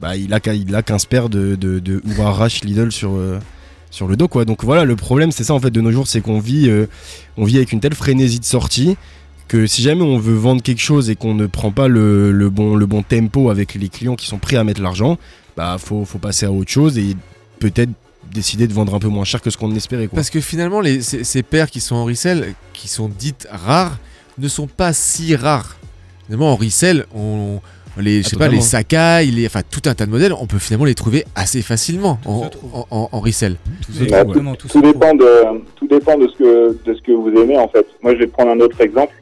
bah, 0.00 0.16
il 0.16 0.32
a, 0.32 0.40
il 0.54 0.74
a 0.74 0.82
15 0.82 1.06
paires 1.06 1.28
de, 1.28 1.56
de, 1.56 1.80
de 1.80 2.00
Ouarash 2.16 2.62
Lidl 2.62 2.92
sur, 2.92 3.14
euh, 3.14 3.40
sur 3.90 4.06
le 4.06 4.16
dos, 4.16 4.28
quoi. 4.28 4.44
Donc 4.44 4.64
voilà, 4.64 4.84
le 4.84 4.94
problème, 4.94 5.32
c'est 5.32 5.44
ça 5.44 5.54
en 5.54 5.60
fait 5.60 5.70
de 5.70 5.80
nos 5.80 5.90
jours, 5.90 6.06
c'est 6.06 6.20
qu'on 6.20 6.38
vit, 6.38 6.68
euh, 6.68 6.86
vit 7.36 7.56
avec 7.56 7.72
une 7.72 7.80
telle 7.80 7.94
frénésie 7.94 8.38
de 8.38 8.44
sortie 8.44 8.96
que 9.48 9.66
si 9.66 9.82
jamais 9.82 10.02
on 10.02 10.18
veut 10.18 10.36
vendre 10.36 10.62
quelque 10.62 10.80
chose 10.80 11.10
et 11.10 11.16
qu'on 11.16 11.34
ne 11.34 11.46
prend 11.46 11.72
pas 11.72 11.88
le, 11.88 12.30
le 12.30 12.50
bon, 12.50 12.76
le 12.76 12.86
bon 12.86 13.02
tempo 13.02 13.50
avec 13.50 13.74
les 13.74 13.88
clients 13.88 14.14
qui 14.14 14.26
sont 14.26 14.38
prêts 14.38 14.56
à 14.56 14.62
mettre 14.62 14.82
l'argent, 14.82 15.18
bah, 15.56 15.76
faut, 15.78 16.04
faut 16.04 16.18
passer 16.18 16.46
à 16.46 16.52
autre 16.52 16.70
chose 16.70 16.98
et 16.98 17.16
peut-être 17.58 17.90
décider 18.32 18.66
de 18.66 18.72
vendre 18.72 18.94
un 18.94 18.98
peu 18.98 19.08
moins 19.08 19.24
cher 19.24 19.40
que 19.42 19.50
ce 19.50 19.56
qu'on 19.56 19.74
espérait, 19.74 20.06
quoi. 20.06 20.16
Parce 20.16 20.30
que 20.30 20.40
finalement, 20.40 20.80
les, 20.80 21.00
ces, 21.02 21.24
ces 21.24 21.42
paires 21.42 21.70
qui 21.70 21.80
sont 21.80 21.96
en 21.96 22.04
resell, 22.04 22.54
qui 22.72 22.88
sont 22.88 23.08
dites 23.08 23.46
rares, 23.50 23.98
ne 24.38 24.48
sont 24.48 24.66
pas 24.66 24.92
si 24.92 25.34
rares. 25.36 25.76
Finalement, 26.26 26.52
en 26.52 26.56
resell, 26.56 27.06
on, 27.14 27.60
les, 27.98 28.22
je 28.22 28.26
Ah, 28.26 28.30
sais 28.30 28.36
pas, 28.36 28.48
les. 28.48 28.60
Sakai, 28.60 29.24
les, 29.26 29.46
enfin 29.46 29.62
tout 29.68 29.82
un 29.86 29.94
tas 29.94 30.06
de 30.06 30.10
modèles, 30.10 30.32
on 30.32 30.46
peut 30.46 30.58
finalement 30.58 30.84
les 30.84 30.94
trouver 30.94 31.24
assez 31.34 31.62
facilement 31.62 32.20
en, 32.26 32.48
en, 32.72 32.86
en- 32.90 33.08
en 33.10 33.20
resell. 33.20 33.56
Bah, 34.10 34.24
tout, 34.24 34.68
tout 34.68 34.80
dépend 34.82 35.14
de 35.14 35.32
tout 35.74 35.88
dépend 35.88 36.16
de 36.16 36.28
ce 36.28 36.36
que 36.36 36.78
de 36.84 36.94
ce 36.94 37.02
que 37.02 37.12
vous 37.12 37.30
aimez 37.30 37.58
en 37.58 37.68
fait. 37.68 37.86
Moi, 38.02 38.14
je 38.14 38.20
vais 38.20 38.26
prendre 38.28 38.50
un 38.52 38.60
autre 38.60 38.80
exemple. 38.80 39.14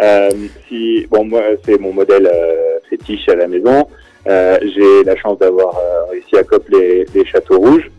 Euh, 0.00 0.30
si 0.68 1.06
bon, 1.10 1.24
moi, 1.24 1.42
c'est 1.64 1.78
mon 1.80 1.92
modèle 1.92 2.26
euh, 2.26 2.78
fétiche 2.88 3.28
à 3.28 3.34
la 3.36 3.46
maison. 3.46 3.86
Euh, 4.26 4.58
J'ai 4.74 5.04
la 5.04 5.16
chance 5.16 5.38
d'avoir 5.38 5.76
euh, 5.76 6.10
réussi 6.10 6.36
à 6.36 6.42
copier 6.44 7.06
les, 7.14 7.20
les 7.20 7.26
châteaux 7.26 7.58
rouges. 7.58 7.90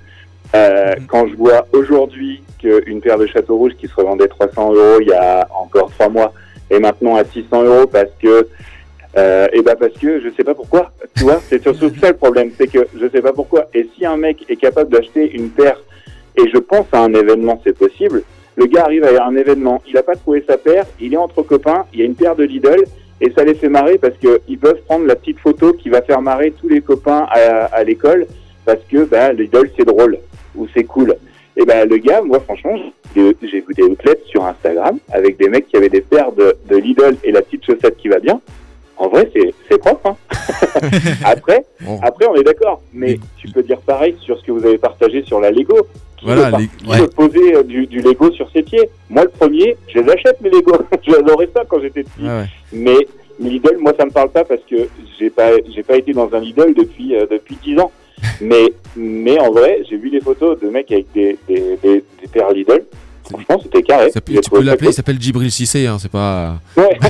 Euh, 0.55 0.95
Quand 1.07 1.27
je 1.27 1.35
vois 1.35 1.67
aujourd'hui 1.73 2.41
qu'une 2.59 3.01
paire 3.01 3.17
de 3.17 3.27
châteaux 3.27 3.57
rouges 3.57 3.75
qui 3.79 3.87
se 3.87 3.95
revendait 3.95 4.27
300 4.27 4.73
euros 4.73 4.99
il 4.99 5.07
y 5.07 5.13
a 5.13 5.47
encore 5.55 5.91
trois 5.91 6.09
mois 6.09 6.33
est 6.69 6.79
maintenant 6.79 7.15
à 7.15 7.23
600 7.23 7.63
euros 7.63 7.87
parce 7.87 8.11
que 8.21 8.47
euh, 9.17 9.47
et 9.53 9.61
ben 9.61 9.75
parce 9.79 9.93
que 9.93 10.19
je 10.21 10.29
sais 10.37 10.43
pas 10.43 10.53
pourquoi. 10.53 10.91
Tu 11.15 11.23
vois, 11.23 11.39
c'est 11.49 11.61
surtout 11.61 11.91
ça 11.99 12.09
le 12.09 12.15
problème, 12.17 12.51
c'est 12.57 12.67
que 12.67 12.87
je 12.99 13.07
sais 13.09 13.21
pas 13.21 13.33
pourquoi. 13.33 13.67
Et 13.73 13.89
si 13.95 14.05
un 14.05 14.17
mec 14.17 14.45
est 14.49 14.55
capable 14.55 14.91
d'acheter 14.91 15.31
une 15.31 15.49
paire, 15.49 15.79
et 16.35 16.47
je 16.53 16.57
pense 16.59 16.85
à 16.91 16.99
un 16.99 17.13
événement, 17.13 17.59
c'est 17.63 17.75
possible. 17.75 18.21
Le 18.55 18.65
gars 18.67 18.83
arrive 18.83 19.03
à 19.05 19.25
un 19.25 19.35
événement, 19.35 19.81
il 19.87 19.97
a 19.97 20.03
pas 20.03 20.15
trouvé 20.15 20.43
sa 20.47 20.57
paire, 20.57 20.85
il 20.99 21.13
est 21.13 21.17
entre 21.17 21.41
copains, 21.41 21.85
il 21.91 21.99
y 21.99 22.03
a 22.03 22.05
une 22.05 22.13
paire 22.13 22.35
de 22.35 22.43
Lidl, 22.43 22.83
et 23.19 23.31
ça 23.31 23.43
les 23.43 23.55
fait 23.55 23.69
marrer 23.69 23.97
parce 23.97 24.15
que 24.17 24.41
ils 24.47 24.59
peuvent 24.59 24.81
prendre 24.87 25.05
la 25.07 25.15
petite 25.15 25.39
photo 25.39 25.73
qui 25.73 25.89
va 25.89 26.01
faire 26.03 26.21
marrer 26.21 26.51
tous 26.51 26.69
les 26.69 26.81
copains 26.81 27.25
à, 27.31 27.65
à 27.65 27.83
l'école 27.83 28.27
parce 28.63 28.79
que 28.91 29.05
bah, 29.05 29.33
Lidl 29.33 29.71
c'est 29.75 29.85
drôle 29.85 30.19
ou 30.55 30.67
c'est 30.73 30.83
cool. 30.83 31.15
Et 31.57 31.65
ben 31.65 31.87
le 31.89 31.97
gars, 31.97 32.21
moi 32.21 32.39
franchement, 32.39 32.77
j'ai 33.15 33.31
vu 33.41 33.73
des 33.75 33.83
outlets 33.83 34.19
sur 34.27 34.45
Instagram 34.45 34.97
avec 35.11 35.37
des 35.37 35.49
mecs 35.49 35.67
qui 35.67 35.75
avaient 35.77 35.89
des 35.89 36.01
paires 36.01 36.31
de, 36.31 36.55
de 36.69 36.77
Lidl 36.77 37.17
et 37.23 37.31
la 37.31 37.41
petite 37.41 37.65
chaussette 37.65 37.97
qui 37.97 38.07
va 38.07 38.19
bien. 38.19 38.39
En 38.97 39.07
vrai, 39.07 39.31
c'est 39.69 39.77
propre. 39.77 40.09
Hein. 40.09 40.15
après, 41.25 41.63
après, 42.01 42.25
on 42.27 42.35
est 42.35 42.43
d'accord. 42.43 42.81
Mais 42.93 43.17
tu 43.37 43.47
peux 43.47 43.63
dire 43.63 43.79
pareil 43.79 44.15
sur 44.21 44.37
ce 44.39 44.43
que 44.45 44.51
vous 44.51 44.65
avez 44.65 44.77
partagé 44.77 45.23
sur 45.23 45.39
la 45.39 45.51
Lego. 45.51 45.87
Qui 46.17 46.25
Voilà, 46.25 46.51
les- 46.57 46.89
ouais. 46.89 47.07
poser 47.15 47.55
euh, 47.55 47.63
du, 47.63 47.87
du 47.87 48.01
Lego 48.01 48.29
sur 48.31 48.49
ses 48.51 48.61
pieds 48.61 48.89
Moi, 49.09 49.23
le 49.23 49.29
premier, 49.29 49.77
je 49.87 49.99
les 49.99 50.11
achète 50.11 50.41
mes 50.41 50.49
Lego. 50.49 50.73
J'adorais 51.07 51.49
ça 51.55 51.63
quand 51.67 51.79
j'étais 51.79 52.03
petit. 52.03 52.23
Ouais. 52.23 52.43
Mais 52.73 52.97
Lidl, 53.39 53.77
moi, 53.79 53.93
ça 53.97 54.05
me 54.05 54.11
parle 54.11 54.29
pas 54.31 54.43
parce 54.43 54.61
que 54.69 54.75
j'ai 55.17 55.29
pas, 55.29 55.51
j'ai 55.73 55.83
pas 55.83 55.95
été 55.95 56.11
dans 56.11 56.29
un 56.33 56.39
Lidl 56.41 56.73
depuis 56.73 57.15
euh, 57.15 57.25
depuis 57.29 57.55
10 57.63 57.79
ans. 57.79 57.91
Mais 58.41 58.73
mais 58.95 59.39
en 59.39 59.51
vrai, 59.51 59.83
j'ai 59.89 59.97
vu 59.97 60.09
des 60.09 60.19
photos 60.21 60.59
de 60.59 60.69
mecs 60.69 60.91
avec 60.91 61.11
des 61.13 61.37
des, 61.47 61.77
des, 61.81 62.03
des 62.21 62.27
paires 62.31 62.51
Lidl. 62.51 62.83
Franchement, 63.29 63.59
c'était 63.61 63.83
carré. 63.83 64.11
Ça 64.11 64.19
tu 64.21 64.33
peux 64.49 64.61
l'appeler, 64.61 64.87
cool. 64.87 64.89
il 64.89 64.93
s'appelle 64.93 65.21
Djibril 65.21 65.51
Cissé, 65.51 65.85
hein, 65.85 65.97
c'est 65.99 66.11
pas. 66.11 66.59
Ouais. 66.75 66.97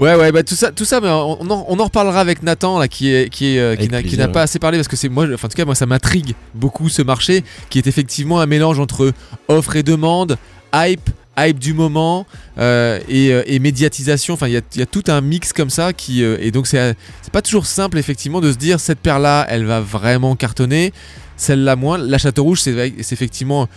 Ouais, 0.00 0.14
ouais, 0.14 0.32
bah 0.32 0.42
tout 0.42 0.54
ça, 0.54 0.72
tout 0.72 0.86
ça, 0.86 0.98
mais 1.02 1.08
on, 1.10 1.42
on 1.42 1.50
en, 1.50 1.66
on 1.68 1.78
en 1.78 1.84
reparlera 1.84 2.20
avec 2.20 2.42
Nathan 2.42 2.78
là, 2.78 2.88
qui 2.88 3.12
est, 3.12 3.28
qui 3.28 3.56
est, 3.56 3.60
euh, 3.60 3.76
qui 3.76 3.86
n'a, 3.88 4.02
qui 4.02 4.16
n'a 4.16 4.28
pas 4.28 4.38
ouais. 4.38 4.44
assez 4.44 4.58
parlé 4.58 4.78
parce 4.78 4.88
que 4.88 4.96
c'est 4.96 5.10
moi, 5.10 5.26
enfin 5.34 5.46
en 5.46 5.50
tout 5.50 5.56
cas 5.58 5.66
moi 5.66 5.74
ça 5.74 5.84
m'intrigue 5.84 6.32
beaucoup 6.54 6.88
ce 6.88 7.02
marché 7.02 7.44
qui 7.68 7.76
est 7.76 7.86
effectivement 7.86 8.40
un 8.40 8.46
mélange 8.46 8.80
entre 8.80 9.12
offre 9.48 9.76
et 9.76 9.82
demande, 9.82 10.38
hype, 10.74 11.10
hype 11.46 11.58
du 11.58 11.72
moment 11.74 12.26
euh, 12.58 12.98
et, 13.08 13.32
euh, 13.32 13.42
et 13.46 13.58
médiatisation. 13.58 14.34
Enfin 14.34 14.46
il 14.48 14.52
y 14.52 14.56
a, 14.56 14.60
il 14.74 14.78
y 14.78 14.82
a 14.82 14.86
tout 14.86 15.04
un 15.08 15.20
mix 15.20 15.52
comme 15.52 15.70
ça 15.70 15.92
qui 15.92 16.22
euh, 16.24 16.36
et 16.40 16.50
donc 16.50 16.66
c'est, 16.66 16.94
pas 17.32 17.42
toujours 17.42 17.66
simple 17.66 17.98
effectivement 17.98 18.40
de 18.40 18.50
se 18.52 18.56
dire 18.58 18.80
cette 18.80 18.98
paire 18.98 19.18
là, 19.18 19.46
elle 19.48 19.64
va 19.64 19.80
vraiment 19.80 20.34
cartonner, 20.36 20.92
celle-là 21.36 21.76
moins. 21.76 21.98
La 21.98 22.18
Château 22.18 22.44
Rouge 22.44 22.60
c'est, 22.60 22.72
effectivement 22.98 23.68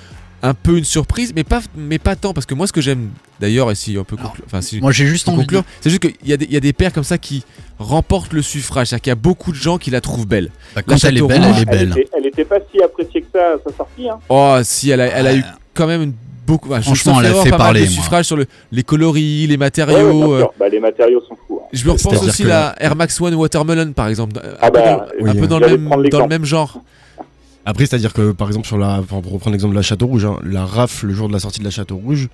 un 0.45 0.53
peu 0.53 0.77
une 0.77 0.83
surprise, 0.83 1.31
mais 1.33 1.45
pas, 1.45 1.61
mais 1.77 1.99
pas 1.99 2.17
tant 2.17 2.33
parce 2.33 2.45
que 2.45 2.53
moi 2.53 2.67
ce 2.67 2.73
que 2.73 2.81
j'aime 2.81 3.11
d'ailleurs 3.39 3.71
et 3.71 3.75
si 3.75 3.97
on 3.97 4.03
peut 4.03 4.17
conclure, 4.17 4.43
enfin 4.45 4.59
si 4.59 4.81
Moi, 4.81 4.91
j'ai 4.91 5.05
juste 5.05 5.29
envie 5.29 5.37
conclure, 5.37 5.61
de- 5.61 5.67
c'est 5.79 5.89
juste 5.89 6.01
qu'il 6.01 6.15
y, 6.29 6.33
a 6.33 6.37
des- 6.37 6.43
il 6.45 6.51
y 6.53 6.57
a 6.57 6.59
des 6.59 6.73
paires 6.73 6.91
comme 6.91 7.05
ça 7.05 7.17
qui 7.17 7.45
remportent 7.79 8.33
le 8.33 8.41
suffrage. 8.41 8.87
C'est-à-dire 8.87 9.01
qu'il 9.03 9.11
y 9.11 9.13
a 9.13 9.15
beaucoup 9.15 9.51
de 9.53 9.57
gens 9.57 9.77
qui 9.77 9.89
la 9.89 10.01
trouvent 10.01 10.27
belle. 10.27 10.47
Bah, 10.75 10.81
La 10.81 10.83
quand 10.83 11.01
elle 11.05 11.17
est 11.17 11.21
belle, 11.21 11.41
Rouge, 11.43 11.55
elle 11.61 11.69
est 11.69 11.71
Elle 11.81 11.89
belle. 11.89 11.91
était, 12.01 12.09
elle 12.17 12.25
était 12.25 12.43
pas 12.45 12.57
si 12.73 12.81
appréciée 12.83 13.21
que 13.21 13.27
ça 13.31 13.53
à 13.53 13.69
sa 13.69 13.77
sortie. 13.77 14.09
Hein. 14.09 14.19
Oh, 14.27 14.57
si, 14.63 14.89
elle 14.89 14.99
a, 14.99 15.05
elle 15.05 15.27
a 15.27 15.35
eu 15.35 15.43
quand 15.73 15.87
même 15.87 16.01
une 16.01 16.13
beaucoup. 16.45 16.69
je- 16.75 16.81
Franchement, 16.81 17.15
sauf 17.15 17.23
elle 17.25 17.31
a 17.31 17.35
fait 17.35 17.49
pas 17.49 17.57
mal 17.57 17.65
parler, 17.67 17.79
de 17.81 17.85
moi. 17.85 17.95
suffrage 17.95 18.25
sur 18.25 18.35
le, 18.37 18.45
les 18.71 18.83
coloris, 18.83 19.41
les 19.41 19.45
Ouais, 19.47 19.51
ouais, 19.53 19.57
matériaux. 19.57 20.27
bien 20.37 20.45
euh. 20.45 20.45
Bah, 20.59 20.69
les 20.69 20.79
matériaux 20.79 21.21
sont 21.27 21.35
fous. 21.47 21.59
hein. 21.61 21.67
je 21.73 21.85
me 21.85 21.91
repense 21.91 22.23
aussi 22.23 22.43
la 22.43 22.75
Air 22.79 22.95
Max 22.95 23.19
One 23.21 23.35
Watermelon 23.35 23.91
par 23.93 24.07
exemple. 24.07 24.37
Un, 24.37 24.49
Ah 24.61 24.71
peu, 24.71 24.79
bah, 24.79 24.85
dans, 24.85 25.01
un 25.27 25.31
oui, 25.33 25.39
peu 25.39 25.47
dans, 25.47 25.59
j'allais 25.59 25.71
le 25.73 25.77
même, 25.77 25.87
prendre 25.89 26.09
dans 26.09 26.19
le 26.21 26.27
même 26.27 26.45
genre. 26.45 26.81
Après, 27.65 27.85
c'est-à-dire 27.85 28.11
que 28.13 28.31
par 28.31 28.47
exemple, 28.49 28.67
sur 28.67 28.77
la, 28.77 28.99
enfin, 28.99 29.21
pour 29.21 29.31
reprendre 29.31 29.51
l'exemple 29.53 29.73
de 29.73 29.79
la 29.79 29.83
Château 29.83 30.07
Rouge, 30.07 30.25
hein, 30.25 30.37
la 30.43 30.65
RAF, 30.65 31.03
le 31.03 31.13
jour 31.13 31.27
de 31.29 31.33
la 31.33 31.39
sortie 31.39 31.59
de 31.59 31.63
la 31.65 31.71
Château 31.71 31.95
Rouge, 31.95 32.27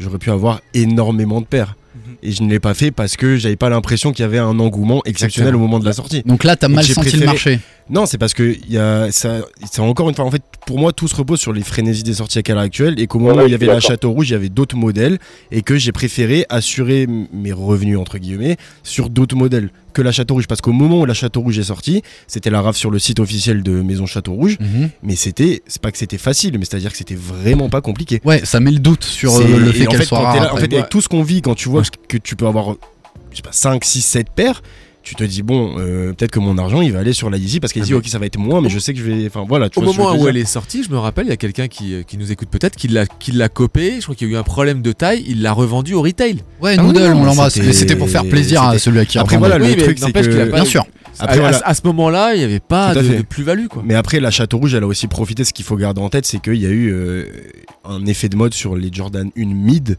j'aurais 0.00 0.18
pu 0.18 0.30
avoir 0.30 0.60
énormément 0.74 1.40
de 1.40 1.46
paires. 1.46 1.76
Et 2.22 2.32
je 2.32 2.42
ne 2.42 2.48
l'ai 2.48 2.60
pas 2.60 2.72
fait 2.74 2.90
parce 2.90 3.16
que 3.16 3.36
j'avais 3.36 3.56
pas 3.56 3.68
l'impression 3.68 4.12
qu'il 4.12 4.22
y 4.22 4.26
avait 4.26 4.38
un 4.38 4.58
engouement 4.58 5.02
exceptionnel 5.04 5.48
Exactement. 5.48 5.64
au 5.64 5.68
moment 5.68 5.78
de 5.78 5.84
la 5.84 5.92
sortie. 5.92 6.22
Donc 6.24 6.42
là, 6.44 6.56
t'as 6.56 6.68
mal 6.68 6.84
j'ai 6.84 6.94
senti 6.94 7.08
préféré- 7.10 7.20
le 7.20 7.26
marché. 7.26 7.60
Non, 7.90 8.06
c'est 8.06 8.16
parce 8.16 8.32
que 8.32 8.56
il 8.66 8.72
y 8.72 8.78
a, 8.78 9.10
ça, 9.12 9.40
c'est 9.70 9.80
encore 9.80 10.08
une 10.08 10.14
fois, 10.14 10.24
en 10.24 10.30
fait, 10.30 10.42
pour 10.66 10.78
moi, 10.78 10.92
tout 10.92 11.08
se 11.08 11.14
repose 11.16 11.40
sur 11.40 11.52
les 11.52 11.62
frénésies 11.62 12.02
des 12.04 12.14
sorties 12.14 12.38
à 12.38 12.42
l'heure 12.54 12.58
actuelle 12.60 12.98
et 12.98 13.06
qu'au 13.06 13.18
moment 13.18 13.36
Ouais, 13.36 13.42
où 13.44 13.46
il 13.46 13.52
y 13.52 13.54
avait 13.54 13.66
la. 13.66 13.80
Château 13.80 14.10
Rouge, 14.12 14.30
il 14.30 14.32
y 14.32 14.36
avait 14.36 14.48
d'autres 14.48 14.76
modèles 14.76 15.18
et 15.50 15.62
que 15.62 15.76
j'ai 15.76 15.92
préféré 15.92 16.46
assurer 16.48 17.06
mes 17.32 17.52
revenus, 17.52 17.98
entre 17.98 18.18
guillemets, 18.18 18.56
sur 18.84 19.10
d'autres 19.10 19.36
modèles 19.36 19.70
que 19.92 20.02
la 20.02 20.12
Château 20.12 20.34
Rouge. 20.34 20.46
Parce 20.46 20.60
qu'au 20.60 20.72
moment 20.72 21.00
où 21.00 21.04
la 21.06 21.14
Château 21.14 21.40
Rouge 21.40 21.58
est 21.58 21.64
sortie, 21.64 22.02
c'était 22.26 22.50
la 22.50 22.60
RAF 22.62 22.76
sur 22.76 22.90
le 22.90 22.98
site 22.98 23.20
officiel 23.20 23.62
de 23.62 23.82
Maison 23.82 24.06
Château 24.06 24.32
Rouge, 24.34 24.56
Mhm. 24.60 24.90
mais 25.02 25.16
c'était, 25.16 25.62
c'est 25.66 25.80
pas 25.82 25.92
que 25.92 25.98
c'était 25.98 26.18
facile, 26.18 26.58
mais 26.58 26.64
c'est-à-dire 26.64 26.90
que 26.92 26.96
c'était 26.98 27.14
vraiment 27.16 27.68
pas 27.68 27.80
compliqué. 27.80 28.20
Ouais, 28.24 28.44
ça 28.44 28.60
met 28.60 28.70
le 28.70 28.78
doute 28.78 29.04
sur 29.04 29.34
euh, 29.36 29.58
le 29.58 29.72
fait 29.72 29.86
qu'elle 29.86 30.04
soit 30.04 30.18
rare. 30.20 30.36
là- 30.36 30.54
en 30.54 30.56
fait, 30.56 30.72
avec 30.72 30.88
tout 30.88 31.00
ce 31.00 31.08
qu'on 31.08 31.22
vit, 31.22 31.42
quand 31.42 31.54
tu 31.54 31.68
vois 31.68 31.82
que 32.08 32.16
tu 32.16 32.36
peux 32.36 32.46
avoir, 32.46 32.76
je 33.30 33.36
sais 33.36 33.42
pas, 33.42 33.52
5, 33.52 33.84
6, 33.84 34.02
7 34.02 34.28
paires, 34.34 34.62
tu 35.02 35.14
te 35.16 35.24
dis, 35.24 35.42
bon, 35.42 35.74
euh, 35.78 36.12
peut-être 36.12 36.30
que 36.30 36.38
mon 36.38 36.56
argent, 36.58 36.80
il 36.80 36.92
va 36.92 37.00
aller 37.00 37.12
sur 37.12 37.28
la 37.28 37.36
Yeezy 37.36 37.58
parce 37.60 37.72
qu'elle 37.72 37.82
Ah 37.82 37.86
dit, 37.86 37.92
mais- 37.92 37.98
ok, 37.98 38.06
ça 38.06 38.18
va 38.18 38.26
être 38.26 38.38
moins, 38.38 38.60
mais 38.60 38.68
je 38.70 38.78
sais 38.78 38.92
que 38.94 38.98
je 39.00 39.04
vais. 39.04 39.26
Enfin, 39.26 39.44
voilà, 39.48 39.68
tu 39.68 39.78
Au 39.78 39.82
vois 39.82 39.92
ce 39.92 39.96
que 39.96 40.02
moment 40.02 40.14
je 40.14 40.18
veux 40.20 40.24
où 40.26 40.28
elle 40.28 40.36
est 40.36 40.44
sortie, 40.44 40.82
je 40.84 40.90
me 40.90 40.98
rappelle, 40.98 41.26
il 41.26 41.30
y 41.30 41.32
a 41.32 41.36
quelqu'un 41.36 41.66
qui, 41.68 41.94
euh, 41.94 42.02
qui 42.02 42.16
nous 42.18 42.30
écoute 42.30 42.48
peut-être, 42.50 42.76
qui 42.76 42.88
l'a, 42.88 43.06
qui 43.06 43.32
l'a 43.32 43.48
copé. 43.48 43.96
Je 43.98 44.02
crois 44.02 44.14
qu'il 44.14 44.28
y 44.28 44.30
a 44.30 44.34
eu 44.34 44.36
un 44.38 44.42
problème 44.44 44.80
de 44.82 44.92
taille. 44.92 45.24
Il 45.26 45.42
l'a 45.42 45.52
revendu 45.52 45.94
au 45.94 46.02
retail. 46.02 46.36
Ouais, 46.60 46.76
Ah 46.78 46.82
Noodle, 46.82 47.12
on 47.14 47.24
l'embrasse. 47.24 47.54
c'était- 47.54 47.66
Mais 47.66 47.72
c'était 47.72 47.96
pour 47.96 48.08
faire 48.08 48.24
plaisir 48.24 48.62
à 48.62 48.78
celui 48.78 49.00
à 49.00 49.04
qui 49.04 49.18
Après, 49.18 49.36
voilà, 49.38 49.58
le 49.58 49.76
truc, 49.76 49.98
c'est 49.98 50.06
n'empêche 50.06 50.28
qu'il 50.28 50.40
a 50.40 50.44
que. 50.46 50.50
pas- 50.50 50.56
Bien 50.56 50.64
sûr. 50.64 50.86
Après, 51.18 51.36
à, 51.36 51.40
voilà. 51.40 51.58
à- 51.58 51.68
à 51.70 51.74
ce 51.74 51.82
moment-là, 51.84 52.34
il 52.34 52.38
n'y 52.38 52.44
avait 52.44 52.58
pas 52.60 52.94
de, 52.94 53.22
plus-value. 53.22 53.66
Quoi. 53.66 53.82
Mais 53.84 53.94
après, 53.94 54.18
la 54.18 54.30
Château 54.30 54.58
Rouge, 54.58 54.74
elle 54.74 54.82
a 54.82 54.86
aussi 54.86 55.08
profité. 55.08 55.44
Ce 55.44 55.52
qu'il 55.52 55.64
faut 55.64 55.76
garder 55.76 56.00
en 56.00 56.08
tête, 56.08 56.24
c'est 56.26 56.40
qu'il 56.40 56.54
y 56.56 56.64
a 56.66 56.70
eu 56.70 56.90
euh, 56.90 57.26
un 57.84 58.06
effet 58.06 58.28
de 58.28 58.36
mode 58.36 58.54
sur 58.54 58.76
les 58.76 58.88
Jordan 58.90 59.30
1 59.36 59.52
mid. 59.54 59.98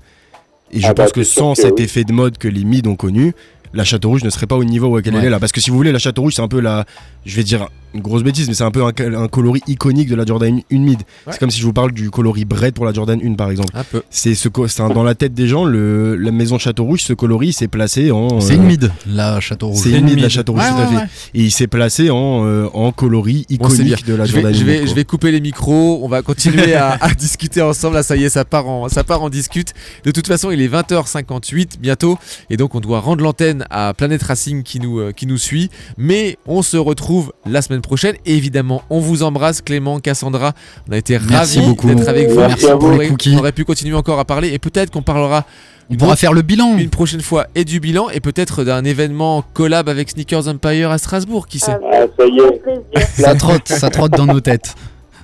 Et 0.72 0.80
je 0.80 0.88
Ah 0.88 0.94
bah, 0.96 1.04
pense 1.04 1.12
que 1.12 1.24
c'est 1.24 1.34
sûr 1.34 1.42
sans 1.44 1.54
que 1.54 1.62
cet 1.62 1.74
oui. 1.78 1.84
effet 1.84 2.04
de 2.04 2.12
mode 2.14 2.40
que 2.40 2.48
les 2.48 2.64
mid 2.64 2.88
ont 2.88 2.96
connu, 2.96 3.34
la 3.74 3.84
Château 3.84 4.10
Rouge 4.10 4.24
ne 4.24 4.30
serait 4.30 4.48
pas 4.48 4.56
au 4.56 4.64
niveau 4.64 4.88
où 4.88 4.98
elle 5.00 5.14
Ouais. 5.16 5.26
est 5.26 5.30
là. 5.30 5.40
Parce 5.40 5.52
que 5.52 5.60
si 5.62 5.70
vous 5.70 5.76
voulez, 5.78 5.92
la 5.92 6.00
Château 6.00 6.22
Rouge, 6.24 6.36
c'est 6.36 6.42
un 6.42 6.48
peu 6.48 6.60
la. 6.60 6.86
Je 7.26 7.36
vais 7.36 7.44
dire 7.44 7.68
une 7.94 8.02
grosse 8.02 8.24
bêtise, 8.24 8.48
mais 8.48 8.54
c'est 8.54 8.64
un 8.64 8.72
peu 8.72 8.84
un, 8.84 8.92
un 9.16 9.28
coloris 9.28 9.62
iconique 9.68 10.10
de 10.10 10.16
la 10.16 10.26
Jordan 10.26 10.60
1 10.72 10.78
mid. 10.80 11.00
Ouais. 11.00 11.34
C'est 11.34 11.40
comme 11.40 11.52
si 11.52 11.60
je 11.60 11.66
vous 11.66 11.74
parle 11.74 11.92
du 11.92 12.10
coloris 12.10 12.46
Bread 12.46 12.74
pour 12.74 12.86
la 12.86 12.94
Jordan 12.94 13.20
1, 13.24 13.34
par 13.36 13.52
exemple. 13.52 13.70
Un 13.74 13.84
peu. 13.84 14.02
C'est 14.10 14.36
ce 14.36 14.50
dans 14.94 15.04
la 15.04 15.16
tête 15.16 15.34
des 15.34 15.48
gens, 15.48 15.66
le, 15.66 16.16
la 16.16 16.32
maison 16.32 16.58
Château 16.58 16.84
Rouge, 16.86 17.02
ce 17.04 17.14
coloris 17.14 17.54
s'est 17.54 17.68
placé 17.68 18.12
en. 18.12 18.40
C'est 18.40 18.54
euh, 18.54 18.56
une 18.58 18.64
mid, 18.64 18.92
la 19.08 19.40
Château 19.40 19.68
Rouge. 19.70 19.80
C'est 19.84 19.92
une 19.92 20.06
mid, 20.06 20.20
la 20.20 20.30
Château 20.30 20.54
Rouge, 20.54 20.62
Ouais, 20.64 20.70
tout 20.70 20.82
à 20.82 20.88
fait. 20.88 20.96
ouais. 20.96 21.08
Et 21.34 21.42
il 21.44 21.52
s'est 21.52 21.68
placé 21.68 22.10
en, 22.10 22.46
euh, 22.46 22.68
en 22.74 22.92
coloris 22.92 23.46
Bon, 23.50 23.68
iconique 23.68 24.06
de 24.06 24.16
la 24.16 24.26
je 24.26 24.34
vais, 24.34 24.42
Jordan 24.42 24.54
je, 24.60 24.64
1 24.64 24.66
vais, 24.66 24.72
mid, 24.74 24.82
je 24.82 24.86
quoi. 24.88 24.96
vais 24.96 25.06
couper 25.06 25.32
les 25.32 25.42
micros, 25.42 26.00
on 26.04 26.08
va 26.08 26.22
continuer 26.22 26.74
à, 26.76 26.92
à 27.02 27.14
discuter 27.14 27.62
ensemble. 27.62 27.96
Là, 27.96 28.04
ça 28.04 28.16
y 28.16 28.24
est, 28.24 28.30
ça 28.30 28.46
part, 28.46 28.68
en, 28.68 28.90
ça 28.90 29.04
part 29.04 29.22
en 29.22 29.30
discute. 29.30 29.74
De 30.06 30.12
toute 30.12 30.28
façon, 30.28 30.52
il 30.52 30.62
est 30.62 30.68
20h58 30.68 31.80
bientôt, 31.80 32.18
et 32.50 32.58
donc 32.58 32.76
on 32.76 32.80
doit 32.80 33.00
rendre 33.00 33.24
l'antenne 33.24 33.66
à 33.70 33.94
Planète 33.94 34.24
Racing 34.24 34.64
qui 34.64 34.80
nous, 34.80 35.00
euh, 35.00 35.12
qui 35.12 35.26
nous 35.28 35.38
suit. 35.38 35.70
Mais 35.98 36.38
on 36.46 36.62
se 36.62 36.78
retrouve 36.78 37.34
la 37.46 37.62
semaine 37.62 37.82
prochaine. 37.84 38.16
Et 38.26 38.36
évidemment, 38.36 38.82
on 38.90 39.00
vous 39.00 39.24
embrasse, 39.24 39.62
Clément, 39.62 40.00
Cassandra. 40.00 40.54
On 40.90 40.94
a 40.94 40.98
été 40.98 41.20
Merci 41.30 41.60
ravis 41.60 41.70
beaucoup. 41.70 41.88
d'être 41.94 42.08
avec 42.10 42.30
vous. 42.30 42.40
Merci 42.40 42.66
on, 42.68 42.80
aurait, 42.82 43.08
Cookies. 43.08 43.36
on 43.36 43.40
aurait 43.40 43.52
pu 43.52 43.64
continuer 43.66 43.96
encore 43.96 44.20
à 44.20 44.26
parler, 44.26 44.50
et 44.54 44.60
peut-être 44.60 44.90
qu'on 44.92 45.02
parlera 45.02 45.46
On 45.92 45.96
pourra 45.96 46.16
faire 46.16 46.34
le 46.34 46.42
bilan. 46.42 46.78
une 46.78 46.90
prochaine 46.90 47.22
fois 47.22 47.48
et 47.56 47.66
du 47.66 47.80
bilan, 47.80 48.10
et 48.10 48.20
peut-être 48.20 48.64
d'un 48.64 48.84
événement 48.84 49.44
collab 49.54 49.88
avec 49.90 50.10
Sneakers 50.10 50.48
Empire 50.48 50.90
à 50.92 50.98
Strasbourg, 50.98 51.48
qui 51.48 51.60
sait. 51.60 51.78
Ah, 51.92 52.06
ça 52.18 52.26
y 52.26 52.40
est. 52.40 53.38
Trotte, 53.38 53.68
ça 53.70 53.90
trotte 53.90 54.12
dans 54.12 54.26
nos 54.26 54.40
têtes. 54.40 54.76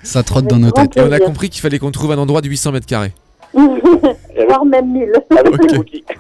Ça 0.03 0.23
trotte 0.23 0.45
dans 0.45 0.57
nos 0.59 0.71
têtes. 0.71 0.95
Et 0.97 1.01
on 1.01 1.11
a 1.11 1.19
compris 1.19 1.49
qu'il 1.49 1.61
fallait 1.61 1.79
qu'on 1.79 1.91
trouve 1.91 2.11
un 2.11 2.17
endroit 2.17 2.41
de 2.41 2.47
800 2.47 2.71
mètres 2.71 2.85
carrés. 2.85 3.13
Voire 4.47 4.65
même 4.65 4.91
1000. 4.91 5.11
Avec 5.37 5.53
Ok. 5.53 5.71
les 5.71 5.77
cookies. 5.77 6.03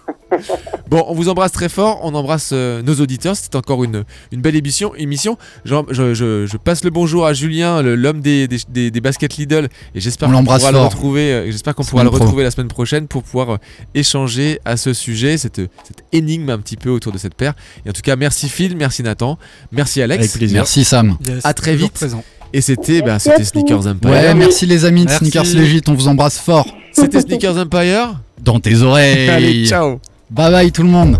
Bon, 0.91 1.03
on 1.07 1.15
vous 1.15 1.27
embrasse 1.27 1.51
très 1.51 1.69
fort, 1.69 2.01
on 2.03 2.13
embrasse 2.13 2.51
euh, 2.53 2.83
nos 2.83 2.93
auditeurs, 2.95 3.35
c'était 3.35 3.55
encore 3.55 3.83
une, 3.83 4.03
une 4.31 4.41
belle 4.41 4.55
émission. 4.55 4.93
émission. 4.95 5.37
Je, 5.65 5.73
je- 5.91 6.45
je 6.45 6.57
passe 6.57 6.83
le 6.83 6.91
bonjour 6.91 7.25
à 7.25 7.33
Julien, 7.33 7.81
l'homme 7.81 8.21
des, 8.21 8.47
des, 8.47 8.57
des- 8.69 8.91
des 8.91 9.01
baskets 9.01 9.37
Lidl, 9.37 9.69
et 9.95 9.99
j'espère 9.99 10.27
On 10.29 10.31
qu'on 10.31 10.37
l'embrasse 10.37 10.59
pourra 10.61 10.71
le 10.71 10.77
fort. 10.77 10.85
retrouver, 10.91 11.31
euh, 11.33 11.45
j'espère 11.51 11.73
qu'on 11.73 11.83
pourra 11.83 12.03
le 12.03 12.11
pro. 12.11 12.19
retrouver 12.19 12.43
la 12.43 12.51
semaine 12.51 12.67
prochaine 12.67 13.07
pour 13.07 13.23
pouvoir 13.23 13.53
euh, 13.53 13.57
échanger 13.95 14.59
à 14.65 14.77
ce 14.77 14.93
sujet, 14.93 15.37
cette, 15.37 15.55
cette 15.83 16.03
énigme 16.11 16.49
un 16.51 16.59
petit 16.59 16.77
peu 16.77 16.91
autour 16.91 17.11
de 17.11 17.17
cette 17.17 17.33
paire. 17.35 17.53
Et 17.85 17.89
en 17.89 17.93
tout 17.93 18.01
cas, 18.03 18.15
merci 18.15 18.49
Phil, 18.49 18.75
merci 18.77 19.01
Nathan, 19.01 19.39
merci 19.71 19.99
Alex, 20.03 20.19
Avec 20.19 20.31
plaisir. 20.33 20.57
Merci 20.59 20.83
Sam. 20.83 21.17
Yes, 21.27 21.43
À 21.43 21.53
très 21.55 21.75
vite. 21.75 21.93
Présent. 21.93 22.23
et 22.53 22.61
c'était 22.61 23.01
bah. 23.01 23.17
Sneakers 23.19 23.87
Empire. 23.87 24.09
Ouais, 24.11 24.33
merci 24.35 24.67
les 24.67 24.85
amis 24.85 25.05
de 25.05 25.09
Merci. 25.09 25.25
Sneakers 25.31 25.55
Legit, 25.59 25.81
on 25.87 25.93
vous 25.93 26.07
embrasse 26.07 26.37
fort. 26.39 26.67
C'était 26.99 27.21
Sneakers 27.21 27.57
Empire. 27.57 28.19
Dans 28.41 28.59
tes 28.59 28.81
oreilles. 28.81 29.29
Allez, 29.29 29.65
ciao. 29.65 29.99
Bye 30.29 30.51
bye 30.51 30.71
tout 30.71 30.83
le 30.83 30.89
monde. 30.89 31.17